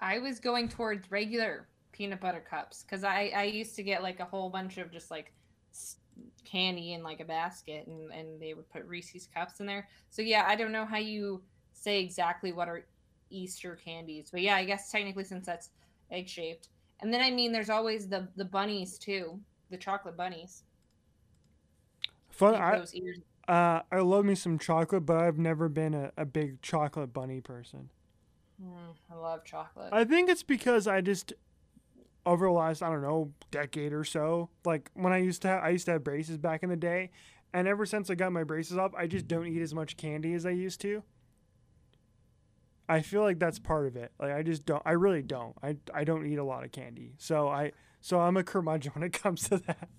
I 0.02 0.18
was 0.20 0.40
going 0.40 0.68
towards 0.68 1.12
regular 1.12 1.68
peanut 1.92 2.20
butter 2.20 2.44
cups 2.50 2.84
because 2.84 3.04
I, 3.04 3.32
I 3.36 3.44
used 3.44 3.76
to 3.76 3.84
get 3.84 4.02
like 4.02 4.20
a 4.20 4.26
whole 4.26 4.50
bunch 4.50 4.78
of 4.78 4.92
just 4.92 5.12
like 5.12 5.32
candy 6.44 6.94
in 6.94 7.04
like 7.04 7.20
a 7.20 7.26
basket 7.26 7.88
and, 7.88 8.12
and 8.12 8.42
they 8.42 8.54
would 8.54 8.70
put 8.70 8.86
Reese's 8.86 9.28
cups 9.34 9.60
in 9.60 9.66
there. 9.66 9.88
So 10.10 10.22
yeah, 10.22 10.46
I 10.48 10.56
don't 10.56 10.72
know 10.72 10.86
how 10.86 10.98
you 10.98 11.42
say 11.74 12.02
exactly 12.02 12.52
what 12.52 12.68
are 12.68 12.86
Easter 13.30 13.76
candies, 13.76 14.30
but 14.32 14.42
yeah, 14.42 14.56
I 14.56 14.66
guess 14.66 14.92
technically 14.92 15.24
since 15.24 15.46
that's 15.46 15.70
egg 16.10 16.28
shaped. 16.28 16.70
And 17.02 17.14
then 17.14 17.22
I 17.22 17.32
mean, 17.32 17.52
there's 17.52 17.70
always 17.70 18.08
the 18.08 18.28
the 18.36 18.46
bunnies 18.46 18.98
too, 18.98 19.40
the 19.70 19.78
chocolate 19.78 20.18
bunnies. 20.18 20.64
Fun. 22.30 22.56
I, 22.56 22.78
those 22.78 22.96
ears. 22.96 23.20
uh, 23.48 23.82
I 23.92 24.00
love 24.00 24.26
me 24.26 24.36
some 24.36 24.58
chocolate, 24.58 25.06
but 25.06 25.18
I've 25.18 25.38
never 25.38 25.70
been 25.70 25.94
a, 25.94 26.12
a 26.18 26.26
big 26.26 26.62
chocolate 26.62 27.14
bunny 27.14 27.42
person. 27.42 27.90
Mm, 28.64 28.96
I 29.12 29.16
love 29.16 29.44
chocolate. 29.44 29.90
I 29.92 30.04
think 30.04 30.30
it's 30.30 30.44
because 30.44 30.88
I 30.88 31.02
just 31.02 31.34
over 32.26 32.46
the 32.46 32.52
last 32.52 32.82
I 32.82 32.90
don't 32.90 33.02
know 33.02 33.32
decade 33.50 33.94
or 33.94 34.04
so, 34.04 34.50
like 34.66 34.92
when 34.94 35.14
I 35.14 35.18
used 35.18 35.42
to 35.44 35.48
have, 35.48 35.64
I 35.64 35.70
used 35.70 35.86
to 35.86 35.94
have 35.94 36.04
braces 36.04 36.38
back 36.38 36.64
in 36.64 36.70
the 36.70 36.76
day, 36.76 37.12
and 37.54 37.68
ever 37.68 37.86
since 37.86 38.10
I 38.10 38.16
got 38.16 38.32
my 38.32 38.44
braces 38.44 38.78
off, 38.78 38.94
I 38.96 39.08
just 39.08 39.28
don't 39.28 39.48
eat 39.48 39.62
as 39.62 39.74
much 39.74 39.98
candy 39.98 40.34
as 40.34 40.46
I 40.46 40.52
used 40.52 40.82
to. 40.82 41.04
I 42.88 43.02
feel 43.02 43.22
like 43.22 43.40
that's 43.40 43.58
part 43.58 43.88
of 43.88 43.96
it. 43.96 44.12
Like 44.20 44.34
I 44.34 44.44
just 44.44 44.66
don't. 44.66 44.82
I 44.86 44.92
really 44.92 45.22
don't. 45.22 45.56
I 45.64 45.78
I 45.94 46.04
don't 46.04 46.26
eat 46.26 46.38
a 46.38 46.44
lot 46.44 46.64
of 46.64 46.72
candy, 46.72 47.14
so 47.18 47.48
I 47.48 47.72
so 48.02 48.20
I'm 48.20 48.38
a 48.38 48.44
curmudgeon 48.44 48.92
when 48.96 49.04
it 49.04 49.14
comes 49.14 49.50
to 49.50 49.58
that. 49.60 49.90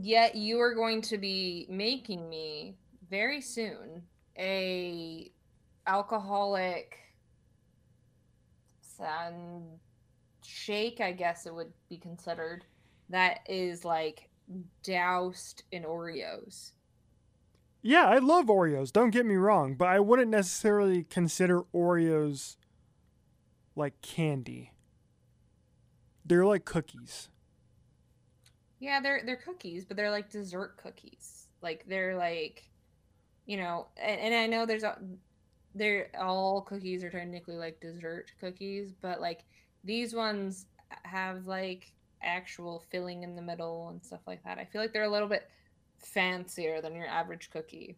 Yet 0.00 0.36
you 0.36 0.60
are 0.60 0.74
going 0.74 1.02
to 1.02 1.18
be 1.18 1.66
making 1.68 2.28
me 2.28 2.76
very 3.10 3.40
soon 3.40 4.02
a 4.38 5.32
alcoholic 5.86 6.96
sun 9.00 9.78
shake, 10.44 11.00
I 11.00 11.12
guess 11.12 11.46
it 11.46 11.54
would 11.54 11.72
be 11.88 11.96
considered. 11.96 12.64
That 13.08 13.40
is 13.48 13.84
like 13.84 14.28
doused 14.82 15.64
in 15.72 15.84
Oreos. 15.84 16.72
Yeah, 17.82 18.06
I 18.06 18.18
love 18.18 18.46
Oreos. 18.46 18.92
Don't 18.92 19.10
get 19.10 19.24
me 19.24 19.36
wrong, 19.36 19.74
but 19.74 19.88
I 19.88 20.00
wouldn't 20.00 20.30
necessarily 20.30 21.02
consider 21.04 21.62
Oreos 21.74 22.56
like 23.74 24.00
candy. 24.02 24.72
They're 26.24 26.46
like 26.46 26.64
cookies. 26.64 27.30
Yeah, 28.78 29.00
they're 29.00 29.22
they're 29.24 29.36
cookies, 29.36 29.84
but 29.84 29.96
they're 29.96 30.10
like 30.10 30.30
dessert 30.30 30.76
cookies. 30.76 31.48
Like 31.62 31.84
they're 31.88 32.16
like, 32.16 32.68
you 33.46 33.56
know, 33.56 33.88
and, 33.96 34.20
and 34.20 34.34
I 34.34 34.46
know 34.46 34.66
there's 34.66 34.84
a, 34.84 34.98
they're 35.80 36.10
all 36.20 36.60
cookies 36.60 37.02
are 37.02 37.10
technically 37.10 37.56
like 37.56 37.80
dessert 37.80 38.30
cookies, 38.38 38.92
but 39.00 39.18
like 39.18 39.44
these 39.82 40.14
ones 40.14 40.66
have 41.04 41.46
like 41.46 41.90
actual 42.22 42.84
filling 42.90 43.22
in 43.22 43.34
the 43.34 43.40
middle 43.40 43.88
and 43.88 44.04
stuff 44.04 44.20
like 44.26 44.44
that. 44.44 44.58
I 44.58 44.66
feel 44.66 44.82
like 44.82 44.92
they're 44.92 45.04
a 45.04 45.10
little 45.10 45.26
bit 45.26 45.48
fancier 45.98 46.82
than 46.82 46.94
your 46.94 47.06
average 47.06 47.48
cookie. 47.50 47.96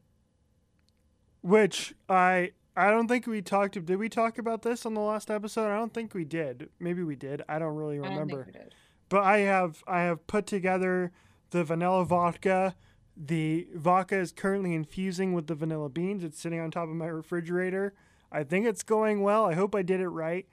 Which 1.42 1.92
I 2.08 2.52
I 2.76 2.90
don't 2.90 3.08
think 3.08 3.26
we 3.26 3.42
talked. 3.42 3.84
Did 3.84 3.98
we 3.98 4.08
talk 4.08 4.38
about 4.38 4.62
this 4.62 4.86
on 4.86 4.94
the 4.94 5.00
last 5.00 5.28
episode? 5.28 5.68
I 5.68 5.76
don't 5.76 5.92
think 5.92 6.14
we 6.14 6.24
did. 6.24 6.68
Maybe 6.78 7.02
we 7.02 7.16
did. 7.16 7.42
I 7.48 7.58
don't 7.58 7.74
really 7.74 7.96
remember. 7.96 8.06
I 8.06 8.16
don't 8.16 8.28
remember. 8.28 8.44
think 8.44 8.56
we 8.56 8.62
did. 8.62 8.74
But 9.08 9.24
I 9.24 9.38
have 9.38 9.82
I 9.88 10.02
have 10.02 10.24
put 10.28 10.46
together 10.46 11.10
the 11.50 11.64
vanilla 11.64 12.04
vodka. 12.04 12.76
The 13.16 13.68
vodka 13.74 14.16
is 14.16 14.32
currently 14.32 14.74
infusing 14.74 15.32
with 15.32 15.46
the 15.46 15.54
vanilla 15.54 15.88
beans. 15.88 16.24
It's 16.24 16.40
sitting 16.40 16.60
on 16.60 16.70
top 16.70 16.88
of 16.88 16.94
my 16.94 17.06
refrigerator. 17.06 17.94
I 18.30 18.44
think 18.44 18.66
it's 18.66 18.82
going 18.82 19.22
well. 19.22 19.44
I 19.44 19.54
hope 19.54 19.74
I 19.74 19.82
did 19.82 20.00
it 20.00 20.08
right. 20.08 20.46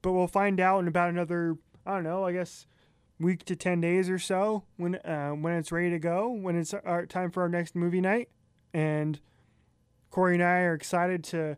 But 0.00 0.12
we'll 0.12 0.28
find 0.28 0.60
out 0.60 0.78
in 0.80 0.88
about 0.88 1.10
another 1.10 1.56
I 1.84 1.94
don't 1.94 2.04
know, 2.04 2.24
I 2.24 2.32
guess 2.32 2.66
week 3.18 3.44
to 3.46 3.56
10 3.56 3.80
days 3.80 4.08
or 4.08 4.18
so 4.18 4.64
when 4.76 4.96
uh, 4.96 5.30
when 5.30 5.54
it's 5.54 5.72
ready 5.72 5.90
to 5.90 5.98
go, 5.98 6.28
when 6.28 6.56
it's 6.56 6.72
our 6.72 7.06
time 7.06 7.30
for 7.30 7.42
our 7.42 7.48
next 7.48 7.74
movie 7.74 8.00
night. 8.00 8.28
And 8.72 9.20
Corey 10.10 10.34
and 10.34 10.42
I 10.42 10.60
are 10.60 10.74
excited 10.74 11.24
to 11.24 11.56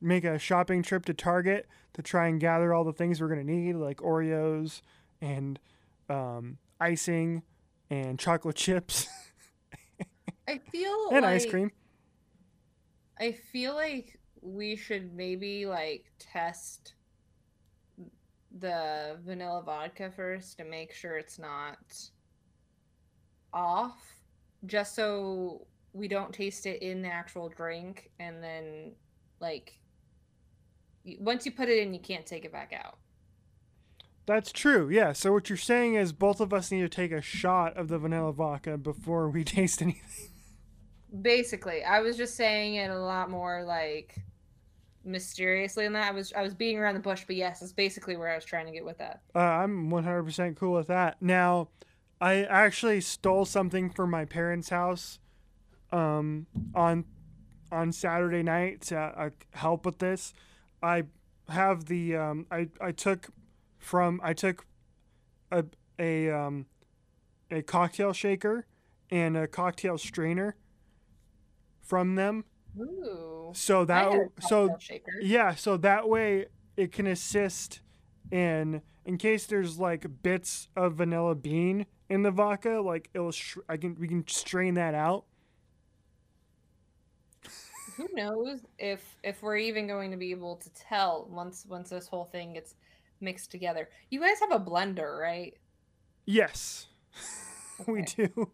make 0.00 0.24
a 0.24 0.38
shopping 0.38 0.82
trip 0.82 1.04
to 1.06 1.14
Target 1.14 1.66
to 1.94 2.02
try 2.02 2.26
and 2.26 2.40
gather 2.40 2.72
all 2.74 2.84
the 2.84 2.92
things 2.92 3.20
we're 3.20 3.28
going 3.28 3.44
to 3.44 3.52
need 3.52 3.74
like 3.74 3.98
Oreos 3.98 4.82
and 5.20 5.58
um, 6.08 6.58
icing 6.80 7.42
and 7.90 8.18
chocolate 8.18 8.56
chips 8.56 9.06
I 10.52 10.58
feel 10.58 11.08
and 11.12 11.22
like 11.22 11.34
ice 11.34 11.46
cream. 11.46 11.72
I 13.18 13.32
feel 13.32 13.74
like 13.74 14.18
we 14.40 14.76
should 14.76 15.14
maybe 15.14 15.66
like 15.66 16.06
test 16.18 16.94
the 18.58 19.16
vanilla 19.24 19.62
vodka 19.62 20.10
first 20.14 20.58
to 20.58 20.64
make 20.64 20.92
sure 20.92 21.16
it's 21.16 21.38
not 21.38 21.94
off, 23.54 23.98
just 24.66 24.94
so 24.94 25.66
we 25.94 26.08
don't 26.08 26.32
taste 26.32 26.66
it 26.66 26.82
in 26.82 27.02
the 27.02 27.08
actual 27.08 27.48
drink, 27.48 28.10
and 28.18 28.42
then 28.42 28.92
like 29.40 29.78
once 31.18 31.46
you 31.46 31.52
put 31.52 31.68
it 31.68 31.78
in, 31.78 31.94
you 31.94 32.00
can't 32.00 32.26
take 32.26 32.44
it 32.44 32.52
back 32.52 32.72
out. 32.72 32.98
That's 34.26 34.52
true. 34.52 34.88
Yeah. 34.88 35.12
So 35.12 35.32
what 35.32 35.48
you're 35.48 35.56
saying 35.56 35.94
is 35.94 36.12
both 36.12 36.40
of 36.40 36.52
us 36.52 36.70
need 36.70 36.82
to 36.82 36.88
take 36.88 37.10
a 37.10 37.20
shot 37.20 37.76
of 37.76 37.88
the 37.88 37.98
vanilla 37.98 38.32
vodka 38.32 38.76
before 38.76 39.28
we 39.28 39.44
taste 39.58 39.80
anything. 39.82 40.31
Basically, 41.20 41.84
I 41.84 42.00
was 42.00 42.16
just 42.16 42.36
saying 42.36 42.76
it 42.76 42.90
a 42.90 42.98
lot 42.98 43.30
more 43.30 43.64
like 43.64 44.16
mysteriously 45.04 45.84
than 45.84 45.92
that. 45.94 46.10
I 46.10 46.14
was 46.14 46.32
I 46.32 46.42
was 46.42 46.54
beating 46.54 46.78
around 46.78 46.94
the 46.94 47.00
bush, 47.00 47.24
but 47.26 47.36
yes, 47.36 47.60
that's 47.60 47.72
basically 47.72 48.16
where 48.16 48.30
I 48.30 48.34
was 48.34 48.44
trying 48.44 48.66
to 48.66 48.72
get 48.72 48.84
with 48.84 48.98
that. 48.98 49.20
Uh, 49.34 49.40
I'm 49.40 49.90
100% 49.90 50.56
cool 50.56 50.74
with 50.74 50.86
that. 50.88 51.20
Now, 51.20 51.68
I 52.20 52.44
actually 52.44 53.00
stole 53.00 53.44
something 53.44 53.90
from 53.90 54.10
my 54.10 54.24
parents' 54.24 54.68
house 54.68 55.18
um, 55.90 56.46
on 56.74 57.04
on 57.70 57.92
Saturday 57.92 58.42
night 58.42 58.82
to 58.82 58.98
uh, 58.98 59.30
help 59.54 59.86
with 59.86 59.98
this. 59.98 60.32
I 60.82 61.04
have 61.48 61.86
the 61.86 62.16
um, 62.16 62.46
I 62.50 62.68
I 62.80 62.92
took 62.92 63.28
from 63.78 64.20
I 64.22 64.32
took 64.34 64.66
a 65.50 65.64
a 65.98 66.30
um, 66.30 66.66
a 67.50 67.62
cocktail 67.62 68.12
shaker 68.12 68.66
and 69.10 69.36
a 69.36 69.46
cocktail 69.46 69.98
strainer 69.98 70.56
from 71.82 72.14
them. 72.14 72.44
Ooh. 72.78 73.52
So 73.54 73.84
that 73.84 74.12
so 74.40 74.76
yeah, 75.20 75.54
so 75.54 75.76
that 75.78 76.08
way 76.08 76.46
it 76.76 76.92
can 76.92 77.06
assist 77.06 77.80
in 78.30 78.80
in 79.04 79.18
case 79.18 79.46
there's 79.46 79.78
like 79.78 80.22
bits 80.22 80.68
of 80.76 80.94
vanilla 80.94 81.34
bean 81.34 81.86
in 82.08 82.22
the 82.22 82.30
vodka, 82.30 82.80
like 82.84 83.10
it'll 83.14 83.32
sh- 83.32 83.58
I 83.68 83.76
can 83.76 83.96
we 83.98 84.08
can 84.08 84.26
strain 84.26 84.74
that 84.74 84.94
out. 84.94 85.24
who 87.96 88.08
knows 88.14 88.60
if 88.78 89.16
if 89.22 89.42
we're 89.42 89.56
even 89.56 89.86
going 89.86 90.10
to 90.10 90.16
be 90.16 90.30
able 90.30 90.56
to 90.56 90.70
tell 90.70 91.28
once 91.30 91.66
once 91.68 91.90
this 91.90 92.06
whole 92.06 92.24
thing 92.24 92.54
gets 92.54 92.74
mixed 93.20 93.50
together. 93.50 93.88
You 94.10 94.20
guys 94.20 94.40
have 94.40 94.52
a 94.52 94.64
blender, 94.64 95.18
right? 95.18 95.54
Yes. 96.26 96.86
we 97.86 98.02
do. 98.02 98.50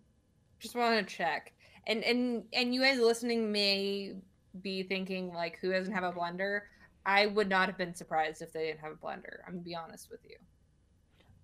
Just 0.58 0.74
want 0.74 1.06
to 1.06 1.14
check. 1.14 1.52
And 1.88 2.04
and 2.04 2.44
and 2.52 2.74
you 2.74 2.82
guys 2.82 2.98
listening 2.98 3.50
may 3.50 4.14
be 4.60 4.82
thinking 4.82 5.32
like 5.32 5.58
who 5.58 5.72
doesn't 5.72 5.92
have 5.92 6.04
a 6.04 6.12
blender? 6.12 6.60
I 7.04 7.26
would 7.26 7.48
not 7.48 7.68
have 7.68 7.78
been 7.78 7.94
surprised 7.94 8.42
if 8.42 8.52
they 8.52 8.66
didn't 8.66 8.80
have 8.80 8.92
a 8.92 8.96
blender. 8.96 9.38
I'm 9.46 9.54
gonna 9.54 9.64
be 9.64 9.74
honest 9.74 10.10
with 10.10 10.20
you. 10.28 10.36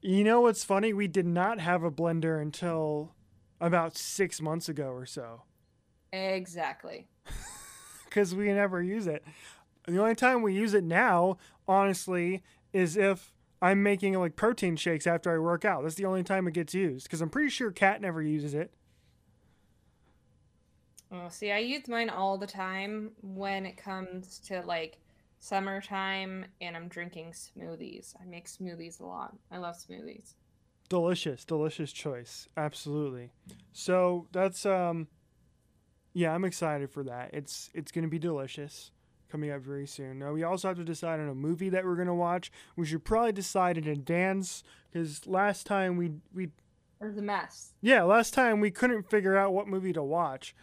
You 0.03 0.22
know 0.22 0.42
what's 0.42 0.62
funny? 0.62 0.92
We 0.92 1.09
did 1.09 1.26
not 1.26 1.59
have 1.61 1.82
a 1.82 1.90
blender 1.90 2.40
until 2.40 3.14
about 3.61 3.97
6 3.97 4.40
months 4.42 4.68
ago 4.68 4.90
or 4.90 5.07
so 5.07 5.42
Exactly. 6.12 7.09
cuz 8.11 8.34
we 8.34 8.53
never 8.53 8.82
use 8.82 9.07
it. 9.07 9.24
The 9.86 9.99
only 9.99 10.14
time 10.14 10.42
we 10.42 10.55
use 10.55 10.74
it 10.74 10.84
now, 10.84 11.38
honestly, 11.66 12.42
is 12.72 12.97
if 12.97 13.32
I'm 13.62 13.82
making 13.82 14.12
like 14.14 14.36
protein 14.36 14.76
shakes 14.76 15.07
after 15.07 15.34
I 15.34 15.38
work 15.38 15.64
out. 15.64 15.82
That's 15.82 15.95
the 15.95 16.05
only 16.05 16.22
time 16.22 16.47
it 16.47 16.53
gets 16.53 16.74
used 16.74 17.05
because 17.07 17.22
I'm 17.22 17.30
pretty 17.30 17.49
sure 17.49 17.70
Kat 17.70 18.03
never 18.03 18.20
uses 18.20 18.53
it. 18.53 18.74
Oh, 21.15 21.29
see, 21.29 21.53
I 21.53 21.59
use 21.59 21.87
mine 21.87 22.11
all 22.11 22.37
the 22.39 22.47
time 22.47 23.12
when 23.23 23.67
it 23.67 23.77
comes 23.77 24.41
to 24.49 24.62
like 24.62 24.99
summertime 25.39 26.45
and 26.61 26.77
I'm 26.77 26.89
drinking 26.89 27.33
smoothies. 27.33 28.15
I 28.21 28.25
make 28.25 28.47
smoothies 28.49 29.01
a 29.01 29.05
lot. 29.07 29.37
I 29.53 29.59
love 29.59 29.77
smoothies. 29.77 30.35
Delicious, 30.89 31.45
delicious 31.45 31.93
choice. 31.93 32.49
Absolutely. 32.57 33.31
So 33.73 34.27
that's 34.33 34.67
um 34.67 35.07
yeah, 36.15 36.33
I'm 36.35 36.45
excited 36.45 36.91
for 36.91 37.05
that. 37.05 37.31
It's 37.33 37.71
it's 37.75 37.93
going 37.93 38.05
to 38.05 38.09
be 38.11 38.19
delicious 38.19 38.91
coming 39.31 39.51
up 39.51 39.61
very 39.62 39.87
soon. 39.87 40.19
Now 40.19 40.33
we 40.33 40.43
also 40.43 40.69
have 40.69 40.77
to 40.79 40.85
decide 40.85 41.21
on 41.21 41.29
a 41.29 41.35
movie 41.35 41.69
that 41.71 41.85
we're 41.85 41.97
going 41.97 42.07
to 42.09 42.15
watch. 42.15 42.51
We 42.77 42.87
should 42.87 43.05
probably 43.05 43.33
decide 43.33 43.79
in 43.79 43.87
advance 43.87 44.65
cuz 44.93 45.27
last 45.27 45.65
time 45.67 45.97
we 45.97 46.12
we 46.33 46.51
Or 47.01 47.11
the 47.12 47.23
mess. 47.23 47.75
yeah, 47.81 48.03
last 48.03 48.35
time 48.35 48.59
we 48.61 48.71
couldn't 48.73 49.09
figure 49.11 49.37
out 49.37 49.53
what 49.53 49.69
movie 49.69 49.93
to 49.93 50.03
watch. 50.03 50.57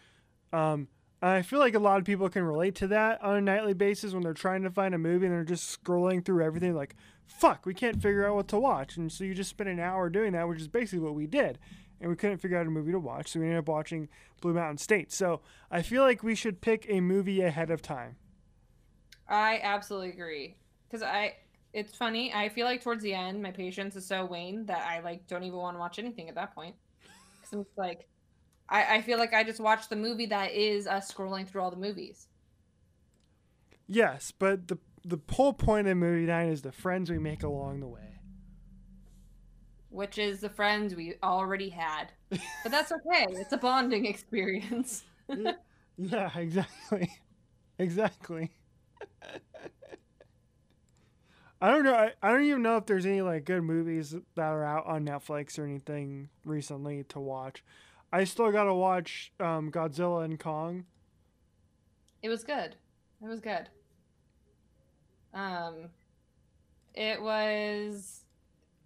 Um, 0.53 0.87
I 1.21 1.43
feel 1.43 1.59
like 1.59 1.75
a 1.75 1.79
lot 1.79 1.99
of 1.99 2.05
people 2.05 2.29
can 2.29 2.43
relate 2.43 2.75
to 2.75 2.87
that 2.87 3.21
on 3.21 3.35
a 3.37 3.41
nightly 3.41 3.73
basis 3.73 4.13
when 4.13 4.23
they're 4.23 4.33
trying 4.33 4.63
to 4.63 4.71
find 4.71 4.95
a 4.95 4.97
movie 4.97 5.27
and 5.27 5.35
they're 5.35 5.43
just 5.43 5.83
scrolling 5.83 6.25
through 6.25 6.43
everything 6.43 6.73
like, 6.73 6.95
fuck, 7.27 7.65
we 7.65 7.73
can't 7.73 8.01
figure 8.01 8.27
out 8.27 8.35
what 8.35 8.47
to 8.49 8.59
watch. 8.59 8.97
And 8.97 9.11
so 9.11 9.23
you 9.23 9.35
just 9.35 9.51
spend 9.51 9.69
an 9.69 9.79
hour 9.79 10.09
doing 10.09 10.33
that, 10.33 10.47
which 10.47 10.59
is 10.59 10.67
basically 10.67 10.99
what 10.99 11.13
we 11.13 11.27
did. 11.27 11.59
And 11.99 12.09
we 12.09 12.15
couldn't 12.15 12.39
figure 12.39 12.57
out 12.57 12.65
a 12.65 12.71
movie 12.71 12.91
to 12.91 12.99
watch, 12.99 13.29
so 13.29 13.39
we 13.39 13.45
ended 13.45 13.59
up 13.59 13.67
watching 13.67 14.09
Blue 14.41 14.53
Mountain 14.53 14.79
State. 14.79 15.11
So 15.11 15.41
I 15.69 15.83
feel 15.83 16.01
like 16.01 16.23
we 16.23 16.33
should 16.33 16.59
pick 16.59 16.87
a 16.89 16.99
movie 16.99 17.41
ahead 17.41 17.69
of 17.69 17.83
time. 17.83 18.15
I 19.29 19.59
absolutely 19.61 20.09
agree. 20.09 20.55
Cuz 20.89 21.03
I 21.03 21.35
it's 21.73 21.95
funny. 21.95 22.33
I 22.33 22.49
feel 22.49 22.65
like 22.65 22.81
towards 22.81 23.03
the 23.03 23.13
end 23.13 23.41
my 23.41 23.51
patience 23.51 23.95
is 23.95 24.05
so 24.05 24.25
waned 24.25 24.67
that 24.67 24.85
I 24.87 24.99
like 25.01 25.27
don't 25.27 25.43
even 25.43 25.59
want 25.59 25.75
to 25.75 25.79
watch 25.79 25.99
anything 25.99 26.27
at 26.27 26.35
that 26.35 26.55
point. 26.55 26.75
Cuz 27.43 27.53
I'm 27.53 27.65
like 27.77 28.07
I, 28.71 28.97
I 28.97 29.01
feel 29.03 29.19
like 29.19 29.33
I 29.35 29.43
just 29.43 29.59
watched 29.59 29.89
the 29.91 29.97
movie 29.97 30.27
that 30.27 30.53
is 30.53 30.87
us 30.87 31.13
scrolling 31.13 31.47
through 31.47 31.61
all 31.61 31.71
the 31.71 31.77
movies. 31.77 32.27
Yes, 33.87 34.31
but 34.31 34.67
the 34.67 34.77
the 35.05 35.19
whole 35.31 35.53
point 35.53 35.87
of 35.87 35.97
movie 35.97 36.25
night 36.25 36.49
is 36.49 36.61
the 36.63 36.71
friends 36.71 37.09
we 37.11 37.19
make 37.19 37.43
along 37.43 37.79
the 37.79 37.87
way. 37.87 38.19
which 39.89 40.17
is 40.17 40.39
the 40.41 40.49
friends 40.49 40.95
we 40.95 41.15
already 41.23 41.69
had. 41.69 42.11
But 42.63 42.71
that's 42.71 42.91
okay. 42.93 43.27
It's 43.39 43.53
a 43.53 43.57
bonding 43.57 44.05
experience. 44.05 45.03
Yeah, 45.97 46.31
exactly. 46.37 47.09
exactly. 47.79 48.51
I 51.61 51.69
don't 51.69 51.83
know. 51.83 51.93
I, 51.93 52.13
I 52.23 52.31
don't 52.31 52.43
even 52.43 52.61
know 52.63 52.77
if 52.77 52.87
there's 52.87 53.05
any 53.05 53.21
like 53.21 53.45
good 53.45 53.61
movies 53.63 54.11
that 54.35 54.41
are 54.41 54.63
out 54.65 54.85
on 54.87 55.05
Netflix 55.05 55.59
or 55.59 55.65
anything 55.65 56.29
recently 56.43 57.03
to 57.05 57.19
watch. 57.19 57.63
I 58.11 58.23
still 58.25 58.51
got 58.51 58.65
to 58.65 58.73
watch 58.73 59.31
um, 59.39 59.71
Godzilla 59.71 60.25
and 60.25 60.39
Kong. 60.39 60.85
It 62.21 62.29
was 62.29 62.43
good. 62.43 62.75
It 63.23 63.27
was 63.27 63.39
good. 63.39 63.69
Um 65.33 65.89
it 66.93 67.21
was 67.21 68.23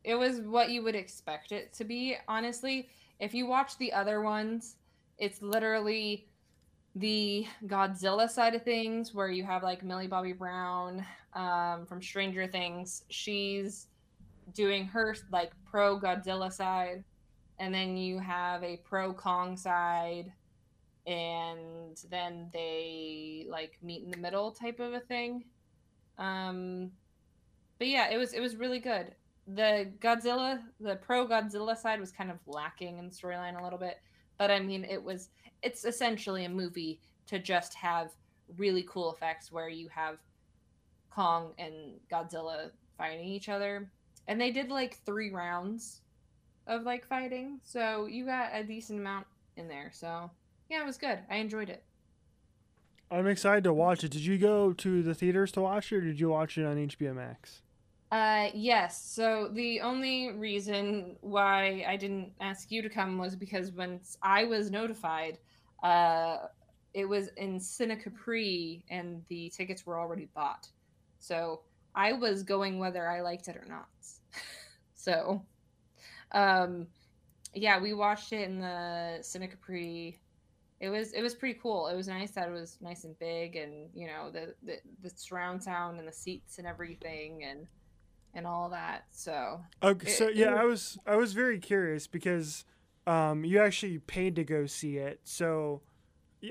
it 0.04 0.16
was 0.16 0.42
what 0.42 0.70
you 0.70 0.84
would 0.84 0.96
expect 0.96 1.52
it 1.52 1.74
to 1.74 1.84
be, 1.84 2.16
honestly. 2.28 2.90
If 3.20 3.34
you 3.34 3.48
watch 3.48 3.78
the 3.78 3.92
other 3.92 4.22
ones, 4.22 4.76
it's 5.18 5.42
literally 5.42 6.28
the 6.96 7.48
Godzilla 7.66 8.30
side 8.30 8.54
of 8.54 8.64
things 8.64 9.14
where 9.14 9.30
you 9.30 9.44
have 9.44 9.64
like 9.64 9.84
Millie 9.84 10.08
Bobby 10.08 10.34
Brown 10.34 11.04
um, 11.34 11.86
from 11.88 12.02
Stranger 12.02 12.46
Things. 12.46 13.04
She's 13.10 13.88
doing 14.54 14.86
her 14.86 15.16
like 15.32 15.52
pro 15.66 16.00
Godzilla 16.00 16.52
side, 16.52 17.04
and 17.60 17.74
then 17.74 17.98
you 17.98 18.20
have 18.20 18.64
a 18.64 18.78
pro 18.78 19.14
Kong 19.14 19.56
side, 19.56 20.32
and 21.08 21.98
then 22.10 22.50
they 22.52 23.46
like 23.50 23.78
meet 23.82 24.04
in 24.04 24.12
the 24.12 24.18
middle 24.18 24.52
type 24.52 24.80
of 24.80 24.94
a 24.94 25.00
thing. 25.00 25.46
Um, 26.18 26.92
but 27.78 27.88
yeah, 27.88 28.10
it 28.10 28.18
was 28.18 28.34
it 28.34 28.42
was 28.42 28.56
really 28.56 28.80
good. 28.80 29.14
The 29.48 29.92
Godzilla, 30.00 30.60
the 30.80 30.96
pro 30.96 31.28
Godzilla 31.28 31.78
side 31.78 32.00
was 32.00 32.12
kind 32.12 32.32
of 32.32 32.38
lacking 32.48 32.98
in 32.98 33.10
storyline 33.10 33.60
a 33.60 33.64
little 33.64 33.80
bit, 33.80 34.00
but 34.38 34.52
I 34.52 34.60
mean, 34.60 34.84
it 34.86 35.02
was 35.02 35.30
it's 35.62 35.86
essentially 35.86 36.46
a 36.46 36.50
movie 36.50 37.00
to 37.28 37.40
just 37.40 37.74
have 37.76 38.12
really 38.58 38.86
cool 38.90 39.12
effects 39.14 39.52
where 39.52 39.70
you 39.70 39.88
have 39.90 40.18
Kong 41.10 41.54
and 41.58 42.00
Godzilla 42.12 42.72
fighting 42.98 43.28
each 43.28 43.50
other, 43.50 43.90
and 44.28 44.42
they 44.42 44.52
did 44.52 44.70
like 44.70 45.00
three 45.06 45.32
rounds 45.32 46.02
of 46.68 46.84
like 46.84 47.08
fighting, 47.08 47.60
so 47.64 48.06
you 48.06 48.26
got 48.26 48.50
a 48.54 48.64
decent 48.64 49.00
amount 49.00 49.28
in 49.58 49.68
there. 49.68 49.92
So 49.94 50.30
yeah, 50.70 50.82
it 50.82 50.86
was 50.86 50.98
good. 50.98 51.20
I 51.30 51.38
enjoyed 51.38 51.70
it. 51.70 51.84
I'm 53.12 53.28
excited 53.28 53.64
to 53.66 53.74
watch 53.74 54.04
it. 54.04 54.12
Did 54.12 54.22
you 54.22 54.38
go 54.38 54.74
to 54.74 55.04
the 55.04 55.14
theaters 55.14 55.52
to 55.54 55.62
watch 55.62 55.92
it, 55.92 55.98
or 55.98 56.02
did 56.02 56.20
you 56.20 56.30
watch 56.30 56.58
it 56.58 56.66
on 56.66 56.76
HBO 56.76 57.16
Max? 57.16 57.62
Uh, 58.12 58.50
yes. 58.54 59.04
So 59.04 59.50
the 59.52 59.82
only 59.82 60.32
reason 60.32 61.18
why 61.22 61.86
I 61.88 61.98
didn't 61.98 62.32
ask 62.40 62.72
you 62.72 62.82
to 62.82 62.90
come 62.90 63.18
was 63.18 63.36
because 63.36 63.72
when 63.72 64.00
I 64.22 64.46
was 64.46 64.72
notified, 64.72 65.38
uh, 65.84 66.38
it 66.94 67.06
was 67.06 67.28
in 67.38 67.60
Cine 67.60 68.02
Capri 68.02 68.84
and 68.90 69.22
the 69.28 69.50
tickets 69.50 69.86
were 69.86 70.00
already 70.00 70.30
bought. 70.34 70.68
So 71.20 71.62
I 71.94 72.14
was 72.14 72.44
going 72.44 72.80
whether 72.80 73.08
I 73.08 73.22
liked 73.22 73.48
it 73.48 73.58
or 73.58 73.66
not. 73.68 73.88
so, 74.96 75.44
um, 76.32 76.88
yeah, 77.54 77.80
we 77.80 77.94
watched 77.94 78.34
it 78.34 78.48
in 78.50 78.60
the 78.60 79.20
Cine 79.22 79.50
Capri. 79.50 80.20
It 80.82 80.90
was 80.90 81.14
it 81.14 81.22
was 81.22 81.34
pretty 81.36 81.58
cool. 81.62 81.88
It 81.88 81.96
was 81.96 82.08
nice 82.08 82.32
that 82.32 82.50
it 82.50 82.52
was 82.52 82.78
nice 82.82 83.06
and 83.06 83.18
big, 83.18 83.56
and 83.56 83.90
you 83.94 84.08
know 84.08 84.30
the 84.32 84.54
the, 84.64 84.78
the 85.02 85.10
surround 85.16 85.64
sound 85.64 86.00
and 86.00 86.08
the 86.08 86.12
seats 86.14 86.58
and 86.58 86.68
everything, 86.68 87.44
and 87.44 87.68
and 88.34 88.46
all 88.46 88.70
that. 88.70 89.06
So 89.12 89.62
Okay, 89.82 90.10
It- 90.10 90.18
so 90.18 90.28
yeah, 90.28 90.52
was- 90.52 90.60
I 90.60 90.66
was 90.66 90.98
I 91.08 91.16
was 91.16 91.34
very 91.34 91.60
curious 91.60 92.08
because 92.08 92.66
um, 93.08 93.46
you 93.46 93.60
actually 93.62 94.00
paid 94.00 94.36
to 94.36 94.44
go 94.44 94.66
see 94.66 94.98
it. 94.98 95.22
So 95.24 95.82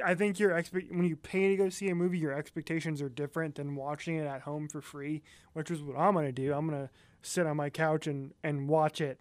I 0.03 0.15
think 0.15 0.39
your 0.41 0.57
expect 0.57 0.91
when 0.91 1.05
you 1.05 1.17
pay 1.17 1.49
to 1.51 1.57
go 1.57 1.69
see 1.69 1.91
a 1.91 1.95
movie, 1.95 2.19
your 2.19 2.33
expectations 2.33 3.03
are 3.03 3.11
different 3.11 3.57
than 3.57 3.77
watching 3.77 4.17
it 4.17 4.27
at 4.27 4.41
home 4.43 4.69
for 4.69 4.81
free, 4.81 5.23
which 5.53 5.71
is 5.71 5.83
what 5.83 5.99
I'm 5.99 6.15
gonna 6.15 6.33
do. 6.33 6.55
I'm 6.55 6.67
gonna 6.67 6.91
sit 7.21 7.47
on 7.47 7.59
my 7.59 7.69
couch 7.69 8.07
and 8.07 8.33
and 8.43 8.69
watch 8.71 9.03
it 9.03 9.21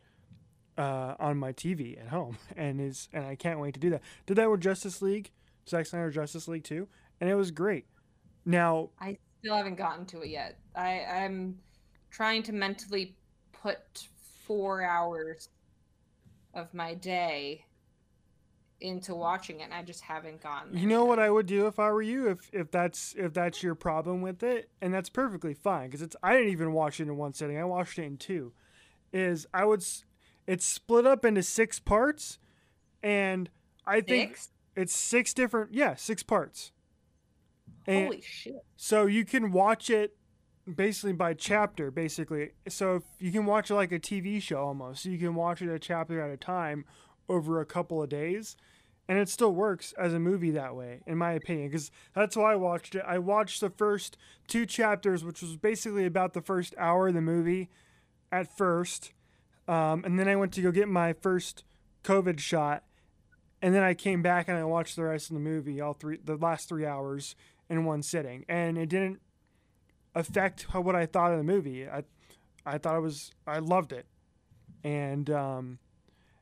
uh, 0.78 1.16
on 1.20 1.38
my 1.38 1.54
TV 1.54 2.00
at 2.00 2.10
home, 2.10 2.38
and 2.58 2.82
is 2.82 3.10
and 3.14 3.26
I 3.26 3.36
can't 3.36 3.60
wait 3.60 3.74
to 3.76 3.80
do 3.80 3.90
that. 3.92 4.02
Did 4.26 4.38
that 4.38 4.50
with 4.50 4.62
Justice 4.62 5.02
League, 5.02 5.32
Zack 5.68 5.86
Snyder 5.86 6.12
Justice 6.12 6.48
League 6.48 6.64
too, 6.64 6.88
and 7.20 7.30
it 7.30 7.36
was 7.36 7.52
great. 7.52 7.86
Now 8.46 8.90
I 9.00 9.18
still 9.40 9.56
haven't 9.56 9.76
gotten 9.76 10.06
to 10.08 10.22
it 10.22 10.30
yet. 10.30 10.58
I, 10.76 11.02
I'm 11.02 11.60
trying 12.12 12.44
to 12.44 12.54
mentally 12.54 13.16
put 13.52 14.08
four 14.46 14.84
hours 14.84 15.50
of 16.54 16.74
my 16.74 16.94
day 16.94 17.66
into 18.84 19.16
watching 19.16 19.62
it. 19.62 19.64
And 19.64 19.74
I 19.74 19.82
just 19.82 20.02
haven't 20.02 20.42
gotten. 20.44 20.78
You 20.78 20.88
know 20.88 21.04
yet. 21.04 21.10
what 21.10 21.20
I 21.20 21.30
would 21.30 21.46
do 21.46 21.68
if 21.68 21.80
I 21.80 21.92
were 21.92 22.02
you, 22.02 22.30
if 22.30 22.50
if 22.54 22.70
that's 22.70 23.16
if 23.18 23.34
that's 23.34 23.64
your 23.64 23.76
problem 23.76 24.22
with 24.22 24.44
it, 24.44 24.70
and 24.82 24.94
that's 24.94 25.10
perfectly 25.10 25.54
fine 25.54 25.88
because 25.88 26.02
it's 26.02 26.16
I 26.22 26.34
didn't 26.34 26.52
even 26.52 26.74
watch 26.74 27.00
it 27.00 27.04
in 27.04 27.18
one 27.18 27.34
sitting. 27.34 27.58
I 27.58 27.64
watched 27.64 27.98
it 27.98 28.04
in 28.04 28.18
two. 28.18 28.54
Is 29.12 29.48
I 29.54 29.66
would 29.66 29.84
it's 30.48 30.66
split 30.66 31.06
up 31.06 31.26
into 31.26 31.44
six 31.44 31.80
parts, 31.80 32.40
and 33.02 33.50
I 33.86 34.02
think 34.02 34.32
Six? 34.38 34.52
it's 34.76 34.94
six 34.96 35.34
different 35.34 35.74
yeah 35.74 35.96
six 35.96 36.24
parts. 36.24 36.72
And 37.86 38.06
Holy 38.06 38.22
shit! 38.22 38.64
so 38.76 39.06
you 39.06 39.26
can 39.26 39.52
watch 39.52 39.90
it 39.90 40.16
basically 40.74 41.14
by 41.14 41.34
chapter, 41.34 41.92
basically. 41.92 42.52
So 42.70 42.96
if 42.96 43.04
you 43.20 43.32
can 43.32 43.46
watch 43.46 43.70
it 43.70 43.76
like 43.76 43.92
a 43.92 44.00
TV 44.00 44.42
show 44.42 44.64
almost. 44.64 45.04
So 45.04 45.10
you 45.10 45.18
can 45.18 45.36
watch 45.36 45.62
it 45.62 45.70
a 45.70 45.80
chapter 45.80 46.22
at 46.22 46.30
a 46.30 46.38
time 46.38 46.86
over 47.28 47.60
a 47.60 47.66
couple 47.66 48.02
of 48.02 48.10
days. 48.10 48.56
And 49.10 49.20
it 49.20 49.28
still 49.28 49.54
works 49.54 49.94
as 49.98 50.14
a 50.14 50.20
movie 50.20 50.52
that 50.52 50.78
way, 50.78 51.02
in 51.06 51.18
my 51.18 51.34
opinion, 51.34 51.68
because 51.68 51.92
that's 52.16 52.38
why 52.38 52.54
I 52.54 52.56
watched 52.56 52.96
it. 52.96 53.04
I 53.06 53.18
watched 53.20 53.60
the 53.60 53.70
first 53.70 54.16
two 54.48 54.66
chapters, 54.66 55.26
which 55.26 55.42
was 55.42 55.58
basically 55.58 56.06
about 56.06 56.32
the 56.32 56.42
first 56.42 56.74
hour 56.78 57.10
of 57.10 57.14
the 57.14 57.20
movie 57.22 57.70
at 58.32 58.56
first. 58.56 59.12
Um, 59.68 60.04
and 60.04 60.20
then 60.20 60.28
I 60.28 60.36
went 60.36 60.54
to 60.54 60.62
go 60.62 60.72
get 60.72 60.88
my 60.88 61.14
first 61.14 61.64
COVID 62.04 62.40
shot. 62.40 62.84
And 63.62 63.74
then 63.74 63.84
I 63.84 63.94
came 63.94 64.22
back 64.22 64.50
and 64.50 64.58
I 64.58 64.66
watched 64.66 64.98
the 64.98 65.04
rest 65.04 65.30
of 65.30 65.36
the 65.36 65.40
movie, 65.40 65.80
all 65.80 65.94
three, 65.94 66.20
the 66.22 66.36
last 66.36 66.68
three 66.68 66.86
hours 66.86 67.36
in 67.70 67.86
one 67.86 68.04
sitting, 68.04 68.46
and 68.50 68.78
it 68.78 68.90
didn't 68.90 69.22
affect 70.14 70.68
how, 70.70 70.82
what 70.82 70.96
I 70.96 71.06
thought 71.06 71.32
of 71.32 71.38
the 71.38 71.44
movie. 71.44 71.88
I, 71.88 72.04
I 72.66 72.78
thought 72.78 72.98
it 72.98 73.02
was, 73.02 73.32
I 73.48 73.60
loved 73.60 73.94
it, 73.94 74.06
and 74.84 75.30
um, 75.30 75.80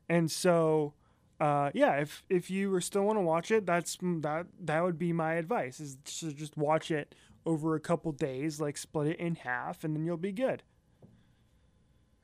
and 0.09 0.32
so, 0.32 0.93
uh, 1.39 1.72
yeah, 1.74 1.97
if 1.97 2.24
if 2.30 2.49
you 2.49 2.69
were 2.69 2.82
still 2.82 3.03
want 3.03 3.17
to 3.17 3.22
watch 3.22 3.51
it, 3.51 3.65
that's 3.65 3.97
that 4.01 4.47
that 4.59 4.84
would 4.84 4.97
be 4.97 5.13
my 5.13 5.36
advice 5.36 5.80
is 5.80 5.97
to 6.19 6.32
just 6.34 6.57
watch 6.57 6.91
it 6.91 7.15
over 7.45 7.76
a 7.76 7.80
couple 7.80 8.11
days, 8.11 8.59
like 8.59 8.78
split 8.78 9.07
it 9.07 9.19
in 9.19 9.36
half, 9.36 9.84
and 9.84 9.95
then 9.95 10.05
you'll 10.05 10.17
be 10.17 10.32
good. 10.32 10.63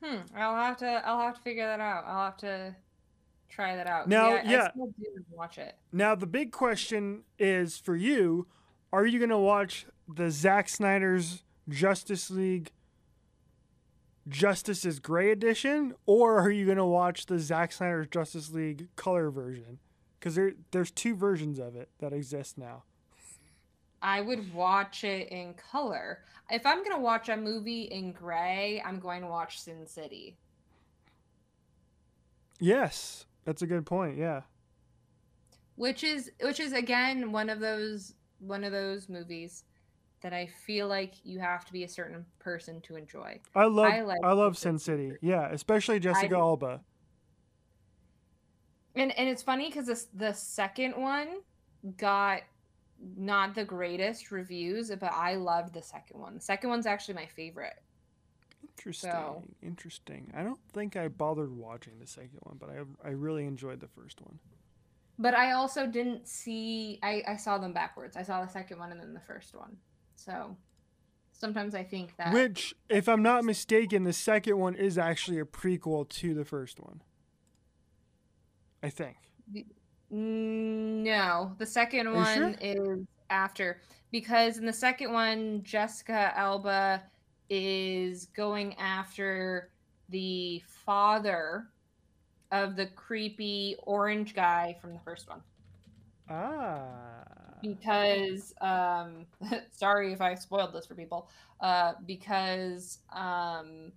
Hmm. 0.02 0.18
I'll 0.36 0.56
have 0.56 0.76
to. 0.78 0.86
I'll 1.06 1.20
have 1.20 1.36
to 1.36 1.40
figure 1.42 1.66
that 1.66 1.80
out. 1.80 2.04
I'll 2.06 2.24
have 2.26 2.36
to 2.38 2.74
try 3.48 3.76
that 3.76 3.86
out. 3.86 4.08
Now, 4.08 4.30
yeah, 4.30 4.50
yeah. 4.50 4.64
I 4.66 4.70
still 4.70 4.92
do 4.98 5.24
watch 5.30 5.58
it. 5.58 5.76
Now 5.92 6.14
the 6.14 6.26
big 6.26 6.52
question 6.52 7.22
is 7.38 7.78
for 7.78 7.96
you: 7.96 8.46
Are 8.92 9.06
you 9.06 9.18
gonna 9.18 9.40
watch 9.40 9.86
the 10.08 10.30
Zack 10.30 10.68
Snyder's 10.68 11.42
Justice 11.68 12.30
League 12.30 12.70
Justice 14.28 14.84
is 14.84 14.98
Gray 15.00 15.30
edition, 15.30 15.94
or 16.06 16.38
are 16.38 16.50
you 16.50 16.66
gonna 16.66 16.86
watch 16.86 17.26
the 17.26 17.38
Zack 17.38 17.72
Snyder's 17.72 18.08
Justice 18.08 18.52
League 18.52 18.88
color 18.94 19.30
version? 19.30 19.78
Because 20.18 20.34
there, 20.34 20.52
there's 20.72 20.90
two 20.90 21.14
versions 21.14 21.58
of 21.58 21.76
it 21.76 21.88
that 22.00 22.12
exist 22.12 22.58
now. 22.58 22.82
I 24.02 24.20
would 24.20 24.52
watch 24.54 25.04
it 25.04 25.28
in 25.30 25.54
color. 25.54 26.20
If 26.50 26.64
I'm 26.66 26.82
gonna 26.84 27.00
watch 27.00 27.28
a 27.28 27.36
movie 27.36 27.82
in 27.82 28.12
gray, 28.12 28.82
I'm 28.84 29.00
going 29.00 29.22
to 29.22 29.28
watch 29.28 29.60
Sin 29.60 29.86
City. 29.86 30.36
Yes, 32.60 33.26
that's 33.44 33.62
a 33.62 33.66
good 33.66 33.86
point. 33.86 34.16
Yeah. 34.18 34.42
which 35.76 36.02
is 36.04 36.30
which 36.42 36.60
is 36.60 36.72
again 36.72 37.30
one 37.32 37.48
of 37.50 37.60
those 37.60 38.14
one 38.40 38.64
of 38.64 38.72
those 38.72 39.08
movies 39.08 39.64
that 40.22 40.32
I 40.32 40.46
feel 40.66 40.88
like 40.88 41.14
you 41.24 41.38
have 41.38 41.64
to 41.66 41.72
be 41.72 41.84
a 41.84 41.88
certain 41.88 42.24
person 42.40 42.80
to 42.82 42.96
enjoy. 42.96 43.40
I 43.54 43.66
love 43.66 43.86
I, 43.92 44.00
I 44.24 44.32
love 44.32 44.56
Sin 44.58 44.78
Sin 44.78 44.78
City. 44.78 45.12
Yeah, 45.22 45.48
especially 45.52 46.00
Jessica 46.00 46.36
Alba. 46.36 46.80
And 48.96 49.16
and 49.16 49.28
it's 49.28 49.42
funny 49.42 49.68
because 49.68 49.86
the 49.86 50.04
the 50.14 50.32
second 50.32 50.96
one 51.00 51.28
got 51.96 52.40
not 53.16 53.54
the 53.54 53.64
greatest 53.64 54.30
reviews, 54.30 54.90
but 54.90 55.12
I 55.12 55.34
loved 55.36 55.74
the 55.74 55.82
second 55.82 56.20
one. 56.20 56.34
The 56.34 56.40
second 56.40 56.70
one's 56.70 56.86
actually 56.86 57.14
my 57.14 57.26
favorite. 57.26 57.80
Interesting. 58.76 59.10
So- 59.10 59.44
Interesting. 59.62 60.32
I 60.36 60.42
don't 60.42 60.60
think 60.72 60.96
I 60.96 61.08
bothered 61.08 61.52
watching 61.52 61.98
the 62.00 62.06
second 62.06 62.38
one, 62.42 62.56
but 62.58 62.70
I 62.70 63.08
I 63.08 63.12
really 63.12 63.44
enjoyed 63.44 63.80
the 63.80 63.88
first 63.88 64.20
one. 64.20 64.38
But 65.18 65.34
I 65.34 65.52
also 65.52 65.86
didn't 65.86 66.28
see 66.28 66.98
I, 67.02 67.22
I 67.26 67.36
saw 67.36 67.58
them 67.58 67.72
backwards. 67.72 68.16
I 68.16 68.22
saw 68.22 68.40
the 68.44 68.50
second 68.50 68.78
one 68.78 68.92
and 68.92 69.00
then 69.00 69.14
the 69.14 69.20
first 69.20 69.54
one. 69.54 69.76
So 70.14 70.56
sometimes 71.32 71.74
I 71.74 71.82
think 71.84 72.16
that 72.16 72.32
Which, 72.32 72.74
if 72.88 73.08
I'm 73.08 73.22
not 73.22 73.44
mistaken, 73.44 74.04
the 74.04 74.12
second 74.12 74.58
one 74.58 74.74
is 74.74 74.96
actually 74.98 75.38
a 75.40 75.44
prequel 75.44 76.08
to 76.08 76.34
the 76.34 76.44
first 76.44 76.78
one. 76.80 77.02
I 78.82 78.90
think. 78.90 79.16
No, 80.10 81.54
the 81.58 81.66
second 81.66 82.12
one 82.12 82.34
sure? 82.34 82.54
is 82.60 83.06
after 83.30 83.80
because 84.10 84.56
in 84.56 84.64
the 84.64 84.72
second 84.72 85.12
one, 85.12 85.62
Jessica 85.62 86.32
Alba 86.36 87.02
is 87.50 88.26
going 88.26 88.74
after 88.76 89.70
the 90.08 90.62
father 90.84 91.68
of 92.50 92.76
the 92.76 92.86
creepy 92.86 93.76
orange 93.82 94.34
guy 94.34 94.76
from 94.80 94.94
the 94.94 95.00
first 95.00 95.28
one. 95.28 95.42
Ah. 96.30 97.24
Because, 97.62 98.54
um, 98.60 99.26
sorry 99.72 100.12
if 100.12 100.20
I 100.20 100.34
spoiled 100.34 100.72
this 100.72 100.86
for 100.86 100.94
people, 100.94 101.28
uh, 101.60 101.94
because 102.06 102.98
um, 103.12 103.92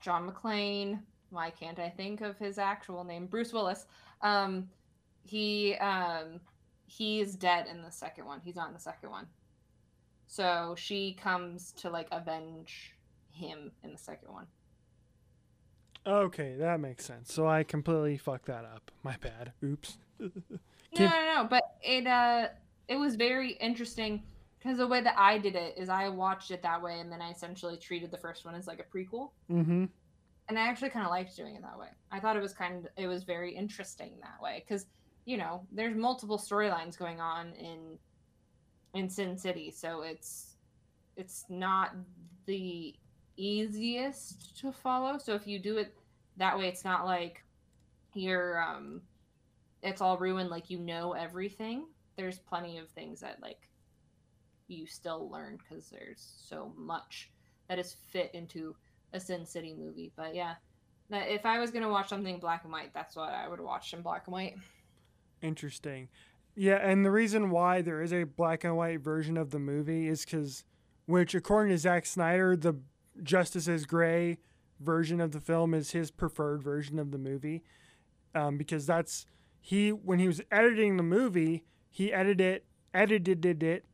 John 0.00 0.30
McClane, 0.30 1.00
why 1.30 1.50
can't 1.50 1.78
I 1.78 1.90
think 1.90 2.20
of 2.20 2.38
his 2.38 2.58
actual 2.58 3.04
name? 3.04 3.26
Bruce 3.26 3.52
Willis. 3.52 3.86
Um, 4.24 4.68
he 5.22 5.74
um, 5.76 6.40
he 6.86 7.20
is 7.20 7.36
dead 7.36 7.66
in 7.70 7.82
the 7.82 7.92
second 7.92 8.24
one. 8.26 8.40
He's 8.42 8.56
not 8.56 8.68
in 8.68 8.74
the 8.74 8.80
second 8.80 9.10
one. 9.10 9.26
So 10.26 10.74
she 10.76 11.12
comes 11.14 11.70
to 11.72 11.90
like 11.90 12.08
avenge 12.10 12.96
him 13.30 13.70
in 13.84 13.92
the 13.92 13.98
second 13.98 14.32
one. 14.32 14.46
Okay, 16.06 16.56
that 16.58 16.80
makes 16.80 17.04
sense. 17.04 17.32
So 17.32 17.46
I 17.46 17.62
completely 17.62 18.18
fucked 18.18 18.46
that 18.46 18.64
up. 18.64 18.90
My 19.04 19.16
bad. 19.20 19.52
Oops. 19.62 19.98
No, 20.96 21.06
no, 21.06 21.34
no. 21.34 21.48
But 21.50 21.64
it 21.82 22.06
uh, 22.06 22.48
it 22.86 22.94
was 22.94 23.16
very 23.16 23.54
interesting 23.54 24.22
because 24.58 24.78
the 24.78 24.86
way 24.86 25.00
that 25.00 25.16
I 25.18 25.38
did 25.38 25.56
it 25.56 25.74
is 25.76 25.88
I 25.88 26.08
watched 26.08 26.52
it 26.52 26.62
that 26.62 26.80
way, 26.80 27.00
and 27.00 27.10
then 27.10 27.20
I 27.20 27.32
essentially 27.32 27.76
treated 27.76 28.12
the 28.12 28.18
first 28.18 28.44
one 28.44 28.54
as 28.54 28.68
like 28.68 28.78
a 28.78 28.96
prequel, 28.96 29.30
Mm-hmm. 29.50 29.86
And 30.48 30.58
I 30.58 30.68
actually 30.68 30.90
kind 30.90 31.06
of 31.06 31.10
liked 31.10 31.36
doing 31.36 31.54
it 31.54 31.62
that 31.62 31.78
way. 31.78 31.88
I 32.10 32.20
thought 32.20 32.36
it 32.36 32.42
was 32.42 32.52
kind 32.52 32.84
of 32.84 32.90
it 32.96 33.06
was 33.06 33.24
very 33.24 33.54
interesting 33.54 34.12
that 34.20 34.42
way 34.42 34.64
because 34.66 34.86
you 35.24 35.36
know 35.36 35.66
there's 35.72 35.96
multiple 35.96 36.38
storylines 36.38 36.98
going 36.98 37.20
on 37.20 37.52
in 37.54 37.98
in 38.94 39.08
Sin 39.08 39.36
City, 39.36 39.70
so 39.70 40.02
it's 40.02 40.56
it's 41.16 41.44
not 41.48 41.92
the 42.46 42.94
easiest 43.36 44.56
to 44.60 44.72
follow. 44.72 45.18
So 45.18 45.34
if 45.34 45.46
you 45.46 45.58
do 45.58 45.78
it 45.78 45.94
that 46.36 46.56
way, 46.58 46.68
it's 46.68 46.84
not 46.84 47.04
like 47.06 47.42
you're 48.14 48.62
um 48.62 49.02
it's 49.82 50.00
all 50.00 50.16
ruined 50.18 50.50
like 50.50 50.70
you 50.70 50.78
know 50.78 51.12
everything. 51.12 51.86
There's 52.16 52.38
plenty 52.38 52.78
of 52.78 52.88
things 52.90 53.20
that 53.20 53.40
like 53.42 53.68
you 54.68 54.86
still 54.86 55.30
learn 55.30 55.58
because 55.58 55.88
there's 55.88 56.34
so 56.48 56.72
much 56.76 57.30
that 57.68 57.78
is 57.78 57.96
fit 58.10 58.30
into 58.34 58.74
a 59.14 59.20
Sin 59.20 59.46
City 59.46 59.74
movie. 59.78 60.12
But 60.14 60.34
yeah, 60.34 60.56
if 61.10 61.46
I 61.46 61.58
was 61.58 61.70
gonna 61.70 61.88
watch 61.88 62.10
something 62.10 62.38
black 62.38 62.64
and 62.64 62.72
white, 62.72 62.92
that's 62.92 63.16
what 63.16 63.30
I 63.30 63.48
would 63.48 63.60
watch 63.60 63.94
in 63.94 64.02
black 64.02 64.24
and 64.26 64.32
white. 64.32 64.56
Interesting. 65.40 66.08
Yeah, 66.56 66.76
and 66.76 67.04
the 67.04 67.10
reason 67.10 67.50
why 67.50 67.80
there 67.80 68.02
is 68.02 68.12
a 68.12 68.24
black 68.24 68.64
and 68.64 68.76
white 68.76 69.00
version 69.00 69.36
of 69.36 69.50
the 69.50 69.58
movie 69.58 70.08
is 70.08 70.24
because, 70.24 70.64
which 71.06 71.34
according 71.34 71.72
to 71.72 71.78
Zack 71.78 72.06
Snyder, 72.06 72.56
the 72.56 72.74
Justice 73.22 73.66
is 73.68 73.86
Gray 73.86 74.38
version 74.80 75.20
of 75.20 75.32
the 75.32 75.40
film 75.40 75.72
is 75.72 75.92
his 75.92 76.10
preferred 76.10 76.62
version 76.62 76.98
of 76.98 77.10
the 77.10 77.18
movie, 77.18 77.62
um, 78.34 78.58
because 78.58 78.86
that's 78.86 79.26
he 79.60 79.90
when 79.90 80.18
he 80.18 80.26
was 80.26 80.40
editing 80.50 80.96
the 80.96 81.02
movie, 81.02 81.64
he 81.90 82.12
edited 82.12 82.40
it, 82.40 82.64
edited 82.92 83.62
it 83.62 83.84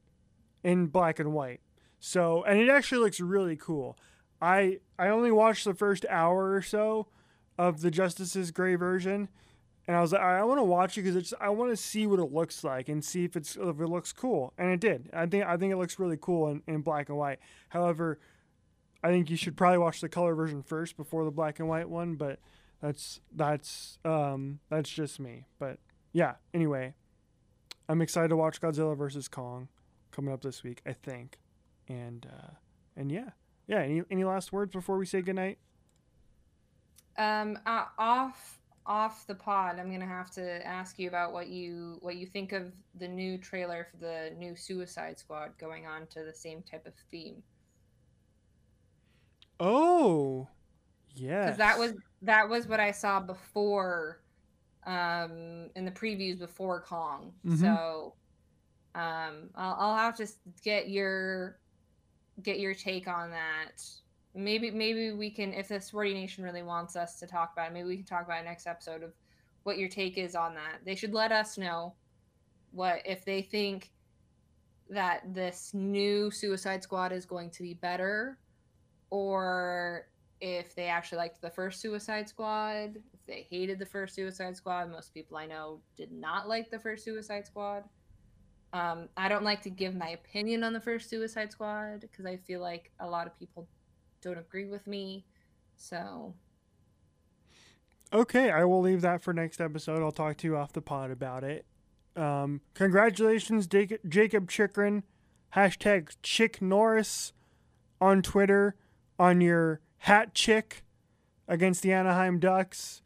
in 0.63 0.87
black 0.87 1.19
and 1.19 1.33
white. 1.33 1.61
So, 1.99 2.43
and 2.45 2.59
it 2.59 2.71
actually 2.71 3.03
looks 3.03 3.21
really 3.21 3.57
cool. 3.57 3.97
I 4.41 4.79
I 4.99 5.09
only 5.09 5.33
watched 5.33 5.65
the 5.65 5.75
first 5.75 6.07
hour 6.09 6.53
or 6.53 6.63
so 6.63 7.09
of 7.59 7.81
the 7.81 7.91
Justice's 7.91 8.51
Gray 8.51 8.75
version, 8.75 9.29
and 9.87 9.97
I 9.97 10.01
was 10.01 10.13
like, 10.13 10.23
I 10.23 10.43
want 10.45 10.59
to 10.59 10.65
watch 10.65 10.97
it 10.97 11.03
because 11.03 11.17
it's 11.17 11.35
I 11.41 11.51
want 11.51 11.71
to 11.71 11.77
see 11.77 12.07
what 12.07 12.21
it 12.21 12.33
looks 12.33 12.65
like 12.65 12.89
and 12.89 13.05
see 13.05 13.25
if 13.25 13.37
it's 13.37 13.57
if 13.57 13.81
it 13.81 13.87
looks 13.87 14.13
cool, 14.13 14.53
and 14.57 14.71
it 14.71 14.81
did. 14.81 15.11
I 15.13 15.27
think 15.27 15.45
I 15.45 15.57
think 15.57 15.73
it 15.73 15.77
looks 15.77 15.99
really 15.99 16.19
cool 16.21 16.49
in, 16.49 16.63
in 16.67 16.81
black 16.81 17.09
and 17.09 17.19
white. 17.19 17.39
However, 17.69 18.19
I 19.03 19.09
think 19.09 19.31
you 19.31 19.37
should 19.37 19.57
probably 19.57 19.79
watch 19.79 20.01
the 20.01 20.09
color 20.09 20.35
version 20.35 20.63
first 20.63 20.97
before 20.97 21.25
the 21.25 21.31
black 21.31 21.59
and 21.59 21.69
white 21.69 21.89
one, 21.89 22.15
but 22.15 22.39
that's 22.81 23.21
that's 23.35 23.99
um 24.05 24.61
that's 24.69 24.91
just 24.91 25.21
me. 25.21 25.47
But 25.59 25.79
yeah, 26.13 26.35
anyway, 26.55 26.95
I'm 27.89 28.01
excited 28.01 28.29
to 28.29 28.37
watch 28.37 28.61
Godzilla 28.61 28.97
versus 28.97 29.29
Kong 29.29 29.69
coming 30.13 30.33
up 30.33 30.43
this 30.43 30.63
week, 30.63 30.81
I 30.87 30.93
think. 30.93 31.39
And 31.89 32.27
uh 32.31 32.53
and 32.97 33.11
yeah. 33.11 33.31
Yeah, 33.71 33.83
any 33.83 34.03
any 34.11 34.25
last 34.25 34.53
words 34.53 34.73
before 34.73 34.99
we 34.99 35.07
say 35.07 35.23
goodnight? 35.23 35.57
Um, 37.17 37.57
uh, 37.65 37.85
off 37.97 38.59
off 38.85 39.25
the 39.29 39.35
pod, 39.37 39.79
I'm 39.79 39.93
gonna 39.93 40.09
have 40.09 40.33
to 40.33 40.67
ask 40.67 40.99
you 40.99 41.07
about 41.07 41.33
what 41.33 41.47
you 41.47 41.99
what 42.01 42.17
you 42.17 42.27
think 42.27 42.51
of 42.51 42.73
the 42.99 43.07
new 43.07 43.39
trailer 43.39 43.87
for 43.89 43.97
the 43.99 44.35
new 44.37 44.57
Suicide 44.57 45.21
Squad 45.21 45.53
going 45.57 45.87
on 45.87 46.09
to 46.09 46.25
the 46.25 46.35
same 46.35 46.63
type 46.63 46.85
of 46.85 46.95
theme. 47.13 47.45
Oh. 49.61 50.49
Yeah. 51.15 51.45
Because 51.45 51.59
that 51.59 51.79
was 51.79 51.93
that 52.23 52.49
was 52.49 52.67
what 52.67 52.81
I 52.81 52.91
saw 52.91 53.21
before, 53.21 54.21
um, 54.85 55.71
in 55.77 55.85
the 55.85 55.93
previews 55.93 56.41
before 56.41 56.81
Kong. 56.81 57.35
Mhm. 57.47 57.61
So, 57.61 58.15
um, 58.97 59.51
I'll, 59.55 59.77
I'll 59.79 59.97
have 59.97 60.17
to 60.17 60.27
get 60.65 60.91
your 60.91 61.60
get 62.43 62.59
your 62.59 62.75
take 62.75 63.09
on 63.09 63.31
that. 63.31 63.83
Maybe 64.35 64.71
maybe 64.71 65.13
we 65.13 65.31
can, 65.31 65.53
if 65.53 65.69
the 65.69 65.81
Sporty 65.81 66.15
Nation 66.15 66.45
really 66.45 66.63
wants 66.63 66.97
us 66.97 67.19
to 67.21 67.27
talk 67.27 67.53
about 67.53 67.71
it, 67.71 67.73
maybe 67.73 67.89
we 67.89 67.97
can 67.97 68.07
talk 68.07 68.25
about 68.25 68.41
it 68.41 68.45
next 68.45 68.67
episode 68.67 69.03
of 69.03 69.13
what 69.65 69.79
your 69.79 69.89
take 69.89 70.19
is 70.19 70.35
on 70.35 70.55
that. 70.55 70.79
They 70.85 70.95
should 70.95 71.13
let 71.13 71.33
us 71.33 71.59
know 71.59 71.95
what 72.73 73.03
if 73.05 73.25
they 73.25 73.43
think 73.43 73.91
that 74.89 75.35
this 75.35 75.73
new 75.75 76.31
Suicide 76.31 76.83
Squad 76.83 77.13
is 77.13 77.25
going 77.25 77.51
to 77.51 77.63
be 77.63 77.75
better, 77.75 78.39
or 79.11 80.07
if 80.41 80.75
they 80.75 80.87
actually 80.87 81.19
liked 81.19 81.43
the 81.43 81.51
first 81.51 81.81
Suicide 81.81 82.29
Squad, 82.29 82.97
if 83.13 83.27
they 83.27 83.47
hated 83.51 83.79
the 83.79 83.87
first 83.87 84.15
Suicide 84.15 84.57
Squad. 84.57 84.91
Most 84.91 85.13
people 85.13 85.37
I 85.37 85.47
know 85.47 85.81
did 85.97 86.13
not 86.13 86.49
like 86.49 86.71
the 86.71 86.79
first 86.79 87.05
Suicide 87.05 87.47
Squad. 87.47 87.85
Um, 88.73 89.09
I 89.17 89.29
don't 89.29 89.43
like 89.43 89.63
to 89.63 89.71
give 89.71 89.97
my 89.97 90.11
opinion 90.11 90.63
on 90.63 90.73
the 90.73 90.81
first 90.81 91.11
Suicide 91.11 91.51
Squad 91.51 92.01
because 92.03 92.27
I 92.27 92.37
feel 92.37 92.61
like 92.61 92.93
a 93.01 93.07
lot 93.07 93.27
of 93.27 93.39
people 93.39 93.69
don't 94.23 94.39
agree 94.39 94.67
with 94.67 94.87
me. 94.87 95.25
So, 95.77 96.35
Okay, 98.13 98.51
I 98.51 98.65
will 98.65 98.81
leave 98.81 99.03
that 99.03 99.23
for 99.23 99.33
next 99.33 99.61
episode. 99.61 100.03
I'll 100.03 100.11
talk 100.11 100.37
to 100.39 100.47
you 100.49 100.57
off 100.57 100.73
the 100.73 100.83
pod 100.83 101.13
about 101.13 101.45
it. 101.45 101.65
Um, 102.17 102.61
congratulations, 102.75 103.69
Jacob, 103.69 104.51
Chychrun. 104.51 105.05
Hashtag 105.55 106.17
Chick 106.23 106.61
Norris 106.61 107.33
on 108.01 108.23
Twitter 108.23 108.77
on 109.19 109.41
your 109.41 109.81
hat 109.99 110.35
chick 110.35 110.85
against 111.49 111.83
the 111.83 111.93
Anaheim 111.93 112.39
Ducks. 112.39 113.03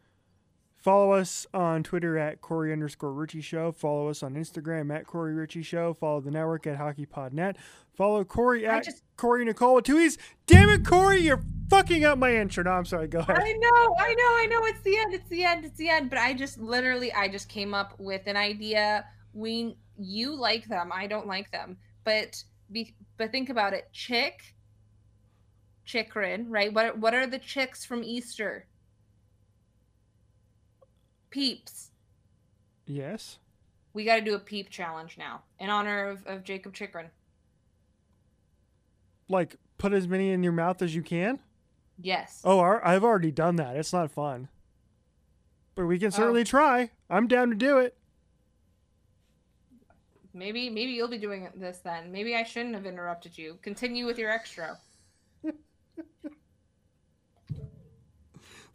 Follow 0.84 1.12
us 1.12 1.46
on 1.54 1.82
Twitter 1.82 2.18
at 2.18 2.42
Corey 2.42 2.70
underscore 2.70 3.14
Richie 3.14 3.40
Show. 3.40 3.72
Follow 3.72 4.08
us 4.08 4.22
on 4.22 4.34
Instagram 4.34 4.94
at 4.94 5.06
Corey 5.06 5.32
Richie 5.32 5.62
Show. 5.62 5.94
Follow 5.94 6.20
the 6.20 6.30
network 6.30 6.66
at 6.66 6.78
HockeyPodNet. 6.78 7.56
Follow 7.96 8.22
Corey 8.22 8.66
at 8.66 8.84
just- 8.84 9.02
Corey 9.16 9.46
Nicole 9.46 9.76
with 9.76 9.86
two 9.86 9.98
E's. 9.98 10.18
Damn 10.44 10.68
it, 10.68 10.84
Corey, 10.84 11.20
you're 11.22 11.40
fucking 11.70 12.04
up 12.04 12.18
my 12.18 12.34
intro. 12.36 12.64
No, 12.64 12.72
I'm 12.72 12.84
sorry. 12.84 13.08
Go 13.08 13.20
ahead. 13.20 13.38
I 13.38 13.52
know, 13.54 13.96
I 13.98 14.14
know, 14.14 14.24
I 14.24 14.46
know. 14.50 14.66
It's 14.66 14.82
the 14.82 14.98
end. 14.98 15.14
It's 15.14 15.28
the 15.30 15.42
end. 15.44 15.64
It's 15.64 15.78
the 15.78 15.88
end. 15.88 16.10
But 16.10 16.18
I 16.18 16.34
just 16.34 16.58
literally, 16.58 17.10
I 17.14 17.28
just 17.28 17.48
came 17.48 17.72
up 17.72 17.94
with 17.98 18.26
an 18.26 18.36
idea. 18.36 19.06
We, 19.32 19.78
you 19.96 20.34
like 20.36 20.66
them. 20.66 20.90
I 20.92 21.06
don't 21.06 21.26
like 21.26 21.50
them. 21.50 21.78
But 22.04 22.44
be, 22.70 22.94
but 23.16 23.32
think 23.32 23.48
about 23.48 23.72
it. 23.72 23.88
Chick, 23.94 24.54
Chychrun, 25.86 26.50
right? 26.50 26.70
What 26.74 26.98
what 26.98 27.14
are 27.14 27.26
the 27.26 27.38
chicks 27.38 27.86
from 27.86 28.04
Easter? 28.04 28.66
Peeps. 31.34 31.90
Yes. 32.86 33.38
We 33.92 34.04
got 34.04 34.14
to 34.14 34.20
do 34.20 34.36
a 34.36 34.38
peep 34.38 34.70
challenge 34.70 35.18
now 35.18 35.42
in 35.58 35.68
honor 35.68 36.08
of, 36.08 36.24
of 36.28 36.44
Jacob 36.44 36.74
Chychrun. 36.74 37.10
Like, 39.28 39.56
put 39.76 39.92
as 39.92 40.06
many 40.06 40.30
in 40.30 40.44
your 40.44 40.52
mouth 40.52 40.80
as 40.80 40.94
you 40.94 41.02
can. 41.02 41.40
Yes. 42.00 42.40
Oh, 42.44 42.60
I've 42.60 43.02
already 43.02 43.32
done 43.32 43.56
that. 43.56 43.74
It's 43.74 43.92
not 43.92 44.12
fun. 44.12 44.46
But 45.74 45.86
we 45.86 45.98
can 45.98 46.08
oh. 46.08 46.10
certainly 46.10 46.42
Oh. 46.42 46.44
try. 46.44 46.90
I'm 47.10 47.26
down 47.26 47.50
to 47.50 47.56
do 47.56 47.78
it. 47.78 47.96
Maybe 50.32 50.70
maybe 50.70 50.92
you'll 50.92 51.08
be 51.08 51.18
doing 51.18 51.48
this 51.56 51.78
then. 51.78 52.12
Maybe 52.12 52.36
I 52.36 52.44
shouldn't 52.44 52.76
have 52.76 52.86
interrupted 52.86 53.36
you. 53.36 53.58
Continue 53.60 54.06
with 54.06 54.18
your 54.18 54.30
extra. 54.30 54.78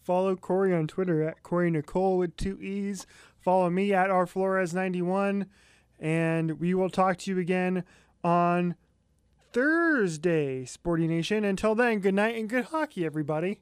Follow 0.02 0.36
Corey 0.36 0.74
on 0.74 0.88
Twitter 0.88 1.22
at 1.24 1.44
Corey 1.44 1.72
Nicole 1.72 2.18
with 2.18 2.36
two 2.36 2.60
E's. 2.62 3.06
Follow 3.40 3.70
me 3.70 3.94
at 3.94 4.10
rflores91. 4.10 5.46
And 6.00 6.60
we 6.60 6.74
will 6.74 6.90
talk 6.90 7.18
to 7.20 7.32
you 7.32 7.40
again 7.40 7.84
on 8.24 8.76
Thursday, 9.52 10.66
Sporty 10.66 11.08
Nation. 11.08 11.44
Until 11.44 11.76
then, 11.76 12.00
good 12.00 12.14
night 12.14 12.36
and 12.36 12.50
good 12.50 12.66
hockey, 12.66 13.06
everybody. 13.06 13.60